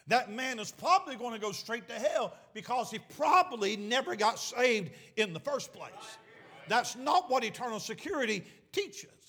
That 0.08 0.32
man 0.32 0.58
is 0.58 0.72
probably 0.72 1.14
going 1.14 1.34
to 1.34 1.38
go 1.38 1.52
straight 1.52 1.88
to 1.88 1.94
hell 1.94 2.34
because 2.52 2.90
he 2.90 2.98
probably 3.16 3.76
never 3.76 4.16
got 4.16 4.40
saved 4.40 4.90
in 5.16 5.32
the 5.32 5.40
first 5.40 5.72
place. 5.72 6.18
That's 6.66 6.96
not 6.96 7.30
what 7.30 7.44
eternal 7.44 7.78
security 7.78 8.44
teaches. 8.72 9.21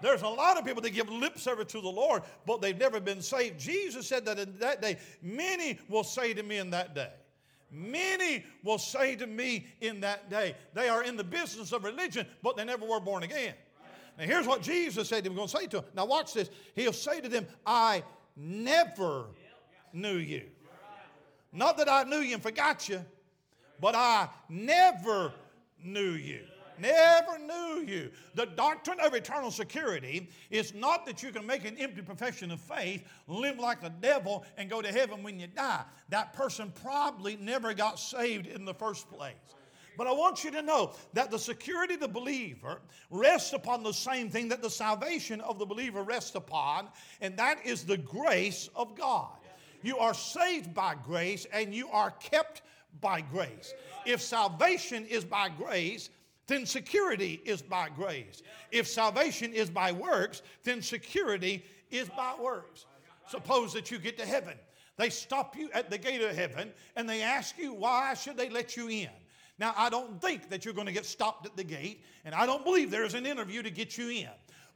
There's 0.00 0.22
a 0.22 0.28
lot 0.28 0.56
of 0.56 0.64
people 0.64 0.82
that 0.82 0.90
give 0.90 1.08
lip 1.10 1.38
service 1.38 1.72
to 1.72 1.80
the 1.80 1.88
Lord, 1.88 2.22
but 2.46 2.60
they've 2.60 2.78
never 2.78 3.00
been 3.00 3.22
saved. 3.22 3.58
Jesus 3.58 4.06
said 4.06 4.24
that 4.26 4.38
in 4.38 4.58
that 4.58 4.80
day, 4.82 4.98
many 5.22 5.78
will 5.88 6.04
say 6.04 6.34
to 6.34 6.42
me 6.42 6.58
in 6.58 6.70
that 6.70 6.94
day, 6.94 7.10
Many 7.70 8.46
will 8.64 8.78
say 8.78 9.14
to 9.16 9.26
me 9.26 9.66
in 9.80 10.00
that 10.00 10.30
day, 10.30 10.54
they 10.72 10.88
are 10.88 11.04
in 11.04 11.16
the 11.16 11.24
business 11.24 11.72
of 11.72 11.84
religion, 11.84 12.26
but 12.42 12.56
they 12.56 12.64
never 12.64 12.86
were 12.86 13.00
born 13.00 13.24
again. 13.24 13.54
Now, 14.18 14.24
here's 14.24 14.46
what 14.46 14.62
Jesus 14.62 15.08
said 15.08 15.22
he 15.22 15.28
was 15.28 15.36
going 15.36 15.48
to 15.48 15.56
say 15.56 15.66
to 15.66 15.76
them. 15.80 15.90
Now, 15.94 16.06
watch 16.06 16.32
this. 16.32 16.50
He'll 16.74 16.92
say 16.92 17.20
to 17.20 17.28
them, 17.28 17.46
I 17.66 18.02
never 18.36 19.26
knew 19.92 20.16
you. 20.16 20.44
Not 21.52 21.76
that 21.78 21.88
I 21.88 22.04
knew 22.04 22.18
you 22.18 22.34
and 22.34 22.42
forgot 22.42 22.88
you, 22.88 23.04
but 23.80 23.94
I 23.94 24.28
never 24.48 25.32
knew 25.82 26.12
you. 26.12 26.40
Never 26.80 27.38
knew 27.38 27.84
you. 27.86 28.10
The 28.34 28.46
doctrine 28.46 29.00
of 29.00 29.14
eternal 29.14 29.50
security 29.50 30.28
is 30.50 30.74
not 30.74 31.06
that 31.06 31.22
you 31.22 31.32
can 31.32 31.46
make 31.46 31.64
an 31.64 31.76
empty 31.78 32.02
profession 32.02 32.50
of 32.50 32.60
faith, 32.60 33.04
live 33.26 33.58
like 33.58 33.80
the 33.80 33.90
devil, 34.00 34.44
and 34.56 34.70
go 34.70 34.82
to 34.82 34.92
heaven 34.92 35.22
when 35.22 35.38
you 35.38 35.46
die. 35.46 35.82
That 36.08 36.32
person 36.32 36.72
probably 36.82 37.36
never 37.36 37.74
got 37.74 37.98
saved 37.98 38.46
in 38.46 38.64
the 38.64 38.74
first 38.74 39.08
place. 39.10 39.34
But 39.96 40.06
I 40.06 40.12
want 40.12 40.44
you 40.44 40.52
to 40.52 40.62
know 40.62 40.92
that 41.14 41.32
the 41.32 41.38
security 41.40 41.94
of 41.94 42.00
the 42.00 42.08
believer 42.08 42.80
rests 43.10 43.52
upon 43.52 43.82
the 43.82 43.92
same 43.92 44.30
thing 44.30 44.48
that 44.48 44.62
the 44.62 44.70
salvation 44.70 45.40
of 45.40 45.58
the 45.58 45.66
believer 45.66 46.04
rests 46.04 46.36
upon, 46.36 46.88
and 47.20 47.36
that 47.36 47.66
is 47.66 47.84
the 47.84 47.96
grace 47.96 48.70
of 48.76 48.94
God. 48.96 49.38
You 49.82 49.98
are 49.98 50.14
saved 50.14 50.72
by 50.72 50.94
grace 50.94 51.46
and 51.52 51.74
you 51.74 51.88
are 51.88 52.12
kept 52.12 52.62
by 53.00 53.20
grace. 53.20 53.74
If 54.06 54.20
salvation 54.20 55.04
is 55.06 55.24
by 55.24 55.48
grace, 55.48 56.10
then 56.48 56.66
security 56.66 57.40
is 57.44 57.62
by 57.62 57.88
grace. 57.90 58.42
If 58.72 58.88
salvation 58.88 59.52
is 59.52 59.70
by 59.70 59.92
works, 59.92 60.42
then 60.64 60.82
security 60.82 61.64
is 61.90 62.08
by 62.08 62.34
works. 62.42 62.86
Suppose 63.28 63.72
that 63.74 63.90
you 63.90 63.98
get 63.98 64.18
to 64.18 64.26
heaven. 64.26 64.54
They 64.96 65.10
stop 65.10 65.56
you 65.56 65.70
at 65.72 65.90
the 65.90 65.98
gate 65.98 66.22
of 66.22 66.34
heaven 66.34 66.72
and 66.96 67.08
they 67.08 67.22
ask 67.22 67.56
you, 67.56 67.72
why 67.72 68.14
should 68.14 68.36
they 68.36 68.48
let 68.48 68.76
you 68.76 68.88
in? 68.88 69.10
Now, 69.58 69.74
I 69.76 69.90
don't 69.90 70.20
think 70.20 70.50
that 70.50 70.64
you're 70.64 70.74
going 70.74 70.86
to 70.86 70.92
get 70.92 71.04
stopped 71.04 71.44
at 71.44 71.56
the 71.56 71.64
gate, 71.64 72.04
and 72.24 72.32
I 72.32 72.46
don't 72.46 72.64
believe 72.64 72.90
there 72.90 73.04
is 73.04 73.14
an 73.14 73.26
interview 73.26 73.62
to 73.62 73.70
get 73.70 73.98
you 73.98 74.08
in. 74.08 74.28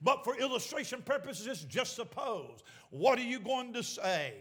But 0.03 0.25
for 0.25 0.37
illustration 0.37 1.03
purposes, 1.03 1.65
just 1.69 1.95
suppose. 1.95 2.65
What 2.91 3.19
are 3.21 3.25
you 3.25 3.39
going 3.39 3.73
to 3.75 3.83
say? 3.85 4.35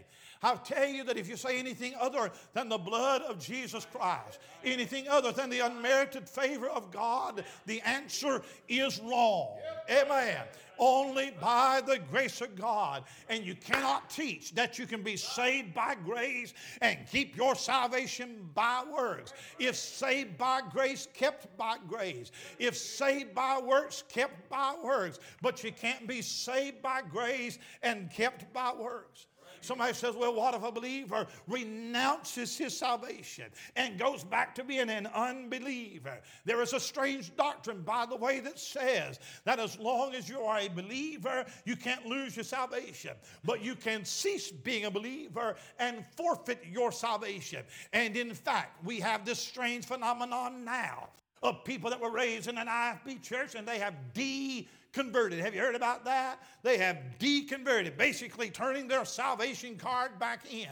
I'll 0.44 0.58
tell 0.58 0.88
you 0.88 1.04
that 1.04 1.18
if 1.18 1.30
you 1.30 1.38
say 1.38 1.60
anything 1.60 1.94
other 2.00 2.32
than 2.54 2.68
the 2.68 2.78
blood 2.78 3.22
of 3.22 3.40
Jesus 3.40 3.86
Christ, 3.94 4.40
anything 4.64 5.08
other 5.08 5.32
than 5.32 5.50
the 5.50 5.60
unmerited 5.60 6.28
favor 6.28 6.68
of 6.68 6.92
God, 6.92 7.44
the 7.68 7.80
answer 7.82 8.42
is 8.68 9.00
wrong. 9.02 9.58
Amen. 9.90 10.40
Only 10.80 11.32
by 11.40 11.82
the 11.86 12.00
grace 12.10 12.42
of 12.42 12.56
God. 12.56 13.04
And 13.30 13.46
you 13.46 13.54
cannot 13.54 14.10
teach 14.10 14.56
that 14.56 14.80
you 14.80 14.88
can 14.88 15.04
be 15.04 15.16
saved 15.16 15.76
by 15.76 15.96
grace 16.04 16.56
and 16.82 16.98
keep 17.12 17.38
your 17.38 17.54
salvation 17.54 18.50
by 18.56 18.84
works. 18.92 19.34
If 19.60 19.76
saved 19.76 20.40
by 20.40 20.62
grace, 20.72 21.08
kept 21.14 21.56
by 21.56 21.78
grace. 21.88 22.32
If 22.58 22.76
saved 22.76 23.36
by 23.36 23.60
works, 23.60 24.04
kept 24.10 24.50
by 24.50 24.74
works. 24.84 25.20
But 25.44 25.64
you 25.64 25.72
can't 25.72 26.08
be 26.08 26.24
saved 26.24 26.82
by 26.82 27.04
grace 27.04 27.60
and 27.84 28.10
kept 28.10 28.52
by 28.52 28.74
works. 28.74 29.28
Somebody 29.62 29.94
says, 29.94 30.16
well, 30.16 30.34
what 30.34 30.54
if 30.54 30.64
a 30.64 30.72
believer 30.72 31.28
renounces 31.48 32.58
his 32.58 32.78
salvation 32.78 33.46
and 33.76 34.00
goes 34.00 34.24
back 34.24 34.56
to 34.56 34.64
being 34.64 34.90
an 34.90 35.08
unbeliever? 35.08 36.20
There 36.46 36.62
is 36.62 36.74
a 36.74 36.80
strange 36.80 37.36
doctrine, 37.36 37.82
by 37.82 38.06
the 38.06 38.16
way, 38.16 38.40
that 38.42 38.60
says 38.60 39.20
that 39.46 39.60
as 39.60 39.78
long 39.80 40.16
as 40.16 40.28
you 40.28 40.42
are 40.42 40.60
a 40.60 40.68
believer, 40.68 41.46
you 41.66 41.76
can't 41.76 42.06
lose 42.06 42.36
your 42.36 42.44
salvation, 42.44 43.12
but 43.44 43.64
you 43.64 43.76
can 43.76 44.04
cease 44.04 44.52
being 44.52 44.86
a 44.86 44.92
believer 44.92 45.56
and 45.80 46.04
forfeit 46.18 46.64
your 46.70 46.92
salvation. 46.92 47.64
And 47.94 48.18
in 48.18 48.34
fact, 48.34 48.84
we 48.84 49.00
have 49.00 49.26
this 49.26 49.40
strange 49.40 49.86
phenomenon 49.86 50.66
now 50.66 51.10
of 51.44 51.64
people 51.64 51.90
that 51.90 52.00
were 52.00 52.12
raised 52.12 52.48
in 52.48 52.58
an 52.58 52.68
IFB 52.68 53.22
church 53.22 53.56
and 53.56 53.68
they 53.68 53.80
have 53.80 53.96
de 54.14 54.68
converted. 54.94 55.40
Have 55.40 55.54
you 55.56 55.62
heard 55.62 55.76
about 55.76 56.06
that? 56.06 56.40
They 56.64 56.78
have 56.78 56.98
deconverted, 57.20 57.98
basically 57.98 58.50
turning 58.50 58.88
their 58.88 59.06
salvation 59.06 59.78
card 59.78 60.20
back 60.20 60.52
in. 60.52 60.68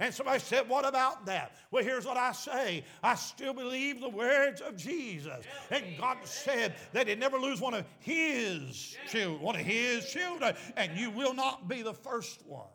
And 0.00 0.14
somebody 0.14 0.38
said, 0.38 0.68
What 0.68 0.86
about 0.86 1.26
that? 1.26 1.56
Well, 1.70 1.84
here's 1.84 2.06
what 2.06 2.16
I 2.16 2.32
say 2.32 2.84
I 3.02 3.14
still 3.14 3.52
believe 3.52 4.00
the 4.00 4.08
words 4.08 4.62
of 4.62 4.76
Jesus. 4.76 5.44
And 5.70 5.84
God 5.98 6.16
said 6.24 6.74
that 6.92 7.06
He'd 7.06 7.20
never 7.20 7.38
lose 7.38 7.60
one 7.60 7.74
of 7.74 7.84
His 8.00 8.96
children, 9.08 9.40
one 9.42 9.56
of 9.56 9.62
His 9.62 10.06
children, 10.06 10.56
and 10.76 10.98
you 10.98 11.10
will 11.10 11.34
not 11.34 11.68
be 11.68 11.82
the 11.82 11.94
first 11.94 12.44
one. 12.46 12.66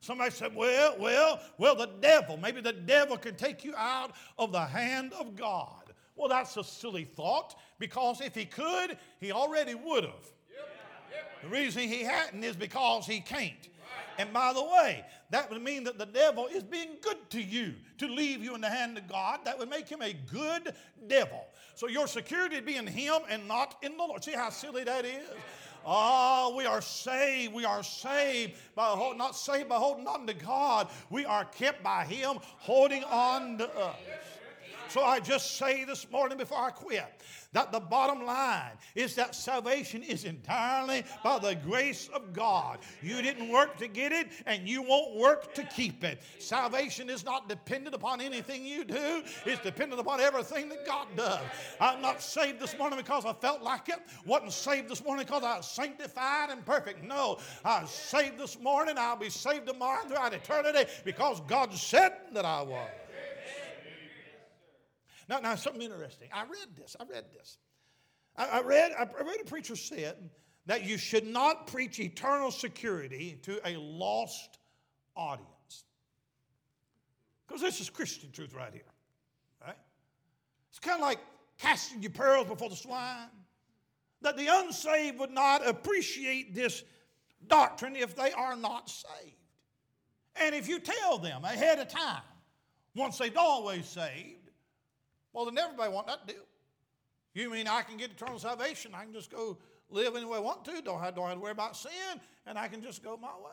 Somebody 0.00 0.32
said, 0.32 0.54
Well, 0.54 0.96
well, 0.98 1.40
well, 1.56 1.76
the 1.76 1.88
devil, 2.00 2.36
maybe 2.36 2.60
the 2.60 2.72
devil 2.72 3.16
can 3.16 3.36
take 3.36 3.64
you 3.64 3.74
out 3.76 4.12
of 4.38 4.50
the 4.50 4.60
hand 4.60 5.12
of 5.14 5.36
God. 5.36 5.92
Well, 6.16 6.28
that's 6.28 6.56
a 6.56 6.64
silly 6.64 7.04
thought 7.04 7.56
because 7.84 8.22
if 8.22 8.34
he 8.34 8.46
could, 8.46 8.96
he 9.20 9.30
already 9.30 9.74
would 9.74 10.04
have. 10.04 10.32
The 11.42 11.50
reason 11.50 11.82
he 11.82 12.02
hadn't 12.02 12.42
is 12.42 12.56
because 12.56 13.04
he 13.04 13.20
can't. 13.20 13.68
And 14.16 14.32
by 14.32 14.54
the 14.54 14.62
way, 14.62 15.04
that 15.28 15.50
would 15.50 15.60
mean 15.60 15.84
that 15.84 15.98
the 15.98 16.06
devil 16.06 16.46
is 16.46 16.62
being 16.62 16.96
good 17.02 17.18
to 17.30 17.42
you 17.42 17.74
to 17.98 18.06
leave 18.06 18.42
you 18.42 18.54
in 18.54 18.62
the 18.62 18.70
hand 18.70 18.96
of 18.96 19.06
God. 19.06 19.40
That 19.44 19.58
would 19.58 19.68
make 19.68 19.86
him 19.86 20.00
a 20.00 20.14
good 20.32 20.72
devil. 21.08 21.44
So 21.74 21.88
your 21.88 22.06
security 22.06 22.54
would 22.54 22.64
be 22.64 22.76
in 22.76 22.86
him 22.86 23.16
and 23.28 23.46
not 23.46 23.76
in 23.82 23.98
the 23.98 24.02
Lord. 24.02 24.24
See 24.24 24.32
how 24.32 24.48
silly 24.48 24.84
that 24.84 25.04
is? 25.04 25.28
Oh, 25.84 26.54
we 26.56 26.64
are 26.64 26.80
saved. 26.80 27.52
We 27.52 27.66
are 27.66 27.82
saved 27.82 28.54
by 28.74 28.94
not 29.14 29.36
saved 29.36 29.68
by 29.68 29.76
holding 29.76 30.06
on 30.06 30.26
to 30.26 30.32
God. 30.32 30.88
We 31.10 31.26
are 31.26 31.44
kept 31.44 31.82
by 31.82 32.06
Him 32.06 32.38
holding 32.40 33.04
on 33.04 33.58
to 33.58 33.68
us. 33.76 33.96
So 34.88 35.02
I 35.02 35.20
just 35.20 35.56
say 35.56 35.84
this 35.84 36.10
morning 36.10 36.38
before 36.38 36.58
I 36.58 36.70
quit 36.70 37.20
that 37.54 37.72
the 37.72 37.80
bottom 37.80 38.26
line 38.26 38.72
is 38.94 39.14
that 39.14 39.34
salvation 39.34 40.02
is 40.02 40.24
entirely 40.24 41.04
by 41.22 41.38
the 41.38 41.54
grace 41.54 42.08
of 42.12 42.32
God. 42.32 42.78
You 43.00 43.22
didn't 43.22 43.48
work 43.48 43.76
to 43.78 43.88
get 43.88 44.12
it, 44.12 44.28
and 44.44 44.68
you 44.68 44.82
won't 44.82 45.16
work 45.16 45.54
to 45.54 45.62
keep 45.62 46.04
it. 46.04 46.20
Salvation 46.38 47.08
is 47.08 47.24
not 47.24 47.48
dependent 47.48 47.94
upon 47.94 48.20
anything 48.20 48.64
you 48.64 48.84
do, 48.84 49.22
it's 49.46 49.62
dependent 49.62 50.00
upon 50.00 50.20
everything 50.20 50.68
that 50.68 50.84
God 50.84 51.06
does. 51.16 51.40
I'm 51.80 52.02
not 52.02 52.20
saved 52.20 52.60
this 52.60 52.76
morning 52.76 52.98
because 52.98 53.24
I 53.24 53.32
felt 53.32 53.62
like 53.62 53.88
it, 53.88 54.00
wasn't 54.26 54.52
saved 54.52 54.88
this 54.88 55.04
morning 55.04 55.24
because 55.24 55.44
I 55.44 55.56
was 55.56 55.70
sanctified 55.70 56.50
and 56.50 56.64
perfect. 56.66 57.04
No, 57.04 57.38
I 57.64 57.82
was 57.82 57.90
saved 57.90 58.38
this 58.38 58.60
morning, 58.60 58.96
I'll 58.98 59.16
be 59.16 59.30
saved 59.30 59.66
tomorrow 59.66 60.04
throughout 60.06 60.34
eternity 60.34 60.90
because 61.04 61.40
God 61.42 61.72
said 61.72 62.12
that 62.32 62.44
I 62.44 62.62
was. 62.62 62.88
Now, 65.28 65.40
now 65.40 65.54
something 65.54 65.82
interesting. 65.82 66.28
I 66.32 66.42
read 66.42 66.76
this. 66.76 66.96
I 66.98 67.04
read 67.04 67.24
this. 67.32 67.58
I, 68.36 68.46
I 68.46 68.60
read. 68.62 68.92
I 68.92 69.22
read 69.22 69.40
a 69.40 69.44
preacher 69.44 69.76
said 69.76 70.30
that 70.66 70.84
you 70.84 70.98
should 70.98 71.26
not 71.26 71.66
preach 71.66 72.00
eternal 72.00 72.50
security 72.50 73.38
to 73.42 73.60
a 73.66 73.76
lost 73.76 74.58
audience. 75.16 75.84
Because 77.46 77.60
this 77.60 77.80
is 77.80 77.90
Christian 77.90 78.30
truth 78.32 78.54
right 78.54 78.72
here. 78.72 78.82
Right? 79.64 79.76
It's 80.70 80.78
kind 80.78 81.00
of 81.00 81.06
like 81.06 81.18
casting 81.58 82.02
your 82.02 82.12
pearls 82.12 82.46
before 82.48 82.70
the 82.70 82.76
swine. 82.76 83.28
That 84.22 84.36
the 84.36 84.46
unsaved 84.48 85.18
would 85.18 85.30
not 85.30 85.66
appreciate 85.66 86.54
this 86.54 86.82
doctrine 87.46 87.94
if 87.94 88.16
they 88.16 88.32
are 88.32 88.56
not 88.56 88.88
saved. 88.88 89.36
And 90.36 90.54
if 90.54 90.66
you 90.66 90.78
tell 90.80 91.18
them 91.18 91.44
ahead 91.44 91.78
of 91.78 91.88
time, 91.88 92.22
once 92.96 93.18
they've 93.18 93.36
always 93.36 93.86
saved, 93.86 94.43
well, 95.34 95.44
then 95.44 95.58
everybody 95.58 95.92
want 95.92 96.06
that 96.06 96.26
deal. 96.26 96.46
You 97.34 97.50
mean 97.50 97.66
I 97.66 97.82
can 97.82 97.96
get 97.96 98.12
eternal 98.12 98.38
salvation? 98.38 98.92
I 98.94 99.02
can 99.02 99.12
just 99.12 99.30
go 99.30 99.58
live 99.90 100.16
any 100.16 100.24
way 100.24 100.38
I 100.38 100.40
want 100.40 100.64
to, 100.66 100.80
don't 100.80 101.00
have, 101.00 101.16
don't 101.16 101.26
have 101.26 101.34
to 101.34 101.40
worry 101.40 101.50
about 101.50 101.76
sin, 101.76 101.90
and 102.46 102.56
I 102.56 102.68
can 102.68 102.80
just 102.80 103.02
go 103.02 103.16
my 103.16 103.28
way. 103.28 103.50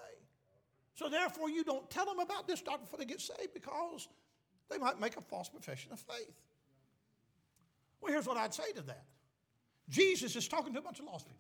So 0.94 1.10
therefore, 1.10 1.50
you 1.50 1.64
don't 1.64 1.90
tell 1.90 2.06
them 2.06 2.20
about 2.20 2.48
this 2.48 2.62
doctrine 2.62 2.86
before 2.86 3.00
they 3.00 3.06
get 3.06 3.20
saved 3.20 3.54
because 3.54 4.08
they 4.70 4.78
might 4.78 5.00
make 5.00 5.18
a 5.18 5.22
false 5.22 5.50
profession 5.50 5.92
of 5.92 6.00
faith. 6.00 6.36
Well, 8.00 8.14
here's 8.14 8.28
what 8.28 8.38
I'd 8.38 8.54
say 8.54 8.72
to 8.76 8.82
that. 8.84 9.06
Jesus 9.90 10.36
is 10.36 10.48
talking 10.48 10.74
to 10.74 10.80
a 10.80 10.82
bunch 10.82 11.00
of 11.00 11.06
lost 11.06 11.26
people. 11.26 11.40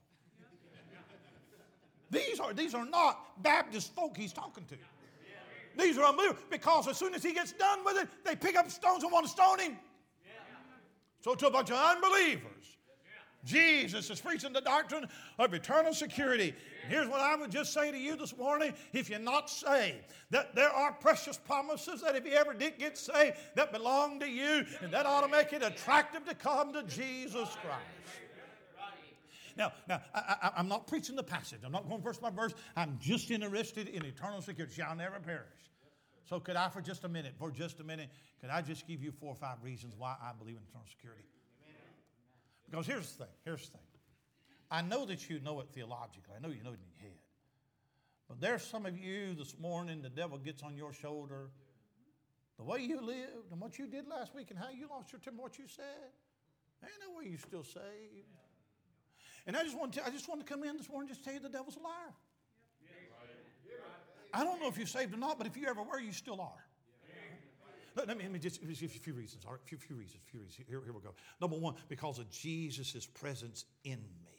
These 2.09 2.41
are, 2.41 2.53
these 2.53 2.73
are 2.73 2.85
not 2.85 3.41
Baptist 3.41 3.95
folk 3.95 4.17
he's 4.17 4.33
talking 4.33 4.65
to. 4.65 4.75
These 5.77 5.97
are 5.97 6.05
unbelievers 6.05 6.35
because 6.49 6.87
as 6.89 6.97
soon 6.97 7.13
as 7.13 7.23
he 7.23 7.33
gets 7.33 7.53
done 7.53 7.85
with 7.85 7.97
it, 7.97 8.09
they 8.25 8.35
pick 8.35 8.57
up 8.57 8.69
stones 8.69 9.03
and 9.03 9.11
want 9.11 9.25
to 9.25 9.31
stone 9.31 9.59
him. 9.59 9.77
So 11.21 11.35
to 11.35 11.47
a 11.47 11.51
bunch 11.51 11.69
of 11.69 11.77
unbelievers, 11.77 12.77
Jesus 13.43 14.09
is 14.09 14.21
preaching 14.21 14.53
the 14.53 14.61
doctrine 14.61 15.07
of 15.39 15.53
eternal 15.53 15.93
security. 15.93 16.53
And 16.83 16.93
here's 16.93 17.07
what 17.07 17.21
I 17.21 17.35
would 17.35 17.51
just 17.51 17.73
say 17.73 17.91
to 17.91 17.97
you 17.97 18.15
this 18.15 18.37
morning 18.37 18.73
if 18.93 19.09
you're 19.09 19.19
not 19.19 19.49
saved, 19.49 19.97
that 20.29 20.53
there 20.55 20.69
are 20.69 20.93
precious 20.93 21.37
promises 21.37 22.01
that 22.01 22.15
if 22.15 22.25
you 22.25 22.33
ever 22.33 22.53
did 22.53 22.77
get 22.77 22.97
saved, 22.97 23.37
that 23.55 23.71
belong 23.71 24.19
to 24.19 24.29
you, 24.29 24.65
and 24.81 24.91
that 24.93 25.05
ought 25.05 25.21
to 25.21 25.27
make 25.27 25.53
it 25.53 25.63
attractive 25.63 26.25
to 26.25 26.35
come 26.35 26.73
to 26.73 26.83
Jesus 26.83 27.49
Christ. 27.61 28.21
Now, 29.57 29.73
now 29.87 30.01
I, 30.15 30.51
am 30.57 30.67
not 30.67 30.87
preaching 30.87 31.15
the 31.15 31.23
passage. 31.23 31.59
I'm 31.65 31.71
not 31.71 31.87
going 31.87 32.01
verse 32.01 32.17
by 32.17 32.29
verse. 32.29 32.53
I'm 32.75 32.97
just 33.01 33.29
interested 33.31 33.89
in 33.89 34.05
eternal 34.05 34.41
security. 34.41 34.73
Shall 34.75 34.95
never 34.95 35.19
perish. 35.19 35.43
So, 36.25 36.39
could 36.39 36.55
I, 36.55 36.69
for 36.69 36.81
just 36.81 37.03
a 37.03 37.09
minute, 37.09 37.33
for 37.37 37.51
just 37.51 37.79
a 37.79 37.83
minute, 37.83 38.09
could 38.39 38.49
I 38.49 38.61
just 38.61 38.87
give 38.87 39.03
you 39.03 39.11
four 39.11 39.29
or 39.29 39.35
five 39.35 39.57
reasons 39.63 39.95
why 39.97 40.15
I 40.21 40.31
believe 40.37 40.55
in 40.55 40.63
eternal 40.69 40.87
security? 40.89 41.23
Because 42.69 42.87
here's 42.87 43.11
the 43.11 43.25
thing. 43.25 43.33
Here's 43.43 43.65
the 43.65 43.77
thing. 43.77 43.87
I 44.69 44.81
know 44.81 45.05
that 45.05 45.29
you 45.29 45.39
know 45.41 45.59
it 45.59 45.67
theologically. 45.73 46.33
I 46.35 46.41
know 46.41 46.53
you 46.53 46.63
know 46.63 46.71
it 46.71 46.79
in 46.79 46.87
your 46.87 47.09
head. 47.09 47.19
But 48.29 48.39
there's 48.39 48.63
some 48.63 48.85
of 48.85 48.97
you 48.97 49.33
this 49.33 49.59
morning, 49.59 50.01
the 50.01 50.09
devil 50.09 50.37
gets 50.37 50.63
on 50.63 50.77
your 50.77 50.93
shoulder. 50.93 51.49
The 52.57 52.63
way 52.63 52.79
you 52.79 53.01
lived 53.01 53.51
and 53.51 53.59
what 53.59 53.77
you 53.77 53.87
did 53.87 54.07
last 54.07 54.33
week 54.33 54.51
and 54.51 54.57
how 54.57 54.69
you 54.69 54.87
lost 54.87 55.11
your 55.11 55.19
temper, 55.19 55.41
what 55.41 55.57
you 55.59 55.65
said. 55.67 56.13
Ain't 56.83 56.93
no 57.05 57.17
way 57.17 57.29
you 57.29 57.37
still 57.37 57.63
saved. 57.63 58.31
And 59.45 59.57
I 59.57 59.63
just 59.63 59.77
want 59.77 59.93
to, 59.93 60.05
I 60.05 60.09
just 60.09 60.29
want 60.29 60.39
to 60.39 60.45
come 60.45 60.63
in 60.63 60.77
this 60.77 60.87
morning 60.87 61.09
and 61.09 61.17
just 61.17 61.25
tell 61.25 61.33
you 61.33 61.41
the 61.41 61.49
devil's 61.49 61.75
a 61.75 61.79
liar. 61.79 62.13
I 64.33 64.43
don't 64.43 64.59
know 64.61 64.67
if 64.67 64.77
you're 64.77 64.87
saved 64.87 65.13
or 65.13 65.17
not, 65.17 65.37
but 65.37 65.47
if 65.47 65.57
you 65.57 65.67
ever 65.67 65.81
were, 65.81 65.99
you 65.99 66.11
still 66.11 66.39
are. 66.41 66.65
Let, 67.95 68.07
me, 68.07 68.23
let 68.23 68.31
me 68.31 68.39
just, 68.39 68.61
a 68.63 68.87
few 68.87 69.13
reasons. 69.13 69.43
All 69.45 69.51
right, 69.51 69.61
a 69.61 69.67
few, 69.67 69.77
few 69.77 69.97
reasons. 69.97 70.21
Few 70.27 70.39
reasons. 70.39 70.65
Here, 70.67 70.79
here 70.83 70.93
we 70.93 71.01
go. 71.01 71.13
Number 71.41 71.57
one, 71.57 71.75
because 71.89 72.19
of 72.19 72.29
Jesus' 72.29 73.05
presence 73.05 73.65
in 73.83 73.99
me. 73.99 74.31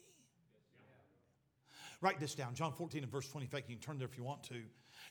Write 2.00 2.18
this 2.18 2.34
down. 2.34 2.54
John 2.54 2.72
14 2.72 3.02
and 3.02 3.12
verse 3.12 3.28
20. 3.28 3.44
In 3.44 3.50
fact, 3.50 3.68
you 3.68 3.76
can 3.76 3.82
turn 3.82 3.98
there 3.98 4.08
if 4.08 4.16
you 4.16 4.24
want 4.24 4.42
to. 4.44 4.62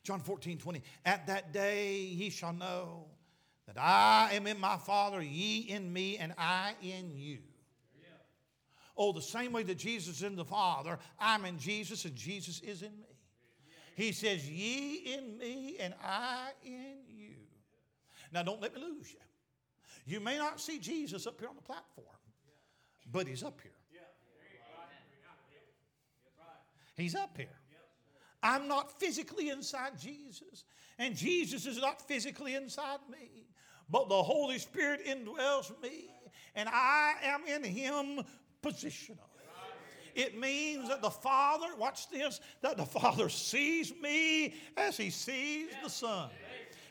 John 0.03 0.19
14, 0.19 0.57
20. 0.57 0.81
At 1.05 1.27
that 1.27 1.53
day 1.53 1.97
ye 1.99 2.29
shall 2.29 2.51
know 2.51 3.05
that 3.67 3.77
I 3.79 4.31
am 4.33 4.47
in 4.47 4.59
my 4.59 4.77
Father, 4.77 5.21
ye 5.21 5.59
in 5.59 5.93
me, 5.93 6.17
and 6.17 6.33
I 6.37 6.73
in 6.81 7.11
you. 7.15 7.39
Oh, 8.97 9.13
the 9.13 9.21
same 9.21 9.53
way 9.53 9.63
that 9.63 9.77
Jesus 9.77 10.17
is 10.17 10.23
in 10.23 10.35
the 10.35 10.43
Father, 10.43 10.99
I'm 11.17 11.45
in 11.45 11.57
Jesus, 11.57 12.03
and 12.05 12.15
Jesus 12.15 12.59
is 12.59 12.81
in 12.81 12.91
me. 12.91 13.10
He 13.95 14.11
says, 14.11 14.49
Ye 14.49 15.15
in 15.15 15.37
me, 15.37 15.77
and 15.79 15.93
I 16.03 16.51
in 16.63 16.97
you. 17.07 17.35
Now, 18.31 18.43
don't 18.43 18.61
let 18.61 18.73
me 18.73 18.81
lose 18.81 19.11
you. 19.11 19.19
You 20.05 20.19
may 20.19 20.37
not 20.37 20.59
see 20.59 20.79
Jesus 20.79 21.27
up 21.27 21.39
here 21.39 21.49
on 21.49 21.55
the 21.55 21.61
platform, 21.61 22.07
but 23.11 23.27
he's 23.27 23.43
up 23.43 23.59
here. 23.61 23.71
He's 26.95 27.15
up 27.15 27.35
here. 27.37 27.47
I'm 28.43 28.67
not 28.67 28.99
physically 28.99 29.49
inside 29.49 29.99
Jesus, 29.99 30.65
and 30.97 31.15
Jesus 31.15 31.65
is 31.65 31.77
not 31.77 32.07
physically 32.07 32.55
inside 32.55 32.99
me, 33.09 33.45
but 33.89 34.09
the 34.09 34.21
Holy 34.21 34.57
Spirit 34.57 35.05
indwells 35.05 35.71
me, 35.81 36.09
and 36.55 36.67
I 36.69 37.13
am 37.23 37.41
in 37.47 37.63
Him 37.63 38.23
positionally. 38.63 39.30
It 40.15 40.39
means 40.39 40.87
that 40.89 41.01
the 41.01 41.09
Father, 41.09 41.67
watch 41.77 42.09
this, 42.09 42.39
that 42.61 42.77
the 42.77 42.85
Father 42.85 43.29
sees 43.29 43.93
me 44.01 44.55
as 44.77 44.97
He 44.97 45.09
sees 45.09 45.69
the 45.83 45.89
Son. 45.89 46.29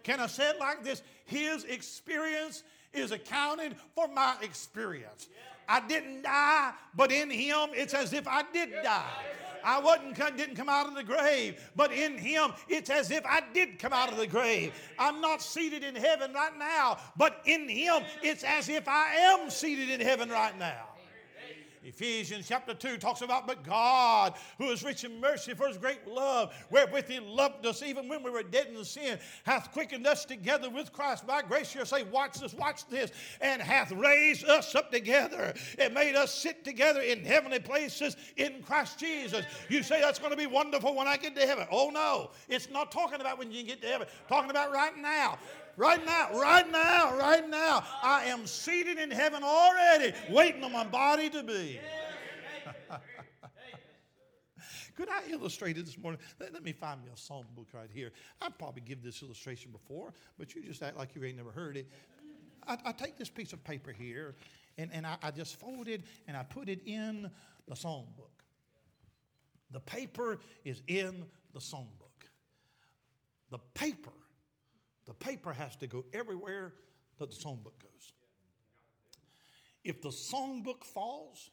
Can 0.03 0.21
I 0.21 0.27
say 0.27 0.51
it 0.51 0.59
like 0.59 0.83
this? 0.83 1.03
His 1.27 1.65
experience 1.65 2.63
is 2.93 3.13
accounted 3.13 3.77
for 3.95 4.09
my 4.09 4.37
experience. 4.43 5.29
I 5.69 5.81
didn't 5.87 6.23
die, 6.23 6.73
but 6.97 7.13
in 7.13 7.31
Him, 7.31 7.71
it's 7.73 7.95
as 7.95 8.13
if 8.13 8.27
I 8.27 8.43
did 8.53 8.71
die. 8.83 9.05
I 9.63 9.79
wasn't 9.79 10.17
didn't 10.37 10.57
come 10.57 10.69
out 10.69 10.89
of 10.89 10.95
the 10.95 11.05
grave, 11.05 11.71
but 11.77 11.93
in 11.93 12.19
Him, 12.19 12.53
it's 12.69 12.91
as 12.91 13.11
if 13.11 13.25
I 13.27 13.43
did 13.53 13.79
come 13.79 13.93
out 13.93 14.11
of 14.11 14.17
the 14.17 14.27
grave. 14.27 14.73
I'm 14.99 15.21
not 15.21 15.43
seated 15.43 15.85
in 15.85 15.95
heaven 15.95 16.33
right 16.33 16.57
now, 16.59 16.99
but 17.17 17.41
in 17.45 17.69
Him, 17.69 18.03
it's 18.23 18.43
as 18.43 18.69
if 18.69 18.89
I 18.89 19.15
am 19.15 19.51
seated 19.51 19.91
in 19.91 20.01
heaven 20.01 20.29
right 20.29 20.59
now. 20.59 20.89
Ephesians 21.83 22.47
chapter 22.47 22.75
2 22.75 22.99
talks 22.99 23.23
about, 23.23 23.47
but 23.47 23.65
God, 23.65 24.35
who 24.59 24.71
is 24.71 24.85
rich 24.85 25.05
in 25.05 25.19
mercy 25.19 25.55
for 25.55 25.67
his 25.67 25.79
great 25.79 26.07
love, 26.07 26.53
wherewith 26.71 27.09
he 27.09 27.21
loved 27.21 27.65
us 27.65 27.83
even 27.83 28.07
when 28.07 28.23
we 28.23 28.31
were 28.31 28.43
dead 28.43 28.67
in 28.67 28.85
sin, 28.85 29.19
hath 29.45 29.73
quickened 29.73 30.07
us 30.07 30.27
together 30.27 30.69
with 30.69 30.93
Christ. 30.93 31.27
By 31.27 31.41
grace 31.41 31.75
you 31.75 31.85
say, 31.87 32.03
watch 32.03 32.39
this, 32.39 32.53
watch 32.53 32.87
this, 32.89 33.13
and 33.41 33.63
hath 33.63 33.93
raised 33.93 34.45
us 34.45 34.75
up 34.75 34.91
together 34.91 35.55
and 35.79 35.95
made 35.95 36.17
us 36.17 36.35
sit 36.35 36.65
together 36.65 37.01
in 37.01 37.25
heavenly 37.25 37.61
places 37.61 38.17
in 38.37 38.63
Christ 38.63 38.99
Jesus. 38.99 39.47
You 39.71 39.83
say 39.83 40.03
that's 40.03 40.19
going 40.19 40.33
to 40.33 40.37
be 40.37 40.47
wonderful 40.47 40.95
when 40.95 41.09
I 41.09 41.17
get 41.17 41.35
to 41.37 41.47
heaven. 41.47 41.67
Oh 41.71 41.89
no, 41.89 42.31
it's 42.49 42.69
not 42.71 42.93
talking 42.93 43.23
about 43.23 43.39
when 43.39 43.51
you 43.51 43.63
get 43.63 43.81
to 43.81 43.89
heaven, 43.89 44.07
talking 44.29 44.51
about 44.51 44.71
right 44.71 44.97
now. 44.99 45.39
Right 45.81 46.05
now, 46.05 46.29
right 46.39 46.71
now, 46.71 47.17
right 47.17 47.49
now. 47.49 47.83
I 48.03 48.25
am 48.25 48.47
seated 48.47 48.99
in 48.99 49.11
heaven 49.11 49.43
already, 49.43 50.13
waiting 50.29 50.63
on 50.63 50.73
my 50.73 50.85
body 50.85 51.31
to 51.31 51.43
be. 51.43 51.81
Could 54.95 55.09
I 55.09 55.23
illustrate 55.31 55.79
it 55.79 55.87
this 55.87 55.97
morning? 55.97 56.21
Let, 56.39 56.53
let, 56.53 56.63
me 56.63 56.73
find 56.73 57.01
me 57.01 57.09
a 57.11 57.17
psalm 57.17 57.47
book 57.57 57.69
right 57.73 57.89
here. 57.91 58.13
I've 58.43 58.59
probably 58.59 58.83
given 58.83 59.03
this 59.03 59.23
illustration 59.23 59.71
before, 59.73 60.13
but 60.39 60.55
you 60.55 60.63
just 60.63 60.83
act 60.83 60.99
like 60.99 61.15
you 61.15 61.25
ain't 61.25 61.39
never 61.39 61.51
heard 61.51 61.79
it. 61.79 61.89
I, 62.69 62.77
I 62.85 62.93
take 62.93 63.17
this 63.17 63.31
piece 63.31 63.55
of 63.55 63.65
paper 63.65 63.91
here, 63.91 64.35
and, 64.77 64.91
and 64.93 65.07
I, 65.07 65.17
I 65.23 65.31
just 65.31 65.59
fold 65.59 65.89
it 65.89 66.03
and 66.29 66.37
I 66.37 66.43
put 66.43 66.69
it 66.69 66.83
in 66.85 67.31
the 67.67 67.75
psalm 67.75 68.05
book. 68.19 68.45
The 69.71 69.81
paper 69.81 70.41
is 70.63 70.83
in 70.89 71.25
the 71.55 71.61
song 71.63 71.89
book. 71.99 72.27
The 73.51 73.61
paper 73.73 74.13
the 75.11 75.15
paper 75.15 75.53
has 75.53 75.75
to 75.75 75.89
go 75.89 76.05
everywhere 76.13 76.73
that 77.19 77.31
the 77.31 77.37
songbook 77.37 77.75
goes. 77.83 78.13
If 79.83 80.01
the 80.01 80.11
songbook 80.11 80.85
falls, 80.85 81.51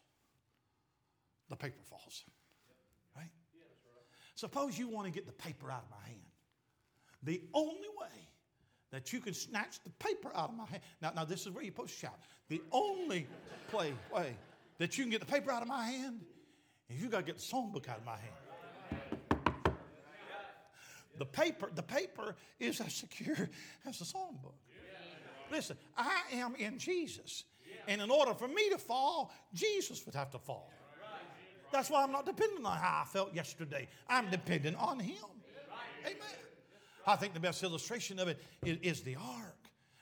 the 1.49 1.55
paper 1.55 1.81
falls. 1.89 2.23
Right? 3.15 3.31
Suppose 4.35 4.77
you 4.77 4.87
want 4.87 5.07
to 5.07 5.11
get 5.11 5.25
the 5.25 5.33
paper 5.33 5.71
out 5.71 5.85
of 5.85 5.89
my 5.89 6.05
hand. 6.05 6.21
The 7.23 7.41
only 7.55 7.89
way 7.99 8.29
that 8.91 9.11
you 9.11 9.19
can 9.19 9.33
snatch 9.33 9.83
the 9.83 9.89
paper 9.89 10.29
out 10.35 10.49
of 10.49 10.55
my 10.55 10.67
hand. 10.67 10.83
Now, 11.01 11.13
now 11.15 11.25
this 11.25 11.47
is 11.47 11.49
where 11.49 11.63
you're 11.63 11.73
supposed 11.73 11.95
to 11.95 11.99
shout. 11.99 12.19
The 12.49 12.61
only 12.71 13.25
play, 13.69 13.91
way 14.13 14.35
that 14.77 14.99
you 14.99 15.03
can 15.03 15.09
get 15.09 15.21
the 15.21 15.25
paper 15.25 15.49
out 15.49 15.63
of 15.63 15.67
my 15.67 15.83
hand 15.87 16.21
is 16.91 17.01
you 17.01 17.09
got 17.09 17.21
to 17.21 17.25
get 17.25 17.37
the 17.37 17.41
songbook 17.41 17.89
out 17.89 17.97
of 17.97 18.05
my 18.05 18.17
hand. 18.17 18.35
The 21.17 21.25
paper, 21.25 21.69
the 21.73 21.83
paper 21.83 22.35
is 22.59 22.79
as 22.81 22.93
secure 22.93 23.49
as 23.85 23.99
the 23.99 24.05
songbook. 24.05 24.53
Listen, 25.51 25.77
I 25.97 26.21
am 26.33 26.55
in 26.55 26.77
Jesus. 26.77 27.43
And 27.87 28.01
in 28.01 28.11
order 28.11 28.33
for 28.33 28.47
me 28.47 28.69
to 28.69 28.77
fall, 28.77 29.31
Jesus 29.53 30.05
would 30.05 30.15
have 30.15 30.29
to 30.31 30.39
fall. 30.39 30.71
That's 31.71 31.89
why 31.89 32.03
I'm 32.03 32.11
not 32.11 32.25
dependent 32.25 32.65
on 32.65 32.77
how 32.77 33.03
I 33.03 33.05
felt 33.05 33.33
yesterday. 33.33 33.87
I'm 34.07 34.29
dependent 34.29 34.77
on 34.77 34.99
Him. 34.99 35.15
Amen. 36.05 36.17
I 37.05 37.15
think 37.15 37.33
the 37.33 37.39
best 37.39 37.63
illustration 37.63 38.19
of 38.19 38.27
it 38.27 38.41
is, 38.63 38.77
is 38.81 39.01
the 39.01 39.15
ark. 39.15 39.55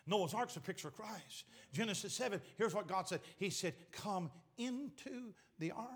Noah's 0.08 0.34
ark's 0.34 0.56
a 0.56 0.60
picture 0.60 0.88
of 0.88 0.95
Christ. 0.95 1.45
Genesis 1.73 2.13
7, 2.13 2.39
here's 2.58 2.73
what 2.73 2.88
God 2.88 3.08
said 3.08 3.21
He 3.38 3.49
said, 3.49 3.73
Come 3.91 4.32
into 4.58 5.34
the 5.60 5.71
ark. 5.71 5.88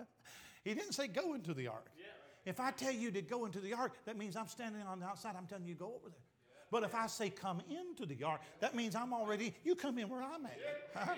He 0.62 0.74
didn't 0.74 0.92
say 0.92 1.08
go 1.08 1.32
into 1.32 1.54
the 1.54 1.68
ark. 1.68 1.86
If 2.44 2.60
I 2.60 2.70
tell 2.70 2.92
you 2.92 3.10
to 3.10 3.22
go 3.22 3.44
into 3.44 3.60
the 3.60 3.74
ark, 3.74 3.92
that 4.06 4.16
means 4.16 4.36
I'm 4.36 4.48
standing 4.48 4.82
on 4.82 5.00
the 5.00 5.06
outside. 5.06 5.34
I'm 5.36 5.46
telling 5.46 5.66
you 5.66 5.74
to 5.74 5.80
go 5.80 5.86
over 5.86 6.08
there. 6.08 6.20
But 6.70 6.84
if 6.84 6.94
I 6.94 7.06
say 7.06 7.30
come 7.30 7.60
into 7.68 8.06
the 8.06 8.22
ark, 8.24 8.40
that 8.60 8.74
means 8.74 8.94
I'm 8.94 9.12
already, 9.12 9.54
you 9.64 9.74
come 9.74 9.98
in 9.98 10.08
where 10.08 10.22
I'm 10.22 10.46
at. 10.46 10.58
Huh? 10.94 11.14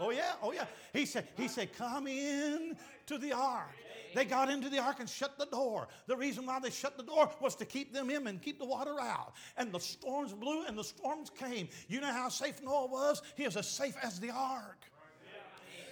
Oh 0.00 0.10
yeah, 0.10 0.32
oh 0.42 0.52
yeah. 0.52 0.66
He 0.92 1.06
said, 1.06 1.28
he 1.36 1.46
said, 1.46 1.72
come 1.72 2.08
in 2.08 2.76
to 3.06 3.16
the 3.16 3.32
ark. 3.32 3.70
They 4.14 4.24
got 4.24 4.48
into 4.48 4.68
the 4.68 4.78
ark 4.78 4.96
and 5.00 5.08
shut 5.08 5.38
the 5.38 5.46
door. 5.46 5.88
The 6.06 6.16
reason 6.16 6.46
why 6.46 6.60
they 6.60 6.70
shut 6.70 6.96
the 6.96 7.02
door 7.02 7.30
was 7.40 7.54
to 7.56 7.64
keep 7.64 7.92
them 7.92 8.10
in 8.10 8.26
and 8.26 8.40
keep 8.40 8.58
the 8.58 8.64
water 8.64 9.00
out. 9.00 9.34
And 9.56 9.72
the 9.72 9.80
storms 9.80 10.32
blew 10.32 10.64
and 10.66 10.78
the 10.78 10.84
storms 10.84 11.30
came. 11.30 11.68
You 11.88 12.00
know 12.00 12.12
how 12.12 12.28
safe 12.28 12.62
Noah 12.62 12.86
was? 12.86 13.22
He 13.36 13.44
was 13.44 13.56
as 13.56 13.68
safe 13.68 13.96
as 14.02 14.20
the 14.20 14.30
ark. 14.30 14.78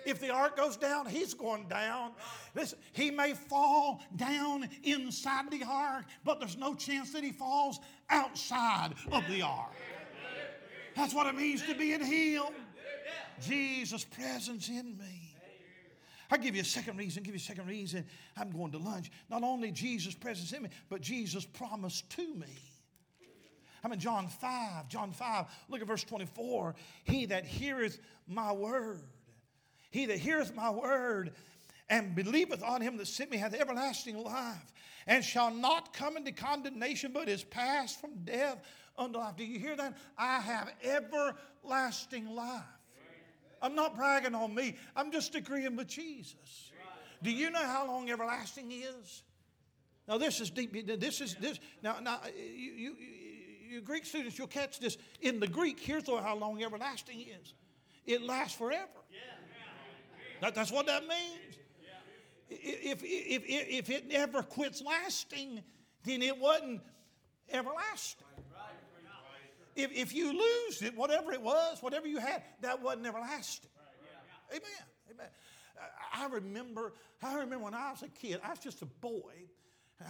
If 0.05 0.21
the 0.21 0.31
ark 0.31 0.57
goes 0.57 0.77
down, 0.77 1.07
he's 1.07 1.35
going 1.35 1.69
down. 1.69 2.13
Listen, 2.55 2.79
he 2.93 3.11
may 3.11 3.35
fall 3.35 4.01
down 4.17 4.69
inside 4.83 5.51
the 5.51 5.65
ark, 5.69 6.05
but 6.25 6.41
there's 6.41 6.57
no 6.57 6.75
chance 6.75 7.13
that 7.13 7.23
he 7.23 7.33
falls 7.33 7.79
outside 8.11 8.95
of 9.11 9.27
the 9.29 9.43
ark. 9.43 9.73
That's 10.95 11.15
what 11.15 11.27
it 11.27 11.35
means 11.35 11.63
to 11.63 11.75
be 11.75 11.93
in 11.93 12.03
Him. 12.03 12.45
Jesus' 13.41 14.05
presence 14.05 14.69
in 14.69 14.97
me. 14.99 15.37
I'll 16.31 16.39
give 16.39 16.55
you 16.55 16.63
a 16.63 16.65
second 16.65 16.97
reason, 16.97 17.23
give 17.23 17.35
you 17.35 17.39
a 17.39 17.41
second 17.41 17.67
reason. 17.67 18.07
I'm 18.39 18.51
going 18.51 18.73
to 18.73 18.79
lunch. 18.79 19.11
Not 19.29 19.43
only 19.43 19.71
Jesus' 19.71 20.15
presence 20.15 20.53
in 20.53 20.63
me, 20.63 20.71
but 20.89 21.03
Jesus' 21.03 21.45
promise 21.45 22.03
to 22.11 22.35
me. 22.35 22.73
I'm 23.85 23.93
in 23.93 23.99
John 23.99 24.29
5. 24.29 24.89
John 24.89 25.11
5, 25.13 25.47
look 25.69 25.81
at 25.81 25.87
verse 25.87 26.05
24. 26.05 26.75
He 27.05 27.27
that 27.27 27.45
heareth 27.45 27.99
my 28.27 28.53
word, 28.53 29.03
he 29.93 30.07
that 30.07 30.19
heareth 30.19 30.57
my 30.57 30.71
word 30.71 31.33
and 31.89 32.15
believeth 32.15 32.63
on 32.63 32.81
him 32.81 32.97
that 32.97 33.07
sent 33.07 33.31
me 33.31 33.37
hath 33.37 33.55
everlasting 33.55 34.17
life, 34.17 34.73
and 35.07 35.23
shall 35.23 35.53
not 35.53 35.93
come 35.93 36.17
into 36.17 36.33
condemnation, 36.33 37.13
but 37.13 37.29
is 37.29 37.45
passed 37.45 38.01
from 38.01 38.11
death 38.25 38.59
unto 38.97 39.19
life. 39.19 39.37
Do 39.37 39.45
you 39.45 39.59
hear 39.59 39.77
that? 39.77 39.97
I 40.17 40.41
have 40.41 40.73
everlasting 40.83 42.35
life. 42.35 42.63
I'm 43.61 43.75
not 43.75 43.95
bragging 43.95 44.35
on 44.35 44.55
me, 44.55 44.77
I'm 44.97 45.13
just 45.13 45.35
agreeing 45.35 45.77
with 45.77 45.87
Jesus. 45.87 46.73
Do 47.23 47.31
you 47.31 47.51
know 47.51 47.63
how 47.63 47.87
long 47.87 48.11
everlasting 48.11 48.73
is? 48.73 49.23
Now 50.09 50.19
this 50.19 50.41
is 50.41 50.51
deep. 50.51 50.75
This 50.99 51.21
is 51.21 51.37
this. 51.37 51.61
Now, 51.83 52.01
now 52.01 52.21
you, 52.37 52.73
you, 52.73 52.97
you 53.69 53.81
Greek 53.83 54.05
students, 54.05 54.37
you'll 54.39 54.49
catch 54.49 54.81
this. 54.81 54.97
In 55.21 55.39
the 55.39 55.47
Greek, 55.47 55.79
here's 55.79 56.09
how 56.09 56.37
long 56.37 56.63
everlasting 56.63 57.21
is. 57.21 57.55
It 58.05 58.23
lasts 58.23 58.57
forever. 58.57 58.89
That, 60.43 60.57
that's 60.57 60.73
what 60.73 60.87
that 60.87 61.03
means. 61.07 61.57
If, 62.51 63.01
if, 63.05 63.45
if, 63.47 63.89
if 63.89 63.91
it 63.91 64.09
never 64.09 64.43
quits 64.43 64.83
lasting, 64.83 65.63
then 66.05 66.21
it 66.21 66.37
wasn't 66.37 66.81
everlasting. 67.51 68.27
If, 69.77 69.93
if 69.93 70.13
you 70.13 70.33
lose 70.33 70.83
it, 70.83 70.97
whatever 70.97 71.33
it 71.33 71.41
was, 71.41 71.79
whatever 71.81 72.09
you 72.09 72.19
had, 72.19 72.43
that 72.61 72.83
wasn't 72.83 73.07
everlasting. 73.07 73.71
Amen. 74.51 74.63
Amen. 75.13 75.29
I 76.13 76.27
remember, 76.27 76.93
I 77.23 77.35
remember 77.35 77.65
when 77.65 77.75
I 77.75 77.93
was 77.93 78.03
a 78.03 78.09
kid, 78.09 78.41
I 78.45 78.51
was 78.51 78.59
just 78.59 78.83
a 78.83 78.87
boy. 78.87 79.47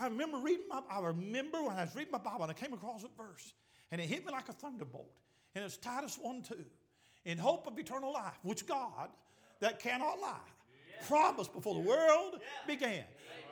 I 0.01 0.07
remember 0.07 0.39
reading 0.39 0.67
my, 0.69 0.81
I 0.91 1.01
remember 1.01 1.63
when 1.63 1.77
I 1.77 1.85
was 1.85 1.95
reading 1.95 2.11
my 2.11 2.19
Bible 2.19 2.45
and 2.45 2.51
I 2.51 2.55
came 2.55 2.73
across 2.73 3.05
a 3.05 3.23
verse 3.23 3.53
and 3.91 4.01
it 4.01 4.09
hit 4.09 4.25
me 4.25 4.33
like 4.33 4.49
a 4.49 4.55
thunderbolt. 4.55 5.13
And 5.55 5.63
it's 5.63 5.77
Titus 5.77 6.19
1 6.21 6.43
2. 6.43 6.57
In 7.27 7.37
hope 7.39 7.67
of 7.67 7.79
eternal 7.79 8.15
life, 8.15 8.39
which 8.43 8.67
God, 8.67 9.11
that 9.63 9.79
cannot 9.79 10.21
lie, 10.21 10.37
promised 11.07 11.53
before 11.55 11.75
the 11.75 11.81
world 11.81 12.41
began. 12.67 13.05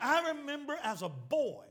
I 0.03 0.33
remember 0.33 0.77
as 0.83 1.03
a 1.03 1.09
boy 1.09 1.63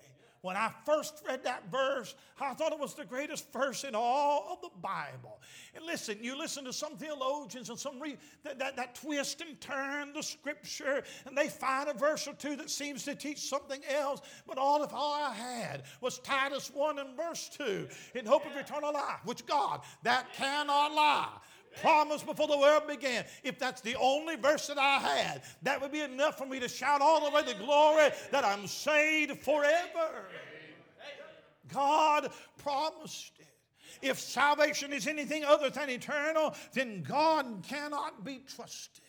when 0.41 0.55
I 0.55 0.71
first 0.85 1.21
read 1.27 1.43
that 1.43 1.69
verse, 1.69 2.15
I 2.39 2.53
thought 2.53 2.71
it 2.71 2.79
was 2.79 2.93
the 2.93 3.03
greatest 3.03 3.51
verse 3.51 3.83
in 3.83 3.93
all 3.93 4.53
of 4.53 4.61
the 4.61 4.69
Bible. 4.79 5.41
And 5.75 5.85
listen, 5.85 6.17
you 6.21 6.37
listen 6.37 6.63
to 6.63 6.71
some 6.71 6.95
theologians 6.95 7.69
and 7.69 7.77
some 7.77 7.99
re- 7.99 8.17
that, 8.43 8.57
that, 8.59 8.77
that 8.77 8.95
twist 8.95 9.41
and 9.41 9.59
turn 9.59 10.13
the 10.13 10.23
scripture, 10.23 11.03
and 11.25 11.37
they 11.37 11.49
find 11.49 11.89
a 11.89 11.93
verse 11.93 12.25
or 12.25 12.33
two 12.33 12.55
that 12.55 12.69
seems 12.69 13.03
to 13.03 13.15
teach 13.15 13.49
something 13.49 13.81
else. 13.89 14.21
But 14.47 14.57
all 14.57 14.81
of 14.81 14.93
all 14.93 15.13
I 15.13 15.33
had 15.33 15.83
was 15.99 16.19
Titus 16.19 16.71
1 16.73 16.99
and 16.99 17.17
verse 17.17 17.49
2 17.57 17.89
in 18.15 18.25
hope 18.25 18.45
of 18.45 18.55
eternal 18.55 18.93
life, 18.93 19.19
which 19.25 19.45
God, 19.45 19.81
that 20.03 20.31
cannot 20.33 20.93
lie 20.93 21.29
promised 21.81 22.25
before 22.25 22.47
the 22.47 22.57
world 22.57 22.87
began. 22.87 23.25
If 23.43 23.59
that's 23.59 23.81
the 23.81 23.95
only 23.95 24.35
verse 24.35 24.67
that 24.67 24.77
I 24.77 24.99
had, 24.99 25.41
that 25.63 25.81
would 25.81 25.91
be 25.91 26.01
enough 26.01 26.37
for 26.37 26.45
me 26.45 26.59
to 26.59 26.67
shout 26.67 27.01
all 27.01 27.29
the 27.29 27.35
way 27.35 27.43
to 27.43 27.53
glory 27.59 28.09
that 28.31 28.43
I'm 28.43 28.67
saved 28.67 29.39
forever. 29.39 30.25
God 31.71 32.31
promised 32.57 33.33
it. 33.39 33.47
If 34.01 34.19
salvation 34.19 34.93
is 34.93 35.07
anything 35.07 35.43
other 35.43 35.69
than 35.69 35.89
eternal, 35.89 36.55
then 36.73 37.03
God 37.03 37.63
cannot 37.67 38.23
be 38.23 38.41
trusted. 38.55 39.03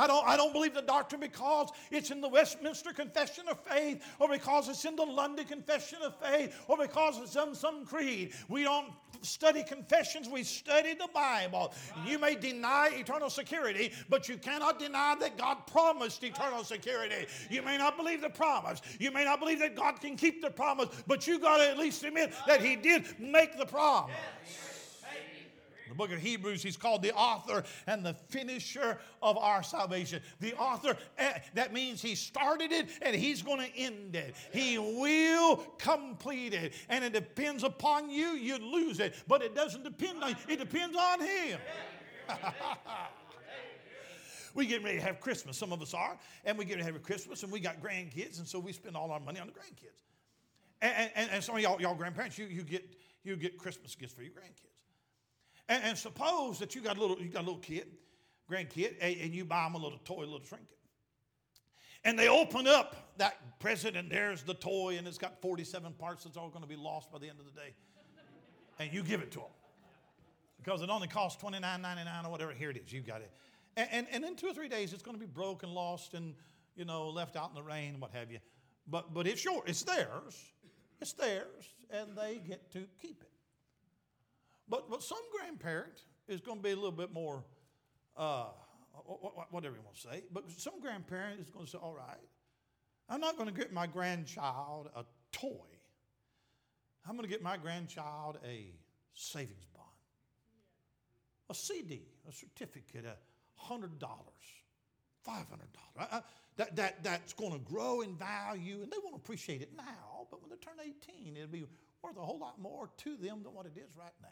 I 0.00 0.06
don't, 0.06 0.26
I 0.26 0.34
don't 0.34 0.54
believe 0.54 0.72
the 0.72 0.80
doctrine 0.80 1.20
because 1.20 1.68
it's 1.90 2.10
in 2.10 2.22
the 2.22 2.28
Westminster 2.28 2.90
Confession 2.92 3.44
of 3.48 3.60
Faith 3.60 4.02
or 4.18 4.30
because 4.30 4.70
it's 4.70 4.86
in 4.86 4.96
the 4.96 5.04
London 5.04 5.44
Confession 5.44 5.98
of 6.02 6.16
Faith 6.16 6.58
or 6.68 6.78
because 6.78 7.18
it's 7.18 7.36
in 7.36 7.54
some 7.54 7.84
creed. 7.84 8.32
We 8.48 8.62
don't 8.62 8.92
study 9.22 9.62
confessions, 9.62 10.28
we 10.28 10.42
study 10.42 10.94
the 10.94 11.08
Bible. 11.12 11.72
You 12.06 12.18
may 12.18 12.34
deny 12.34 12.90
eternal 12.92 13.30
security, 13.30 13.92
but 14.08 14.28
you 14.28 14.36
cannot 14.36 14.78
deny 14.78 15.16
that 15.20 15.36
God 15.36 15.66
promised 15.66 16.22
eternal 16.24 16.64
security. 16.64 17.26
You 17.50 17.62
may 17.62 17.78
not 17.78 17.96
believe 17.96 18.20
the 18.20 18.30
promise. 18.30 18.80
You 18.98 19.10
may 19.10 19.24
not 19.24 19.40
believe 19.40 19.60
that 19.60 19.76
God 19.76 20.00
can 20.00 20.16
keep 20.16 20.42
the 20.42 20.50
promise, 20.50 20.88
but 21.06 21.26
you 21.26 21.38
got 21.38 21.58
to 21.58 21.68
at 21.68 21.78
least 21.78 22.04
admit 22.04 22.32
that 22.46 22.62
He 22.62 22.76
did 22.76 23.04
make 23.18 23.58
the 23.58 23.66
promise 23.66 24.14
the 25.90 25.96
book 25.96 26.12
of 26.12 26.18
Hebrews, 26.18 26.62
he's 26.62 26.76
called 26.76 27.02
the 27.02 27.12
author 27.12 27.64
and 27.86 28.04
the 28.04 28.14
finisher 28.14 28.98
of 29.20 29.36
our 29.36 29.62
salvation. 29.62 30.22
The 30.40 30.54
author, 30.54 30.96
eh, 31.18 31.38
that 31.54 31.72
means 31.72 32.00
he 32.00 32.14
started 32.14 32.72
it 32.72 32.88
and 33.02 33.14
he's 33.14 33.42
going 33.42 33.60
to 33.60 33.76
end 33.76 34.16
it. 34.16 34.34
He 34.52 34.78
will 34.78 35.56
complete 35.78 36.54
it. 36.54 36.74
And 36.88 37.04
it 37.04 37.12
depends 37.12 37.64
upon 37.64 38.08
you, 38.08 38.28
you 38.28 38.58
lose 38.58 39.00
it. 39.00 39.14
But 39.28 39.42
it 39.42 39.54
doesn't 39.54 39.84
depend 39.84 40.22
on 40.22 40.30
you, 40.30 40.36
it 40.48 40.58
depends 40.58 40.96
on 40.96 41.20
him. 41.20 41.58
we 44.54 44.66
get 44.66 44.82
ready 44.82 44.98
to 44.98 45.04
have 45.04 45.20
Christmas. 45.20 45.58
Some 45.58 45.72
of 45.72 45.82
us 45.82 45.94
are, 45.94 46.16
and 46.44 46.56
we 46.56 46.64
get 46.64 46.74
ready 46.74 46.86
to 46.86 46.92
have 46.92 47.02
Christmas, 47.02 47.42
and 47.42 47.52
we 47.52 47.60
got 47.60 47.82
grandkids, 47.82 48.38
and 48.38 48.46
so 48.46 48.58
we 48.58 48.72
spend 48.72 48.96
all 48.96 49.10
our 49.10 49.20
money 49.20 49.40
on 49.40 49.46
the 49.46 49.52
grandkids. 49.52 50.04
And, 50.82 51.10
and, 51.14 51.30
and 51.30 51.44
some 51.44 51.56
of 51.56 51.60
y'all, 51.60 51.80
y'all 51.80 51.94
grandparents, 51.94 52.38
you, 52.38 52.46
you, 52.46 52.62
get, 52.62 52.84
you 53.22 53.36
get 53.36 53.58
Christmas 53.58 53.94
gifts 53.94 54.14
for 54.14 54.22
your 54.22 54.32
grandkids. 54.32 54.69
And, 55.70 55.84
and 55.84 55.96
suppose 55.96 56.58
that 56.58 56.74
you 56.74 56.82
got 56.82 56.98
a 56.98 57.00
little, 57.00 57.18
you 57.18 57.28
got 57.28 57.42
a 57.42 57.46
little 57.46 57.60
kid, 57.60 57.86
grandkid, 58.50 58.96
and, 59.00 59.16
and 59.20 59.32
you 59.32 59.44
buy 59.44 59.62
them 59.62 59.76
a 59.76 59.78
little 59.78 60.00
toy, 60.04 60.22
a 60.22 60.26
little 60.26 60.40
trinket. 60.40 60.76
And 62.04 62.18
they 62.18 62.28
open 62.28 62.66
up 62.66 63.14
that 63.18 63.60
present, 63.60 63.96
and 63.96 64.10
there's 64.10 64.42
the 64.42 64.54
toy, 64.54 64.96
and 64.98 65.06
it's 65.06 65.16
got 65.16 65.40
47 65.40 65.92
parts 65.92 66.24
that's 66.24 66.36
all 66.36 66.48
going 66.48 66.62
to 66.62 66.68
be 66.68 66.76
lost 66.76 67.12
by 67.12 67.18
the 67.18 67.28
end 67.28 67.38
of 67.38 67.46
the 67.46 67.52
day. 67.52 67.72
And 68.80 68.92
you 68.92 69.04
give 69.04 69.20
it 69.20 69.30
to 69.32 69.38
them. 69.38 69.48
Because 70.62 70.82
it 70.82 70.90
only 70.90 71.06
costs 71.06 71.40
$29.99 71.42 72.26
or 72.26 72.30
whatever. 72.30 72.52
Here 72.52 72.70
it 72.70 72.76
is, 72.76 72.92
you 72.92 73.00
got 73.00 73.20
it. 73.20 73.30
And, 73.76 73.88
and, 73.92 74.06
and 74.10 74.24
in 74.24 74.34
two 74.34 74.48
or 74.48 74.52
three 74.52 74.68
days, 74.68 74.92
it's 74.92 75.04
going 75.04 75.16
to 75.16 75.20
be 75.20 75.30
broken, 75.30 75.72
lost, 75.72 76.14
and, 76.14 76.34
you 76.74 76.84
know, 76.84 77.08
left 77.10 77.36
out 77.36 77.50
in 77.50 77.54
the 77.54 77.62
rain, 77.62 78.00
what 78.00 78.10
have 78.10 78.32
you. 78.32 78.38
But, 78.88 79.14
but 79.14 79.28
it's 79.28 79.44
yours, 79.44 79.62
it's 79.66 79.82
theirs. 79.84 80.52
It's 81.00 81.12
theirs, 81.12 81.76
and 81.90 82.16
they 82.16 82.40
get 82.44 82.72
to 82.72 82.86
keep 83.00 83.22
it. 83.22 83.29
But, 84.70 84.88
but 84.88 85.02
some 85.02 85.18
grandparent 85.36 86.04
is 86.28 86.40
going 86.40 86.58
to 86.58 86.62
be 86.62 86.70
a 86.70 86.76
little 86.76 86.92
bit 86.92 87.12
more, 87.12 87.42
uh, 88.16 88.46
whatever 89.50 89.74
you 89.74 89.82
want 89.82 89.96
to 89.96 90.00
say, 90.00 90.22
but 90.32 90.44
some 90.56 90.80
grandparent 90.80 91.40
is 91.40 91.50
going 91.50 91.66
to 91.66 91.70
say, 91.70 91.78
all 91.78 91.94
right, 91.94 92.16
I'm 93.08 93.20
not 93.20 93.36
going 93.36 93.48
to 93.48 93.54
get 93.54 93.72
my 93.72 93.88
grandchild 93.88 94.88
a 94.94 95.04
toy. 95.32 95.66
I'm 97.04 97.16
going 97.16 97.28
to 97.28 97.28
get 97.28 97.42
my 97.42 97.56
grandchild 97.56 98.38
a 98.46 98.72
savings 99.14 99.66
bond, 99.74 99.88
a 101.50 101.54
CD, 101.54 102.02
a 102.28 102.32
certificate, 102.32 103.04
a 103.04 103.16
$100, 103.72 103.98
$500. 105.26 106.22
that, 106.56 106.76
that, 106.76 107.02
that's 107.02 107.32
going 107.32 107.52
to 107.52 107.58
grow 107.58 108.02
in 108.02 108.14
value, 108.14 108.82
and 108.82 108.92
they 108.92 108.98
won't 109.02 109.16
appreciate 109.16 109.62
it 109.62 109.70
now, 109.76 110.28
but 110.30 110.40
when 110.40 110.50
they 110.50 110.56
turn 110.56 110.74
18, 110.80 111.36
it'll 111.36 111.48
be 111.48 111.64
worth 112.02 112.16
a 112.16 112.20
whole 112.20 112.38
lot 112.38 112.60
more 112.60 112.88
to 112.98 113.16
them 113.16 113.42
than 113.42 113.52
what 113.52 113.66
it 113.66 113.76
is 113.76 113.96
right 113.96 114.12
now. 114.22 114.28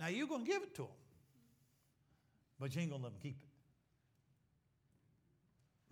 Now 0.00 0.08
you're 0.08 0.26
going 0.26 0.46
to 0.46 0.50
give 0.50 0.62
it 0.62 0.74
to 0.76 0.82
them, 0.82 0.90
but 2.58 2.74
you 2.74 2.80
ain't 2.80 2.90
going 2.90 3.02
to 3.02 3.04
let 3.04 3.12
them 3.12 3.20
keep 3.22 3.36
it. 3.38 3.48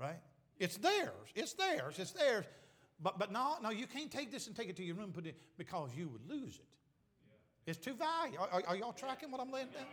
Right? 0.03 0.21
It's 0.59 0.79
theirs. 0.79 1.13
It's 1.35 1.53
theirs. 1.53 1.99
It's 1.99 2.13
theirs. 2.13 2.47
But, 3.01 3.19
but 3.19 3.31
no, 3.31 3.57
no, 3.63 3.69
you 3.69 3.87
can't 3.87 4.11
take 4.11 4.33
this 4.33 4.47
and 4.47 4.57
take 4.57 4.69
it 4.69 4.77
to 4.77 4.83
your 4.83 4.97
room 4.97 5.13
put 5.13 5.27
it 5.27 5.37
because 5.59 5.91
you 5.95 6.09
would 6.09 6.29
lose 6.29 6.57
it. 6.57 6.65
It's 7.67 7.79
too 7.79 7.93
valuable. 7.93 8.49
Are, 8.51 8.63
are, 8.67 8.77
y'all 8.77 8.93
tracking 8.93 9.31
what 9.31 9.41
I'm 9.43 9.53
laying 9.53 9.69
down? 9.69 9.85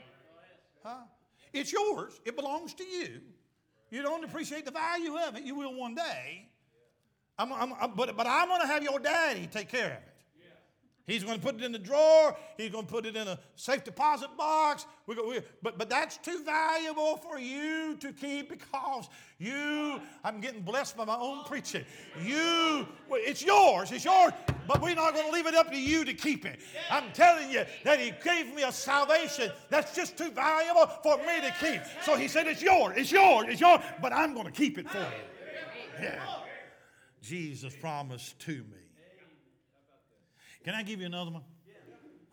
Huh? 0.81 1.03
It's 1.51 1.73
yours. 1.73 2.19
It 2.23 2.37
belongs 2.37 2.73
to 2.75 2.83
you. 2.85 3.19
You 3.91 4.01
don't 4.01 4.23
appreciate 4.23 4.65
the 4.65 4.71
value 4.71 5.17
of 5.17 5.35
it. 5.35 5.43
You 5.43 5.55
will 5.55 5.75
one 5.75 5.93
day. 5.93 6.47
I'm, 7.37 7.51
I'm, 7.51 7.73
I'm, 7.79 7.91
but, 7.95 8.15
but 8.15 8.25
I'm 8.27 8.47
going 8.47 8.61
to 8.61 8.67
have 8.67 8.81
your 8.81 8.99
daddy 8.99 9.47
take 9.51 9.69
care 9.69 9.85
of 9.85 9.91
it. 9.91 10.14
He's 11.07 11.23
going 11.23 11.39
to 11.39 11.41
put 11.41 11.55
it 11.55 11.63
in 11.63 11.71
the 11.71 11.79
drawer. 11.79 12.35
He's 12.57 12.71
going 12.71 12.85
to 12.85 12.91
put 12.91 13.05
it 13.05 13.15
in 13.15 13.27
a 13.27 13.37
safe 13.55 13.83
deposit 13.83 14.35
box. 14.35 14.87
Going, 15.07 15.19
we're, 15.27 15.43
but, 15.61 15.77
but 15.77 15.87
that's 15.87 16.17
too 16.17 16.41
valuable 16.43 17.17
for 17.17 17.37
you 17.37 17.95
to 17.97 18.11
keep 18.11 18.49
because 18.49 19.07
you, 19.37 20.01
I'm 20.23 20.41
getting 20.41 20.61
blessed 20.61 20.97
by 20.97 21.05
my 21.05 21.15
own 21.15 21.43
preaching. 21.45 21.85
You, 22.23 22.87
it's 23.11 23.43
yours. 23.43 23.91
It's 23.91 24.03
yours. 24.03 24.33
But 24.67 24.81
we're 24.81 24.95
not 24.95 25.13
going 25.13 25.27
to 25.27 25.31
leave 25.31 25.45
it 25.45 25.53
up 25.53 25.71
to 25.71 25.79
you 25.79 26.05
to 26.05 26.13
keep 26.13 26.43
it. 26.43 26.59
I'm 26.89 27.11
telling 27.13 27.51
you 27.51 27.65
that 27.83 27.99
He 27.99 28.11
gave 28.23 28.55
me 28.55 28.63
a 28.63 28.71
salvation 28.71 29.51
that's 29.69 29.95
just 29.95 30.17
too 30.17 30.31
valuable 30.31 30.87
for 31.03 31.17
me 31.17 31.41
to 31.41 31.53
keep. 31.59 31.81
So 32.01 32.15
He 32.15 32.27
said, 32.27 32.47
It's 32.47 32.63
yours. 32.63 32.95
It's 32.97 33.11
yours. 33.11 33.45
It's 33.49 33.61
yours. 33.61 33.81
But 34.01 34.11
I'm 34.11 34.33
going 34.33 34.47
to 34.47 34.51
keep 34.51 34.79
it 34.79 34.89
for 34.89 34.97
you. 34.97 35.05
Yeah. 36.01 36.19
Jesus 37.21 37.75
promised 37.75 38.39
to 38.39 38.51
me. 38.51 38.84
Can 40.65 40.73
I 40.73 40.81
give 40.81 40.99
you 40.99 41.05
another 41.05 41.29
one? 41.29 41.43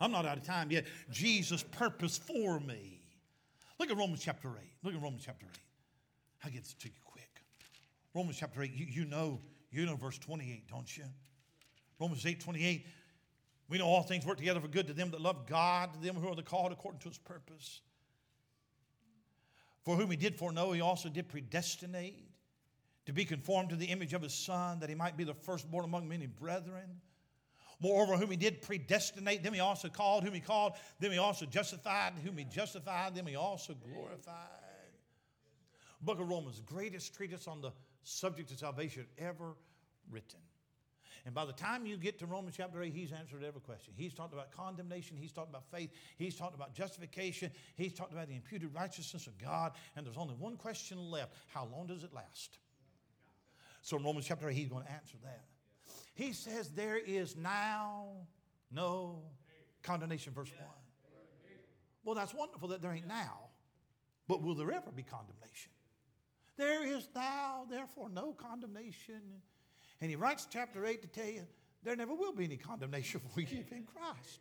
I'm 0.01 0.11
not 0.11 0.25
out 0.25 0.37
of 0.37 0.43
time 0.43 0.71
yet. 0.71 0.85
Jesus' 1.11 1.61
purpose 1.61 2.17
for 2.17 2.59
me. 2.59 2.99
Look 3.79 3.91
at 3.91 3.95
Romans 3.95 4.21
chapter 4.23 4.49
8. 4.49 4.55
Look 4.83 4.95
at 4.95 5.01
Romans 5.01 5.21
chapter 5.23 5.45
8. 5.45 5.59
I'll 6.43 6.51
get 6.51 6.65
to 6.65 6.87
you 6.87 6.95
quick. 7.05 7.29
Romans 8.15 8.35
chapter 8.37 8.63
8, 8.63 8.73
you, 8.73 8.87
you 8.89 9.05
know, 9.05 9.39
you 9.71 9.85
know 9.85 9.95
verse 9.95 10.17
28, 10.17 10.67
don't 10.67 10.97
you? 10.97 11.03
Romans 11.99 12.25
8, 12.25 12.39
28. 12.39 12.87
We 13.69 13.77
know 13.77 13.85
all 13.85 14.01
things 14.01 14.25
work 14.25 14.37
together 14.37 14.59
for 14.59 14.67
good 14.67 14.87
to 14.87 14.93
them 14.93 15.11
that 15.11 15.21
love 15.21 15.45
God, 15.45 15.93
to 15.93 15.99
them 15.99 16.15
who 16.15 16.27
are 16.27 16.35
the 16.35 16.41
called 16.41 16.71
according 16.71 17.01
to 17.01 17.09
his 17.09 17.19
purpose. 17.19 17.81
For 19.83 19.95
whom 19.95 20.09
he 20.09 20.17
did 20.17 20.37
foreknow, 20.37 20.71
he 20.71 20.81
also 20.81 21.07
did 21.07 21.29
predestinate 21.29 22.27
to 23.05 23.13
be 23.13 23.25
conformed 23.25 23.69
to 23.69 23.75
the 23.75 23.85
image 23.85 24.13
of 24.13 24.23
his 24.23 24.33
Son, 24.33 24.79
that 24.79 24.89
he 24.89 24.95
might 24.95 25.17
be 25.17 25.23
the 25.23 25.35
firstborn 25.35 25.85
among 25.85 26.07
many 26.07 26.25
brethren. 26.25 26.99
Moreover, 27.83 28.15
whom 28.15 28.31
he 28.31 28.37
did 28.37 28.61
predestinate, 28.61 29.43
them 29.43 29.53
he 29.53 29.59
also 29.59 29.89
called. 29.89 30.23
Whom 30.23 30.33
he 30.33 30.39
called, 30.39 30.73
them 31.01 31.11
he 31.11 31.17
also 31.17 31.45
justified. 31.45 32.13
Whom 32.23 32.37
he 32.37 32.45
justified, 32.45 33.13
them 33.13 33.27
he 33.27 33.35
also 33.35 33.73
glorified. 33.73 34.37
Book 36.01 36.21
of 36.21 36.29
Romans, 36.29 36.61
greatest 36.65 37.13
treatise 37.13 37.45
on 37.45 37.59
the 37.59 37.71
subject 38.03 38.51
of 38.51 38.59
salvation 38.59 39.05
ever 39.17 39.55
written. 40.09 40.39
And 41.25 41.35
by 41.35 41.43
the 41.43 41.51
time 41.51 41.85
you 41.85 41.97
get 41.97 42.19
to 42.19 42.25
Romans 42.25 42.55
chapter 42.55 42.81
8, 42.81 42.93
he's 42.93 43.11
answered 43.11 43.43
every 43.43 43.61
question. 43.61 43.93
He's 43.97 44.13
talked 44.13 44.33
about 44.33 44.51
condemnation. 44.51 45.17
He's 45.17 45.33
talked 45.33 45.49
about 45.49 45.65
faith. 45.69 45.89
He's 46.17 46.37
talked 46.37 46.55
about 46.55 46.73
justification. 46.73 47.51
He's 47.75 47.93
talked 47.93 48.13
about 48.13 48.29
the 48.29 48.35
imputed 48.35 48.73
righteousness 48.73 49.27
of 49.27 49.37
God. 49.37 49.73
And 49.95 50.05
there's 50.05 50.17
only 50.17 50.35
one 50.35 50.55
question 50.55 51.11
left 51.11 51.33
How 51.53 51.67
long 51.69 51.87
does 51.87 52.05
it 52.05 52.13
last? 52.13 52.59
So 53.81 53.97
in 53.97 54.03
Romans 54.05 54.25
chapter 54.25 54.49
8, 54.49 54.55
he's 54.55 54.69
going 54.69 54.85
to 54.85 54.91
answer 54.91 55.17
that. 55.23 55.43
He 56.13 56.33
says, 56.33 56.69
There 56.69 56.97
is 56.97 57.35
now 57.35 58.07
no 58.71 59.21
condemnation, 59.81 60.33
verse 60.33 60.51
1. 60.57 60.67
Well, 62.03 62.15
that's 62.15 62.33
wonderful 62.33 62.67
that 62.69 62.81
there 62.81 62.91
ain't 62.91 63.07
now, 63.07 63.49
but 64.27 64.41
will 64.41 64.55
there 64.55 64.71
ever 64.71 64.91
be 64.91 65.03
condemnation? 65.03 65.71
There 66.57 66.85
is 66.85 67.07
now, 67.15 67.65
therefore, 67.69 68.09
no 68.09 68.33
condemnation 68.33 69.41
and 70.03 70.09
he 70.09 70.17
writes 70.17 70.47
chapter 70.49 70.85
8 70.85 71.01
to 71.01 71.07
tell 71.07 71.29
you 71.29 71.43
there 71.81 71.95
never 71.95 72.13
will 72.13 72.33
be 72.33 72.43
any 72.43 72.57
condemnation 72.57 73.21
for 73.33 73.39
you 73.39 73.63
in 73.71 73.85
Christ. 73.85 74.39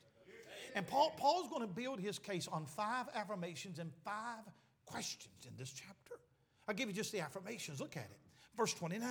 And 0.75 0.85
Paul, 0.85 1.13
Paul's 1.17 1.49
going 1.49 1.61
to 1.61 1.73
build 1.73 2.01
his 2.01 2.19
case 2.19 2.49
on 2.49 2.67
five 2.67 3.07
affirmations 3.15 3.79
and 3.79 3.93
five 4.05 4.41
questions 4.87 5.47
in 5.47 5.53
this 5.57 5.71
chapter. 5.71 6.17
I'll 6.67 6.75
give 6.75 6.89
you 6.89 6.95
just 6.95 7.13
the 7.13 7.21
affirmations. 7.21 7.81
Look 7.81 7.97
at 7.97 8.05
it. 8.11 8.19
Verse 8.57 8.75
29. 8.75 9.09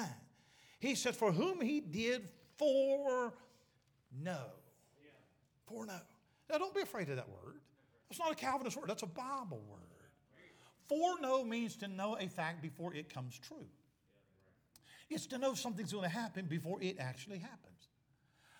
He 0.82 0.95
says, 0.95 1.16
For 1.16 1.32
whom 1.32 1.62
he 1.62 1.80
did 1.80 2.28
foreknow. 2.62 3.32
Foreknow. 5.68 6.01
Now, 6.49 6.57
don't 6.57 6.76
be 6.76 6.82
afraid 6.82 7.09
of 7.09 7.16
that 7.16 7.30
word. 7.30 7.55
That's 8.09 8.20
not 8.20 8.32
a 8.32 8.36
Calvinist 8.36 8.78
word, 8.78 8.89
that's 8.89 9.03
a 9.03 9.07
Bible 9.07 9.62
word. 9.70 9.80
Foreknow 10.88 11.45
means 11.45 11.78
to 11.78 11.88
know 11.88 12.18
a 12.20 12.28
fact 12.28 12.62
before 12.62 12.93
it 12.93 13.14
comes 13.14 13.39
true. 13.39 13.66
It's 15.09 15.26
to 15.28 15.38
know 15.38 15.53
something's 15.53 15.93
going 15.93 16.09
to 16.09 16.16
happen 16.16 16.45
before 16.45 16.82
it 16.82 16.97
actually 16.99 17.39
happens. 17.39 17.88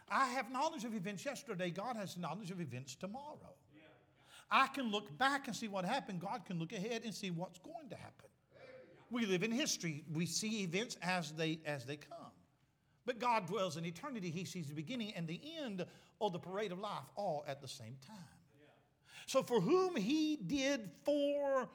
I 0.10 0.28
have 0.28 0.52
knowledge 0.52 0.84
of 0.86 0.94
events 0.94 1.26
yesterday. 1.26 1.70
God 1.70 1.96
has 1.96 2.18
knowledge 2.18 2.52
of 2.52 2.60
events 2.60 2.96
tomorrow. 2.96 3.56
I 4.50 4.68
can 4.68 4.92
look 4.92 5.18
back 5.18 5.48
and 5.48 5.56
see 5.56 5.70
what 5.70 5.86
happened. 5.86 6.20
God 6.20 6.46
can 6.46 6.60
look 6.60 6.74
ahead 6.74 7.04
and 7.06 7.14
see 7.14 7.32
what's 7.32 7.60
going 7.60 7.90
to 7.90 7.96
happen. 7.96 8.28
We 9.10 9.26
live 9.26 9.44
in 9.44 9.52
history. 9.52 10.04
We 10.14 10.26
see 10.26 10.64
events 10.64 10.98
as 11.02 11.32
they 11.32 11.60
as 11.66 11.86
they 11.86 11.98
come. 11.98 12.21
But 13.06 13.20
God 13.20 13.48
dwells 13.48 13.78
in 13.78 13.86
eternity. 13.86 14.30
He 14.30 14.46
sees 14.46 14.68
the 14.68 14.76
beginning 14.76 15.14
and 15.16 15.28
the 15.28 15.42
end 15.60 15.86
of 16.20 16.34
the 16.34 16.40
parade 16.40 16.72
of 16.72 16.80
life 16.80 17.10
all 17.16 17.44
at 17.48 17.62
the 17.62 17.68
same 17.68 17.98
time. 18.06 18.18
So 19.26 19.44
for 19.44 19.62
whom 19.62 19.96
he 19.96 20.36
did 20.36 20.90
foreknow. 21.04 21.70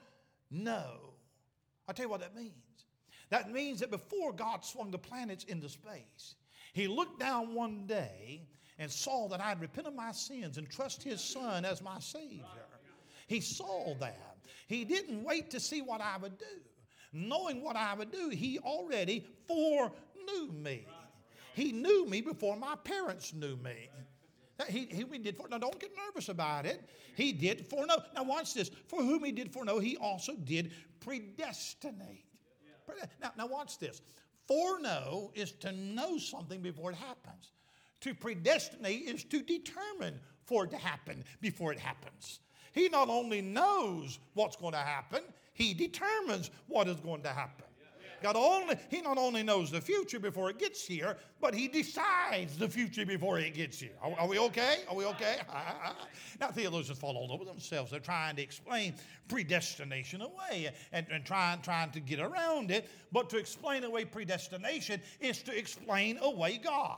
I'll 1.87 1.93
tell 1.93 2.05
you 2.05 2.09
what 2.09 2.21
that 2.21 2.35
means. 2.35 2.53
That 3.29 3.51
means 3.51 3.79
that 3.79 3.91
before 3.91 4.31
God 4.31 4.63
swung 4.63 4.91
the 4.91 4.97
planets 4.97 5.43
into 5.45 5.69
space, 5.69 6.35
He 6.73 6.87
looked 6.87 7.19
down 7.19 7.53
one 7.53 7.85
day 7.85 8.47
and 8.79 8.91
saw 8.91 9.27
that 9.29 9.41
I'd 9.41 9.59
repent 9.59 9.87
of 9.87 9.95
my 9.95 10.11
sins 10.11 10.57
and 10.57 10.69
trust 10.69 11.03
His 11.03 11.21
Son 11.21 11.65
as 11.65 11.81
my 11.81 11.99
Savior. 11.99 12.45
He 13.27 13.41
saw 13.41 13.95
that. 13.99 14.37
He 14.67 14.85
didn't 14.85 15.23
wait 15.23 15.49
to 15.51 15.59
see 15.59 15.81
what 15.81 15.99
I 15.99 16.17
would 16.17 16.37
do. 16.37 16.45
Knowing 17.11 17.63
what 17.63 17.75
I 17.75 17.93
would 17.95 18.11
do, 18.11 18.29
He 18.29 18.59
already 18.59 19.25
foreknew 19.47 20.51
me. 20.53 20.85
He 21.57 21.71
knew 21.71 22.05
me 22.05 22.21
before 22.21 22.55
my 22.55 22.75
parents 22.83 23.33
knew 23.33 23.57
me. 23.57 23.89
He, 24.69 24.85
he 24.85 25.03
did 25.17 25.35
for. 25.35 25.47
Don't 25.47 25.79
get 25.79 25.89
nervous 26.05 26.29
about 26.29 26.67
it. 26.67 26.87
He 27.15 27.33
did 27.33 27.65
foreknow. 27.65 27.95
Now 28.13 28.25
watch 28.25 28.53
this. 28.53 28.69
For 28.87 29.01
whom 29.01 29.23
he 29.23 29.31
did 29.31 29.51
foreknow, 29.51 29.79
he 29.79 29.97
also 29.97 30.35
did 30.35 30.71
predestinate. 30.99 32.25
Now, 33.19 33.31
now 33.35 33.47
watch 33.47 33.79
this. 33.79 34.03
Foreknow 34.47 35.31
is 35.33 35.51
to 35.53 35.71
know 35.71 36.19
something 36.19 36.61
before 36.61 36.91
it 36.91 36.97
happens. 36.97 37.53
To 38.01 38.13
predestinate 38.13 39.01
is 39.07 39.23
to 39.23 39.41
determine 39.41 40.19
for 40.45 40.65
it 40.65 40.69
to 40.71 40.77
happen 40.77 41.23
before 41.41 41.71
it 41.71 41.79
happens. 41.79 42.39
He 42.71 42.87
not 42.87 43.09
only 43.09 43.41
knows 43.41 44.19
what's 44.35 44.55
going 44.55 44.73
to 44.73 44.77
happen, 44.77 45.23
he 45.53 45.73
determines 45.73 46.51
what 46.67 46.87
is 46.87 46.99
going 46.99 47.23
to 47.23 47.29
happen. 47.29 47.65
God 48.21 48.35
only, 48.35 48.75
he 48.89 49.01
not 49.01 49.17
only 49.17 49.43
knows 49.43 49.71
the 49.71 49.81
future 49.81 50.19
before 50.19 50.49
it 50.49 50.59
gets 50.59 50.85
here, 50.85 51.17
but 51.39 51.53
he 51.53 51.67
decides 51.67 52.57
the 52.57 52.67
future 52.67 53.05
before 53.05 53.39
it 53.39 53.53
gets 53.53 53.79
here. 53.79 53.91
Are, 54.01 54.11
are 54.19 54.27
we 54.27 54.39
okay? 54.39 54.77
Are 54.89 54.95
we 54.95 55.05
okay? 55.05 55.37
now, 56.39 56.47
theologians 56.47 56.97
fall 56.97 57.15
all 57.15 57.31
over 57.31 57.45
themselves. 57.45 57.91
They're 57.91 57.99
trying 57.99 58.35
to 58.37 58.41
explain 58.41 58.95
predestination 59.27 60.21
away 60.21 60.69
and, 60.91 61.05
and 61.11 61.25
trying, 61.25 61.61
trying 61.61 61.91
to 61.91 61.99
get 61.99 62.19
around 62.19 62.71
it. 62.71 62.89
But 63.11 63.29
to 63.31 63.37
explain 63.37 63.83
away 63.83 64.05
predestination 64.05 65.01
is 65.19 65.41
to 65.43 65.57
explain 65.57 66.17
away 66.21 66.57
God. 66.57 66.97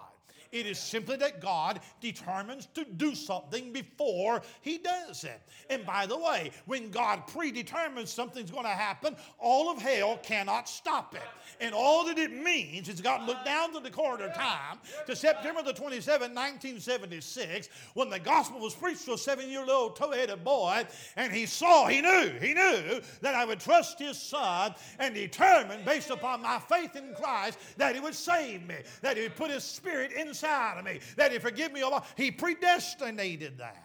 It 0.52 0.66
is 0.66 0.80
simply 0.80 1.16
that 1.18 1.42
God 1.42 1.80
determines 2.02 2.68
to 2.74 2.84
do 2.84 3.14
something 3.14 3.72
before 3.72 4.42
He 4.62 4.80
does 4.80 5.24
it. 5.24 5.42
And 5.70 5.86
by 5.86 6.06
the 6.08 6.18
way, 6.18 6.52
when 6.66 6.90
God 6.90 7.28
predetermines 7.28 8.10
something's 8.10 8.50
going 8.50 8.64
to 8.64 8.70
happen, 8.70 9.16
all 9.38 9.70
of 9.70 9.80
hell 9.80 10.18
cannot 10.18 10.68
stop 10.68 11.14
it. 11.14 11.22
And 11.62 11.76
all 11.76 12.06
that 12.06 12.18
it 12.18 12.32
means 12.32 12.90
is 12.90 13.00
God 13.00 13.28
looked 13.28 13.46
down 13.46 13.74
to 13.74 13.80
the 13.80 13.92
corridor 13.92 14.26
of 14.26 14.34
time 14.34 14.80
to 15.06 15.16
September 15.16 15.62
the 15.62 15.74
27th, 15.74 16.34
1976, 16.34 17.70
when 17.94 18.10
the 18.10 18.20
gospel 18.20 18.60
was 18.60 18.74
preached 18.74 19.06
to 19.06 19.14
a 19.14 19.18
seven 19.18 19.50
year 19.50 19.66
old 19.70 19.96
tow 19.96 20.12
headed 20.12 20.44
boy, 20.44 20.84
and 21.16 21.32
he 21.32 21.46
saw, 21.46 21.88
he 21.88 22.02
knew, 22.02 22.34
he 22.42 22.54
knew 22.54 23.02
that 23.22 23.36
I 23.36 23.46
would 23.46 23.60
trust 23.60 24.00
his 24.00 24.18
son 24.18 24.74
and 24.98 25.14
determine 25.14 25.86
based 25.86 26.10
upon 26.10 26.42
my 26.42 26.60
faith 26.60 26.96
in 26.96 27.14
Christ, 27.14 27.60
that 27.78 27.94
he 27.94 28.02
would 28.02 28.16
save 28.16 28.66
me, 28.68 28.76
that 29.02 29.16
he 29.16 29.24
would 29.24 29.36
put 29.36 29.52
his 29.52 29.64
spirit 29.64 30.12
inside 30.14 30.39
inside 30.44 30.80
of 30.80 30.86
me, 30.86 31.00
that 31.18 31.32
He 31.32 31.40
forgive 31.40 31.72
me 31.72 31.84
oh, 31.84 31.92
all. 31.92 32.06
He 32.16 32.32
predestinated 32.32 33.58
that. 33.58 33.84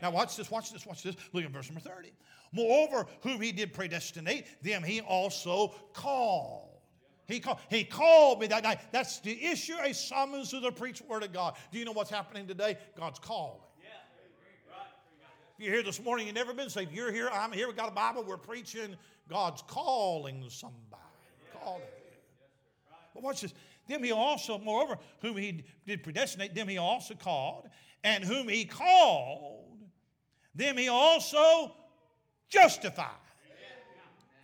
Now, 0.00 0.10
watch 0.10 0.36
this, 0.36 0.50
watch 0.50 0.72
this, 0.72 0.86
watch 0.86 1.02
this. 1.02 1.16
Look 1.32 1.44
at 1.44 1.50
verse 1.50 1.68
number 1.68 1.80
30. 1.80 2.12
Moreover, 2.52 3.06
whom 3.22 3.40
he 3.40 3.50
did 3.50 3.72
predestinate, 3.72 4.62
them 4.62 4.82
he 4.82 5.00
also 5.00 5.74
called. 5.92 6.68
He 7.26 7.40
called, 7.40 7.58
he 7.70 7.82
called 7.82 8.40
me 8.40 8.46
that 8.48 8.62
night. 8.62 8.78
That's 8.92 9.20
the 9.20 9.42
issue, 9.44 9.74
a 9.82 9.92
summons 9.94 10.50
to 10.50 10.60
the 10.60 10.70
preached 10.70 11.02
word 11.08 11.22
of 11.22 11.32
God. 11.32 11.56
Do 11.72 11.78
you 11.78 11.84
know 11.84 11.92
what's 11.92 12.10
happening 12.10 12.46
today? 12.46 12.76
God's 12.96 13.18
calling. 13.18 13.60
If 15.58 15.64
you're 15.64 15.74
here 15.74 15.82
this 15.82 16.02
morning, 16.02 16.26
you've 16.26 16.34
never 16.34 16.54
been 16.54 16.70
saved. 16.70 16.92
You're 16.92 17.12
here, 17.12 17.28
I'm 17.32 17.52
here, 17.52 17.66
we've 17.66 17.76
got 17.76 17.88
a 17.88 17.94
Bible, 17.94 18.24
we're 18.24 18.36
preaching. 18.36 18.96
God's 19.28 19.62
calling 19.62 20.44
somebody. 20.48 21.02
Calling. 21.62 21.82
But 23.14 23.22
watch 23.22 23.40
this. 23.42 23.54
Them 23.88 24.02
he 24.02 24.12
also, 24.12 24.58
moreover, 24.58 24.98
whom 25.20 25.36
he 25.36 25.64
did 25.86 26.02
predestinate, 26.02 26.54
them 26.54 26.68
he 26.68 26.78
also 26.78 27.14
called. 27.14 27.68
And 28.04 28.24
whom 28.24 28.48
he 28.48 28.64
called, 28.64 29.78
them 30.54 30.76
he 30.76 30.88
also 30.88 31.72
justified. 32.48 33.08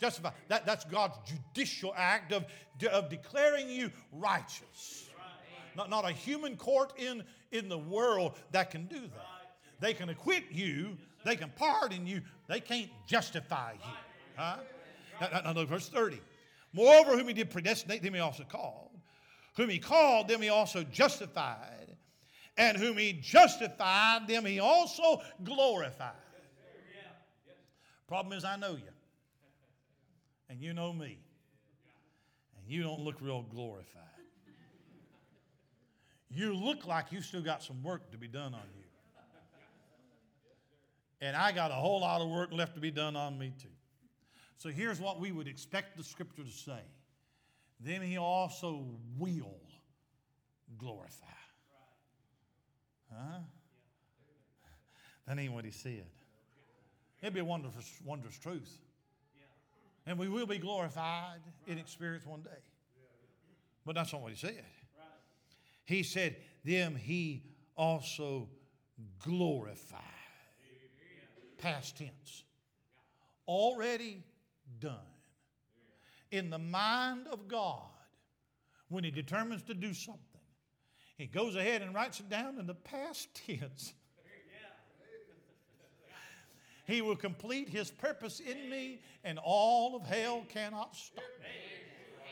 Justified. 0.01 0.32
That, 0.49 0.64
that's 0.64 0.84
God's 0.84 1.18
judicial 1.26 1.93
act 1.97 2.32
of, 2.32 2.45
of 2.93 3.09
declaring 3.09 3.68
you 3.68 3.91
righteous. 4.12 5.11
Not, 5.76 5.91
not 5.91 6.09
a 6.09 6.12
human 6.12 6.57
court 6.57 6.93
in, 6.99 7.24
in 7.53 7.68
the 7.68 7.78
world 7.78 8.34
that 8.53 8.70
can 8.70 8.86
do 8.86 9.01
that. 9.01 9.57
They 9.80 9.95
can 9.95 10.09
acquit 10.09 10.45
you, 10.51 10.97
they 11.24 11.36
can 11.36 11.53
pardon 11.55 12.07
you, 12.07 12.22
they 12.49 12.61
can't 12.61 12.91
justify 13.07 13.72
you. 13.72 13.91
Huh? 14.36 14.57
Now, 15.20 15.53
now, 15.53 15.64
verse 15.64 15.89
30. 15.89 16.20
Moreover, 16.72 17.16
whom 17.16 17.28
he 17.28 17.34
did 17.34 17.51
predestinate, 17.51 18.03
them 18.03 18.14
he 18.14 18.20
also 18.20 18.45
called. 18.45 18.88
Whom 19.59 19.71
he 19.71 19.81
called, 19.81 20.29
them 20.29 20.41
he 20.41 20.51
also 20.51 20.85
justified. 20.85 21.97
And 22.57 22.77
whom 22.77 22.97
he 22.97 23.13
justified, 23.13 24.29
them 24.29 24.45
he 24.45 24.61
also 24.61 25.21
glorified. 25.43 26.13
Problem 28.07 28.39
is, 28.39 28.45
I 28.45 28.55
know 28.55 28.77
you. 28.77 28.93
And 30.49 30.61
you 30.61 30.73
know 30.73 30.93
me. 30.93 31.19
And 32.57 32.69
you 32.69 32.85
don't 32.85 33.01
look 33.01 33.17
real 33.21 33.43
glorified. 33.43 34.05
You 36.31 36.55
look 36.55 36.87
like 36.87 37.11
you 37.11 37.21
still 37.21 37.43
got 37.43 37.61
some 37.61 37.83
work 37.83 38.13
to 38.13 38.17
be 38.17 38.29
done 38.29 38.55
on 38.55 38.63
you. 38.77 38.85
And 41.21 41.37
I 41.37 41.51
got 41.51 41.73
a 41.73 41.75
whole 41.75 42.03
lot 42.03 42.21
of 42.21 42.29
work 42.29 42.53
left 42.53 42.77
to 42.77 42.81
be 42.81 42.93
done 42.93 43.17
on 43.17 43.37
me, 43.37 43.53
too. 43.61 43.67
So 44.57 44.69
here's 44.69 45.01
what 45.01 45.19
we 45.19 45.33
would 45.33 45.49
expect 45.49 45.97
the 45.97 46.05
scripture 46.05 46.45
to 46.45 46.51
say 46.51 46.81
then 47.81 48.03
he 48.03 48.18
also 48.18 48.87
will 49.18 49.61
glorify. 50.76 51.26
Huh? 53.12 53.39
That 55.26 55.39
ain't 55.39 55.53
what 55.53 55.64
he 55.64 55.70
said. 55.70 56.05
It'd 57.20 57.35
be 57.35 57.41
a 57.41 57.45
wondrous, 57.45 57.74
wondrous 58.05 58.39
truth. 58.39 58.79
And 60.07 60.18
we 60.18 60.29
will 60.29 60.47
be 60.47 60.59
glorified 60.59 61.41
in 61.66 61.79
experience 61.79 62.24
one 62.24 62.41
day. 62.43 62.51
But 63.85 63.95
that's 63.95 64.12
not 64.12 64.22
what 64.22 64.33
he 64.33 64.39
said. 64.39 64.64
He 65.85 66.03
said, 66.03 66.37
Them 66.64 66.95
he 66.95 67.43
also 67.76 68.49
glorified. 69.22 70.03
Past 71.59 71.99
tense. 71.99 72.45
Already 73.47 74.22
done. 74.81 74.97
In 76.31 76.51
the 76.51 76.59
mind 76.59 77.26
of 77.33 77.49
God, 77.49 77.83
when 78.89 79.05
he 79.05 79.11
determines 79.11 79.62
to 79.64 79.74
do 79.74 79.95
something, 79.95 80.22
he 81.16 81.26
goes 81.26 81.57
ahead 81.57 81.83
and 81.83 81.95
writes 81.95 82.20
it 82.20 82.29
down 82.29 82.59
in 82.59 82.66
the 82.66 82.74
past 82.74 83.29
tense. 83.47 83.95
He 86.87 87.03
will 87.03 87.16
complete 87.16 87.68
his 87.68 87.91
purpose 87.91 88.41
in 88.41 88.70
me, 88.70 89.01
and 89.22 89.39
all 89.43 89.95
of 89.95 90.07
hell 90.07 90.47
cannot 90.49 90.97
stop 90.97 91.22
me. 91.41 91.49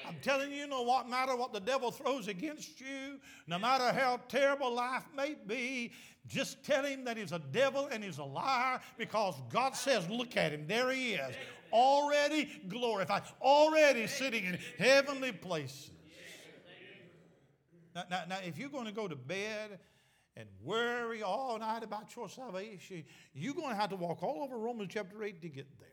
I'm 0.09 0.17
telling 0.23 0.53
you, 0.53 0.67
no 0.67 1.05
matter 1.05 1.37
what 1.37 1.53
the 1.53 1.61
devil 1.61 1.91
throws 1.91 2.29
against 2.29 2.81
you, 2.81 3.19
no 3.47 3.59
matter 3.59 3.93
how 3.93 4.21
terrible 4.29 4.73
life 4.73 5.05
may 5.15 5.35
be, 5.47 5.93
just 6.27 6.65
tell 6.65 6.85
him 6.85 7.05
that 7.05 7.17
he's 7.17 7.33
a 7.33 7.39
devil 7.39 7.89
and 7.91 8.03
he's 8.03 8.19
a 8.19 8.25
liar 8.25 8.81
because 8.97 9.35
God 9.51 9.75
says, 9.75 10.09
look 10.09 10.37
at 10.37 10.53
him, 10.53 10.67
there 10.67 10.91
he 10.91 11.15
is, 11.15 11.35
already 11.73 12.63
glorified, 12.69 13.23
already 13.41 14.07
sitting 14.07 14.45
in 14.45 14.59
heavenly 14.79 15.33
places. 15.33 15.91
Now, 17.95 18.05
now, 18.11 18.23
now 18.29 18.39
if 18.45 18.59
you're 18.59 18.69
going 18.69 18.87
to 18.87 18.93
go 18.93 19.09
to 19.09 19.17
bed 19.17 19.79
and 20.37 20.49
worry 20.63 21.23
all 21.23 21.59
night 21.59 21.83
about 21.83 22.15
your 22.15 22.29
salvation, 22.29 23.05
you're 23.35 23.55
going 23.55 23.71
to 23.71 23.75
have 23.75 23.91
to 23.91 23.97
walk 23.97 24.23
all 24.23 24.43
over 24.43 24.59
Romans 24.59 24.91
chapter 24.93 25.23
8 25.23 25.41
to 25.43 25.49
get 25.49 25.67
there. 25.79 25.89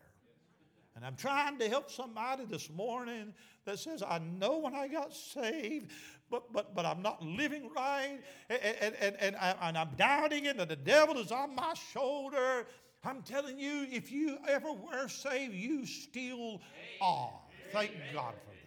And 0.96 1.06
I'm 1.06 1.16
trying 1.16 1.58
to 1.58 1.68
help 1.70 1.90
somebody 1.90 2.46
this 2.46 2.70
morning 2.70 3.34
that 3.66 3.80
says, 3.80 4.04
I 4.04 4.20
know 4.20 4.60
when 4.60 4.76
I 4.76 4.88
got 4.88 5.14
saved, 5.14 5.92
but, 6.30 6.52
but, 6.54 6.76
but 6.76 6.86
I'm 6.86 7.02
not 7.02 7.24
living 7.24 7.70
right, 7.76 8.20
and, 8.50 8.60
and, 8.62 8.96
and, 9.00 9.16
and, 9.20 9.36
I, 9.38 9.56
and 9.64 9.78
I'm 9.78 9.90
doubting 9.98 10.46
it, 10.46 10.58
and 10.58 10.70
the 10.70 10.76
devil 10.76 11.18
is 11.18 11.32
on 11.32 11.56
my 11.56 11.74
shoulder. 11.92 12.68
I'm 13.04 13.22
telling 13.22 13.60
you, 13.60 13.86
if 13.92 14.12
you 14.12 14.38
ever 14.48 14.72
were 14.72 15.08
saved, 15.08 15.54
you 15.54 15.86
still 15.86 16.62
are. 17.02 17.34
Thank 17.72 17.92
God 18.14 18.34
for 18.34 18.52
that. 18.52 18.64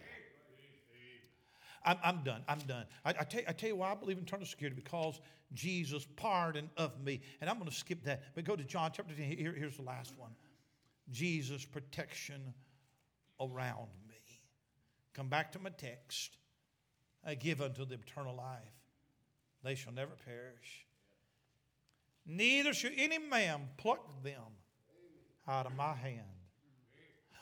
I'm, 1.85 1.97
I'm 2.03 2.23
done. 2.23 2.41
I'm 2.47 2.59
done. 2.59 2.85
I, 3.05 3.11
I, 3.11 3.23
tell, 3.23 3.41
I 3.47 3.53
tell 3.53 3.69
you 3.69 3.75
why 3.77 3.91
I 3.91 3.95
believe 3.95 4.17
in 4.17 4.23
eternal 4.23 4.45
security 4.45 4.75
because 4.75 5.19
Jesus' 5.53 6.05
pardon 6.17 6.69
of 6.75 7.01
me. 7.03 7.21
And 7.39 7.49
I'm 7.49 7.57
going 7.57 7.69
to 7.69 7.75
skip 7.75 8.03
that. 8.03 8.23
But 8.35 8.43
go 8.43 8.55
to 8.55 8.63
John 8.63 8.91
chapter 8.93 9.15
10. 9.15 9.23
Here, 9.23 9.53
here's 9.57 9.77
the 9.77 9.83
last 9.83 10.13
one 10.17 10.31
Jesus' 11.09 11.65
protection 11.65 12.53
around 13.39 13.87
me. 14.07 14.15
Come 15.13 15.29
back 15.29 15.51
to 15.53 15.59
my 15.59 15.69
text. 15.69 16.37
I 17.25 17.35
give 17.35 17.61
unto 17.61 17.85
them 17.85 18.01
eternal 18.05 18.35
life. 18.35 18.59
They 19.63 19.75
shall 19.75 19.93
never 19.93 20.11
perish. 20.25 20.86
Neither 22.27 22.73
shall 22.73 22.91
any 22.95 23.17
man 23.17 23.69
pluck 23.77 24.21
them 24.21 24.41
out 25.47 25.65
of 25.65 25.75
my 25.75 25.93
hand. 25.93 26.25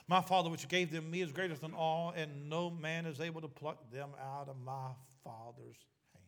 My 0.07 0.21
Father, 0.21 0.51
which 0.51 0.67
gave 0.67 0.91
them 0.91 1.09
me, 1.09 1.21
is 1.21 1.31
greater 1.31 1.55
than 1.55 1.73
all, 1.73 2.13
and 2.15 2.47
no 2.47 2.69
man 2.69 3.07
is 3.07 3.19
able 3.19 3.41
to 3.41 3.47
pluck 3.47 3.91
them 3.91 4.09
out 4.21 4.47
of 4.47 4.55
my 4.63 4.91
Father's 5.23 5.77
hand. 6.13 6.25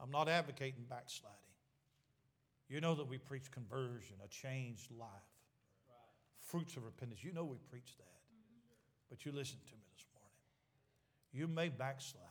I'm 0.00 0.10
not 0.10 0.28
advocating 0.28 0.84
backsliding. 0.90 1.36
You 2.68 2.80
know 2.80 2.96
that 2.96 3.06
we 3.06 3.18
preach 3.18 3.50
conversion, 3.52 4.16
a 4.24 4.28
changed 4.28 4.90
life, 4.98 5.08
fruits 6.40 6.76
of 6.76 6.84
repentance. 6.84 7.22
You 7.22 7.32
know 7.32 7.44
we 7.44 7.58
preach 7.70 7.96
that. 7.98 8.04
But 9.08 9.24
you 9.24 9.30
listen 9.32 9.58
to 9.66 9.72
me 9.74 9.82
this 9.94 10.04
morning. 10.12 10.28
You 11.32 11.46
may 11.46 11.68
backslide, 11.68 12.22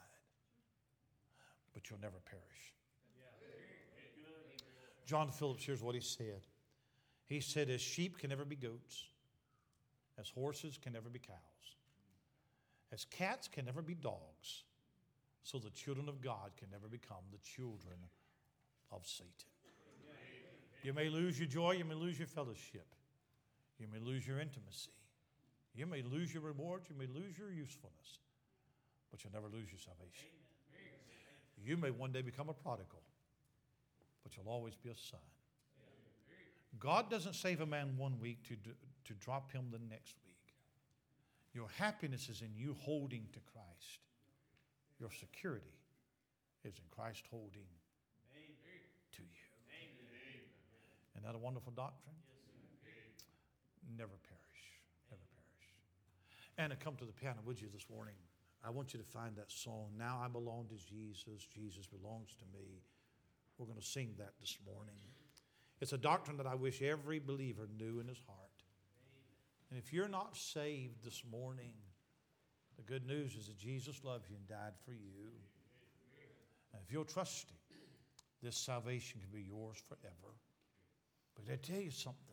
but 1.73 1.89
you'll 1.89 2.01
never 2.01 2.19
perish. 2.29 2.76
John 5.07 5.31
Phillips, 5.31 5.63
here's 5.63 5.81
what 5.81 5.95
he 5.95 6.01
said. 6.01 6.41
He 7.25 7.39
said, 7.39 7.69
As 7.69 7.81
sheep 7.81 8.19
can 8.19 8.29
never 8.29 8.43
be 8.43 8.57
goats, 8.57 9.05
as 10.19 10.29
horses 10.29 10.77
can 10.81 10.93
never 10.93 11.09
be 11.09 11.19
cows, 11.19 11.37
as 12.91 13.05
cats 13.05 13.47
can 13.47 13.65
never 13.65 13.81
be 13.81 13.95
dogs, 13.95 14.63
so 15.43 15.59
the 15.59 15.69
children 15.69 16.09
of 16.09 16.21
God 16.21 16.51
can 16.57 16.69
never 16.69 16.89
become 16.89 17.23
the 17.31 17.37
children 17.37 17.95
of 18.91 19.07
Satan. 19.07 19.31
You 20.83 20.93
may 20.93 21.09
lose 21.09 21.39
your 21.39 21.47
joy, 21.47 21.71
you 21.71 21.85
may 21.85 21.95
lose 21.95 22.19
your 22.19 22.27
fellowship, 22.27 22.85
you 23.79 23.87
may 23.91 23.99
lose 23.99 24.27
your 24.27 24.39
intimacy, 24.39 24.91
you 25.73 25.85
may 25.85 26.01
lose 26.01 26.33
your 26.33 26.43
rewards, 26.43 26.89
you 26.89 26.95
may 26.97 27.07
lose 27.07 27.37
your 27.37 27.51
usefulness, 27.51 28.19
but 29.09 29.23
you'll 29.23 29.33
never 29.33 29.47
lose 29.47 29.71
your 29.71 29.79
salvation. 29.79 30.27
You 31.63 31.77
may 31.77 31.91
one 31.91 32.11
day 32.11 32.21
become 32.21 32.49
a 32.49 32.53
prodigal, 32.53 33.01
but 34.27 34.35
you'll 34.35 34.53
always 34.53 34.75
be 34.75 34.89
a 34.89 34.97
son. 34.97 35.23
God 36.79 37.09
doesn't 37.09 37.33
save 37.33 37.61
a 37.61 37.65
man 37.65 37.95
one 37.97 38.19
week 38.19 38.43
to, 38.49 38.55
to 39.05 39.13
drop 39.13 39.51
him 39.53 39.67
the 39.71 39.79
next 39.89 40.15
week. 40.25 40.35
Your 41.53 41.69
happiness 41.77 42.27
is 42.27 42.41
in 42.41 42.49
you 42.53 42.75
holding 42.81 43.25
to 43.31 43.39
Christ. 43.39 43.99
Your 44.99 45.09
security 45.11 45.79
is 46.65 46.73
in 46.75 46.83
Christ 46.91 47.23
holding 47.31 47.71
to 49.15 49.21
you. 49.21 49.47
Isn't 51.15 51.25
that 51.25 51.35
a 51.35 51.39
wonderful 51.39 51.71
doctrine? 51.71 52.15
Never 53.97 54.11
perish. 54.27 54.63
Never 55.09 55.23
perish. 55.23 55.71
And 56.57 56.71
to 56.71 56.75
come 56.75 56.97
to 56.97 57.05
the 57.05 57.13
piano, 57.13 57.37
would 57.45 57.61
you, 57.61 57.69
this 57.73 57.85
morning? 57.89 58.15
I 58.65 58.71
want 58.71 58.93
you 58.93 58.99
to 58.99 59.05
find 59.05 59.37
that 59.37 59.49
song. 59.49 59.91
Now 59.97 60.19
I 60.21 60.27
belong 60.27 60.67
to 60.67 60.75
Jesus. 60.75 61.47
Jesus 61.47 61.87
belongs 61.87 62.35
to 62.35 62.45
me. 62.53 62.83
We're 63.57 63.65
going 63.65 63.79
to 63.79 63.85
sing 63.85 64.13
that 64.17 64.33
this 64.39 64.57
morning. 64.65 64.95
It's 65.81 65.93
a 65.93 65.97
doctrine 65.97 66.37
that 66.37 66.47
I 66.47 66.55
wish 66.55 66.81
every 66.81 67.19
believer 67.19 67.67
knew 67.77 67.99
in 67.99 68.07
his 68.07 68.21
heart. 68.27 68.47
And 69.69 69.79
if 69.79 69.91
you're 69.91 70.07
not 70.07 70.35
saved 70.35 71.03
this 71.03 71.23
morning, 71.29 71.73
the 72.77 72.83
good 72.83 73.05
news 73.05 73.35
is 73.35 73.47
that 73.47 73.57
Jesus 73.57 74.03
loves 74.03 74.29
you 74.29 74.35
and 74.37 74.47
died 74.47 74.73
for 74.85 74.91
you. 74.91 75.31
And 76.73 76.81
if 76.85 76.91
you'll 76.93 77.05
trust 77.05 77.49
Him, 77.49 77.57
this 78.41 78.55
salvation 78.55 79.19
can 79.19 79.31
be 79.31 79.45
yours 79.45 79.77
forever. 79.87 80.35
But 81.35 81.51
I 81.51 81.55
tell 81.57 81.81
you 81.81 81.91
something 81.91 82.23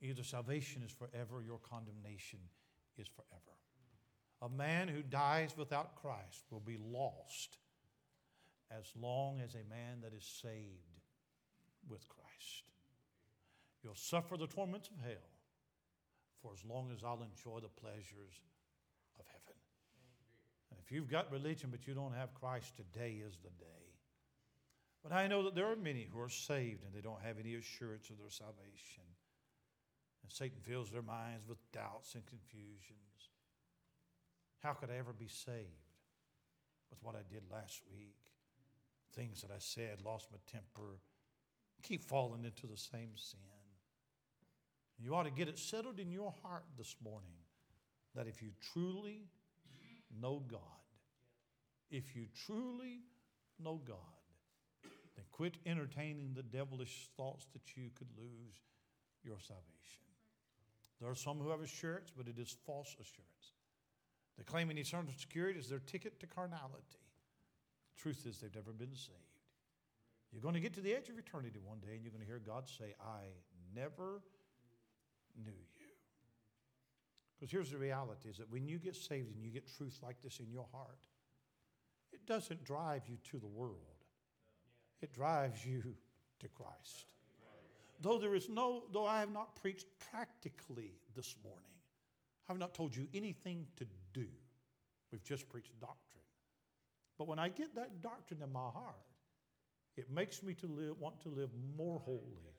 either 0.00 0.22
salvation 0.22 0.82
is 0.84 0.92
forever, 0.92 1.42
your 1.44 1.58
condemnation 1.58 2.38
is 2.98 3.08
forever. 3.08 3.56
A 4.42 4.48
man 4.48 4.86
who 4.86 5.02
dies 5.02 5.56
without 5.56 5.96
Christ 5.96 6.44
will 6.50 6.60
be 6.60 6.78
lost 6.78 7.58
as 8.70 8.92
long 9.00 9.40
as 9.40 9.54
a 9.54 9.68
man 9.70 10.00
that 10.02 10.12
is 10.12 10.24
saved 10.24 11.00
with 11.88 12.08
Christ. 12.08 12.64
You'll 13.82 13.94
suffer 13.94 14.36
the 14.36 14.46
torments 14.46 14.88
of 14.88 15.00
hell 15.00 15.30
for 16.42 16.52
as 16.52 16.64
long 16.64 16.90
as 16.92 17.02
I'll 17.02 17.22
enjoy 17.22 17.60
the 17.60 17.68
pleasures 17.68 18.40
of 19.18 19.26
heaven. 19.26 19.58
And 20.70 20.78
if 20.84 20.92
you've 20.92 21.10
got 21.10 21.32
religion 21.32 21.70
but 21.70 21.86
you 21.86 21.94
don't 21.94 22.14
have 22.14 22.34
Christ, 22.34 22.76
today 22.76 23.22
is 23.26 23.38
the 23.42 23.50
day. 23.50 23.78
But 25.02 25.12
I 25.12 25.26
know 25.26 25.44
that 25.44 25.54
there 25.54 25.70
are 25.70 25.76
many 25.76 26.08
who 26.12 26.20
are 26.20 26.28
saved 26.28 26.84
and 26.84 26.92
they 26.92 27.00
don't 27.00 27.22
have 27.22 27.38
any 27.38 27.54
assurance 27.54 28.10
of 28.10 28.18
their 28.18 28.30
salvation. 28.30 29.06
And 30.22 30.32
Satan 30.32 30.58
fills 30.60 30.90
their 30.90 31.02
minds 31.02 31.48
with 31.48 31.58
doubts 31.72 32.14
and 32.14 32.26
confusions. 32.26 33.30
How 34.58 34.72
could 34.72 34.90
I 34.90 34.98
ever 34.98 35.12
be 35.12 35.28
saved 35.28 35.94
with 36.90 36.98
what 37.02 37.14
I 37.14 37.22
did 37.32 37.42
last 37.50 37.80
week? 37.90 38.27
Things 39.18 39.42
that 39.42 39.50
I 39.50 39.58
said, 39.58 40.00
lost 40.04 40.28
my 40.30 40.38
temper, 40.48 41.00
keep 41.82 42.04
falling 42.04 42.44
into 42.44 42.68
the 42.68 42.76
same 42.76 43.16
sin. 43.16 43.40
You 44.96 45.16
ought 45.16 45.24
to 45.24 45.32
get 45.32 45.48
it 45.48 45.58
settled 45.58 45.98
in 45.98 46.12
your 46.12 46.32
heart 46.44 46.62
this 46.76 46.94
morning 47.02 47.34
that 48.14 48.28
if 48.28 48.40
you 48.40 48.50
truly 48.72 49.24
know 50.20 50.40
God, 50.48 50.60
if 51.90 52.14
you 52.14 52.26
truly 52.46 53.00
know 53.58 53.80
God, 53.84 53.96
then 55.16 55.24
quit 55.32 55.56
entertaining 55.66 56.34
the 56.34 56.44
devilish 56.44 57.08
thoughts 57.16 57.46
that 57.54 57.76
you 57.76 57.90
could 57.96 58.08
lose 58.16 58.54
your 59.24 59.40
salvation. 59.40 60.04
There 61.00 61.10
are 61.10 61.16
some 61.16 61.38
who 61.38 61.50
have 61.50 61.60
assurance, 61.60 62.12
but 62.16 62.28
it 62.28 62.38
is 62.38 62.56
false 62.64 62.94
assurance. 62.94 63.54
They 64.36 64.44
claim 64.44 64.70
in 64.70 64.78
eternal 64.78 65.12
security 65.18 65.58
is 65.58 65.68
their 65.68 65.80
ticket 65.80 66.20
to 66.20 66.28
carnality. 66.28 67.07
Truth 67.98 68.26
is, 68.26 68.38
they've 68.38 68.54
never 68.54 68.72
been 68.72 68.94
saved. 68.94 69.18
You're 70.32 70.42
going 70.42 70.54
to 70.54 70.60
get 70.60 70.74
to 70.74 70.80
the 70.80 70.94
edge 70.94 71.08
of 71.08 71.18
eternity 71.18 71.58
one 71.64 71.78
day, 71.78 71.94
and 71.94 72.02
you're 72.02 72.12
going 72.12 72.22
to 72.22 72.26
hear 72.26 72.38
God 72.38 72.68
say, 72.68 72.94
I 73.00 73.24
never 73.74 74.22
knew 75.44 75.50
you. 75.50 75.86
Because 77.38 77.50
here's 77.50 77.70
the 77.70 77.78
reality 77.78 78.28
is 78.28 78.36
that 78.38 78.50
when 78.50 78.66
you 78.66 78.78
get 78.78 78.96
saved 78.96 79.34
and 79.34 79.42
you 79.42 79.50
get 79.50 79.64
truth 79.76 79.98
like 80.02 80.20
this 80.22 80.40
in 80.40 80.50
your 80.50 80.66
heart, 80.72 81.06
it 82.12 82.26
doesn't 82.26 82.64
drive 82.64 83.02
you 83.08 83.16
to 83.30 83.38
the 83.38 83.46
world. 83.46 83.76
It 85.00 85.12
drives 85.12 85.64
you 85.64 85.94
to 86.40 86.48
Christ. 86.48 87.06
Though 88.00 88.18
there 88.18 88.34
is 88.34 88.48
no, 88.48 88.84
though 88.92 89.06
I 89.06 89.20
have 89.20 89.32
not 89.32 89.56
preached 89.56 89.86
practically 90.10 90.92
this 91.16 91.36
morning, 91.42 91.62
I 92.48 92.52
have 92.52 92.58
not 92.58 92.74
told 92.74 92.94
you 92.94 93.06
anything 93.14 93.66
to 93.76 93.86
do. 94.12 94.26
We've 95.10 95.24
just 95.24 95.48
preached 95.48 95.78
doctrine. 95.80 96.07
But 97.18 97.26
when 97.26 97.38
I 97.38 97.48
get 97.48 97.74
that 97.74 98.00
doctrine 98.00 98.40
in 98.42 98.52
my 98.52 98.70
heart, 98.70 98.94
it 99.96 100.08
makes 100.10 100.42
me 100.42 100.54
to 100.54 100.66
live, 100.66 100.98
want 101.00 101.20
to 101.22 101.28
live 101.28 101.50
more 101.76 101.98
holy, 101.98 102.54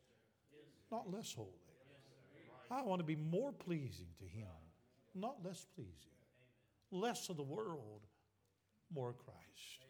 not 0.92 1.10
less 1.12 1.34
holy. 1.34 1.48
I 2.70 2.84
want 2.84 3.00
to 3.00 3.06
be 3.06 3.16
more 3.16 3.54
pleasing 3.54 4.10
to 4.20 4.26
Him, 4.26 4.48
not 5.16 5.38
less 5.44 5.66
pleasing. 5.74 5.94
Less 6.92 7.30
of 7.30 7.38
the 7.38 7.44
world, 7.44 8.02
more 8.94 9.14
Christ. 9.14 9.86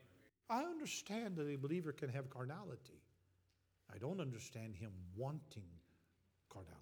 I 0.49 0.63
understand 0.63 1.35
that 1.37 1.47
a 1.47 1.55
believer 1.55 1.91
can 1.91 2.09
have 2.09 2.29
carnality. 2.29 3.01
I 3.93 3.97
don't 3.97 4.19
understand 4.19 4.75
him 4.75 4.91
wanting 5.15 5.69
carnality. 6.49 6.79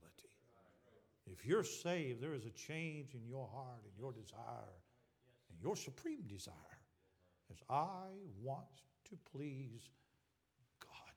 If 1.25 1.45
you're 1.45 1.63
saved, 1.63 2.21
there 2.21 2.33
is 2.33 2.45
a 2.45 2.51
change 2.51 3.13
in 3.13 3.27
your 3.27 3.47
heart 3.47 3.83
and 3.83 3.93
your 3.97 4.11
desire 4.11 4.81
and 5.49 5.61
your 5.61 5.75
supreme 5.75 6.21
desire 6.27 6.53
as 7.52 7.58
I 7.70 8.12
want 8.41 8.84
to 9.10 9.18
please 9.32 9.89
God. 10.80 11.16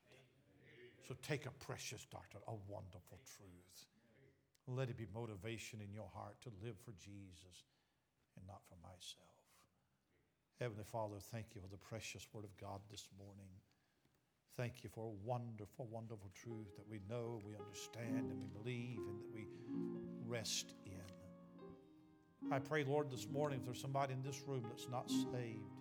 So 1.06 1.14
take 1.22 1.46
a 1.46 1.50
precious 1.64 2.06
doctrine, 2.10 2.42
a 2.46 2.54
wonderful 2.68 3.18
truth. 3.36 3.86
Let 4.66 4.88
it 4.88 4.96
be 4.96 5.06
motivation 5.12 5.80
in 5.80 5.92
your 5.92 6.08
heart 6.14 6.36
to 6.42 6.50
live 6.62 6.76
for 6.84 6.92
Jesus 6.92 7.66
and 8.36 8.46
not 8.46 8.60
for 8.68 8.76
myself. 8.82 9.26
Heavenly 10.60 10.84
Father, 10.84 11.16
thank 11.32 11.46
you 11.54 11.60
for 11.60 11.68
the 11.68 11.78
precious 11.78 12.26
Word 12.32 12.44
of 12.44 12.56
God 12.60 12.80
this 12.90 13.08
morning. 13.18 13.50
Thank 14.56 14.84
you 14.84 14.90
for 14.90 15.06
a 15.06 15.26
wonderful, 15.26 15.88
wonderful 15.90 16.30
truth 16.34 16.76
that 16.76 16.86
we 16.88 17.00
know, 17.08 17.40
we 17.46 17.54
understand, 17.56 18.30
and 18.30 18.38
we 18.38 18.48
believe, 18.62 18.98
and 19.08 19.18
that 19.18 19.34
we 19.34 19.46
rest 20.26 20.74
in. 20.84 20.92
I 22.52 22.58
pray, 22.58 22.84
Lord, 22.84 23.10
this 23.10 23.26
morning, 23.28 23.60
if 23.60 23.64
there's 23.64 23.80
somebody 23.80 24.12
in 24.12 24.22
this 24.22 24.42
room 24.46 24.64
that's 24.68 24.88
not 24.88 25.08
saved, 25.08 25.79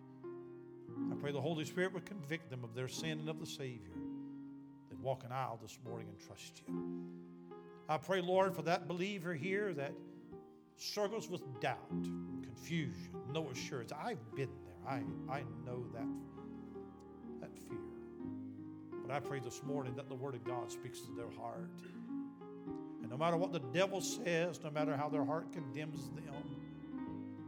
I 1.11 1.15
pray 1.15 1.31
the 1.31 1.41
Holy 1.41 1.65
Spirit 1.65 1.93
would 1.93 2.05
convict 2.05 2.49
them 2.49 2.63
of 2.63 2.73
their 2.75 2.87
sin 2.87 3.19
and 3.19 3.29
of 3.29 3.39
the 3.39 3.45
Savior. 3.45 3.97
They'd 4.89 4.99
walk 4.99 5.23
an 5.25 5.31
aisle 5.31 5.59
this 5.61 5.77
morning 5.85 6.07
and 6.09 6.19
trust 6.19 6.61
you. 6.67 6.73
I 7.87 7.97
pray, 7.97 8.21
Lord, 8.21 8.55
for 8.55 8.61
that 8.63 8.87
believer 8.87 9.33
here 9.33 9.73
that 9.73 9.93
struggles 10.77 11.29
with 11.29 11.41
doubt, 11.59 11.89
confusion, 11.89 13.09
no 13.33 13.49
assurance. 13.49 13.91
I've 13.91 14.19
been 14.35 14.49
there. 14.63 14.93
I, 14.93 15.01
I 15.31 15.43
know 15.65 15.83
that, 15.93 16.07
that 17.41 17.57
fear. 17.67 17.77
But 19.01 19.11
I 19.11 19.19
pray 19.19 19.39
this 19.39 19.63
morning 19.63 19.95
that 19.95 20.07
the 20.07 20.15
Word 20.15 20.35
of 20.35 20.43
God 20.43 20.71
speaks 20.71 20.99
to 21.01 21.11
their 21.15 21.31
heart. 21.41 21.69
And 23.01 23.09
no 23.09 23.17
matter 23.17 23.37
what 23.37 23.51
the 23.51 23.59
devil 23.59 24.01
says, 24.01 24.59
no 24.63 24.69
matter 24.69 24.95
how 24.95 25.09
their 25.09 25.25
heart 25.25 25.51
condemns 25.51 26.09
them, 26.09 26.23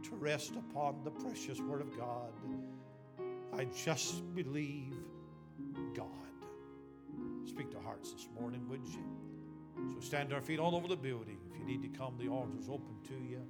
to 0.02 0.16
rest 0.16 0.54
upon 0.56 1.04
the 1.04 1.10
precious 1.10 1.60
Word 1.60 1.80
of 1.80 1.96
God. 1.96 2.32
I 3.56 3.64
just 3.64 4.34
believe 4.34 4.94
God. 5.94 6.06
Speak 7.46 7.70
to 7.72 7.80
hearts 7.80 8.12
this 8.12 8.28
morning, 8.40 8.66
would 8.68 8.86
you? 8.86 9.04
So 9.94 10.00
stand 10.00 10.32
our 10.32 10.40
feet 10.40 10.58
all 10.58 10.74
over 10.74 10.88
the 10.88 10.96
building. 10.96 11.38
If 11.50 11.58
you 11.58 11.64
need 11.64 11.82
to 11.82 11.98
come, 11.98 12.16
the 12.18 12.28
altar's 12.28 12.68
open 12.68 12.96
to 13.08 13.14
you. 13.14 13.42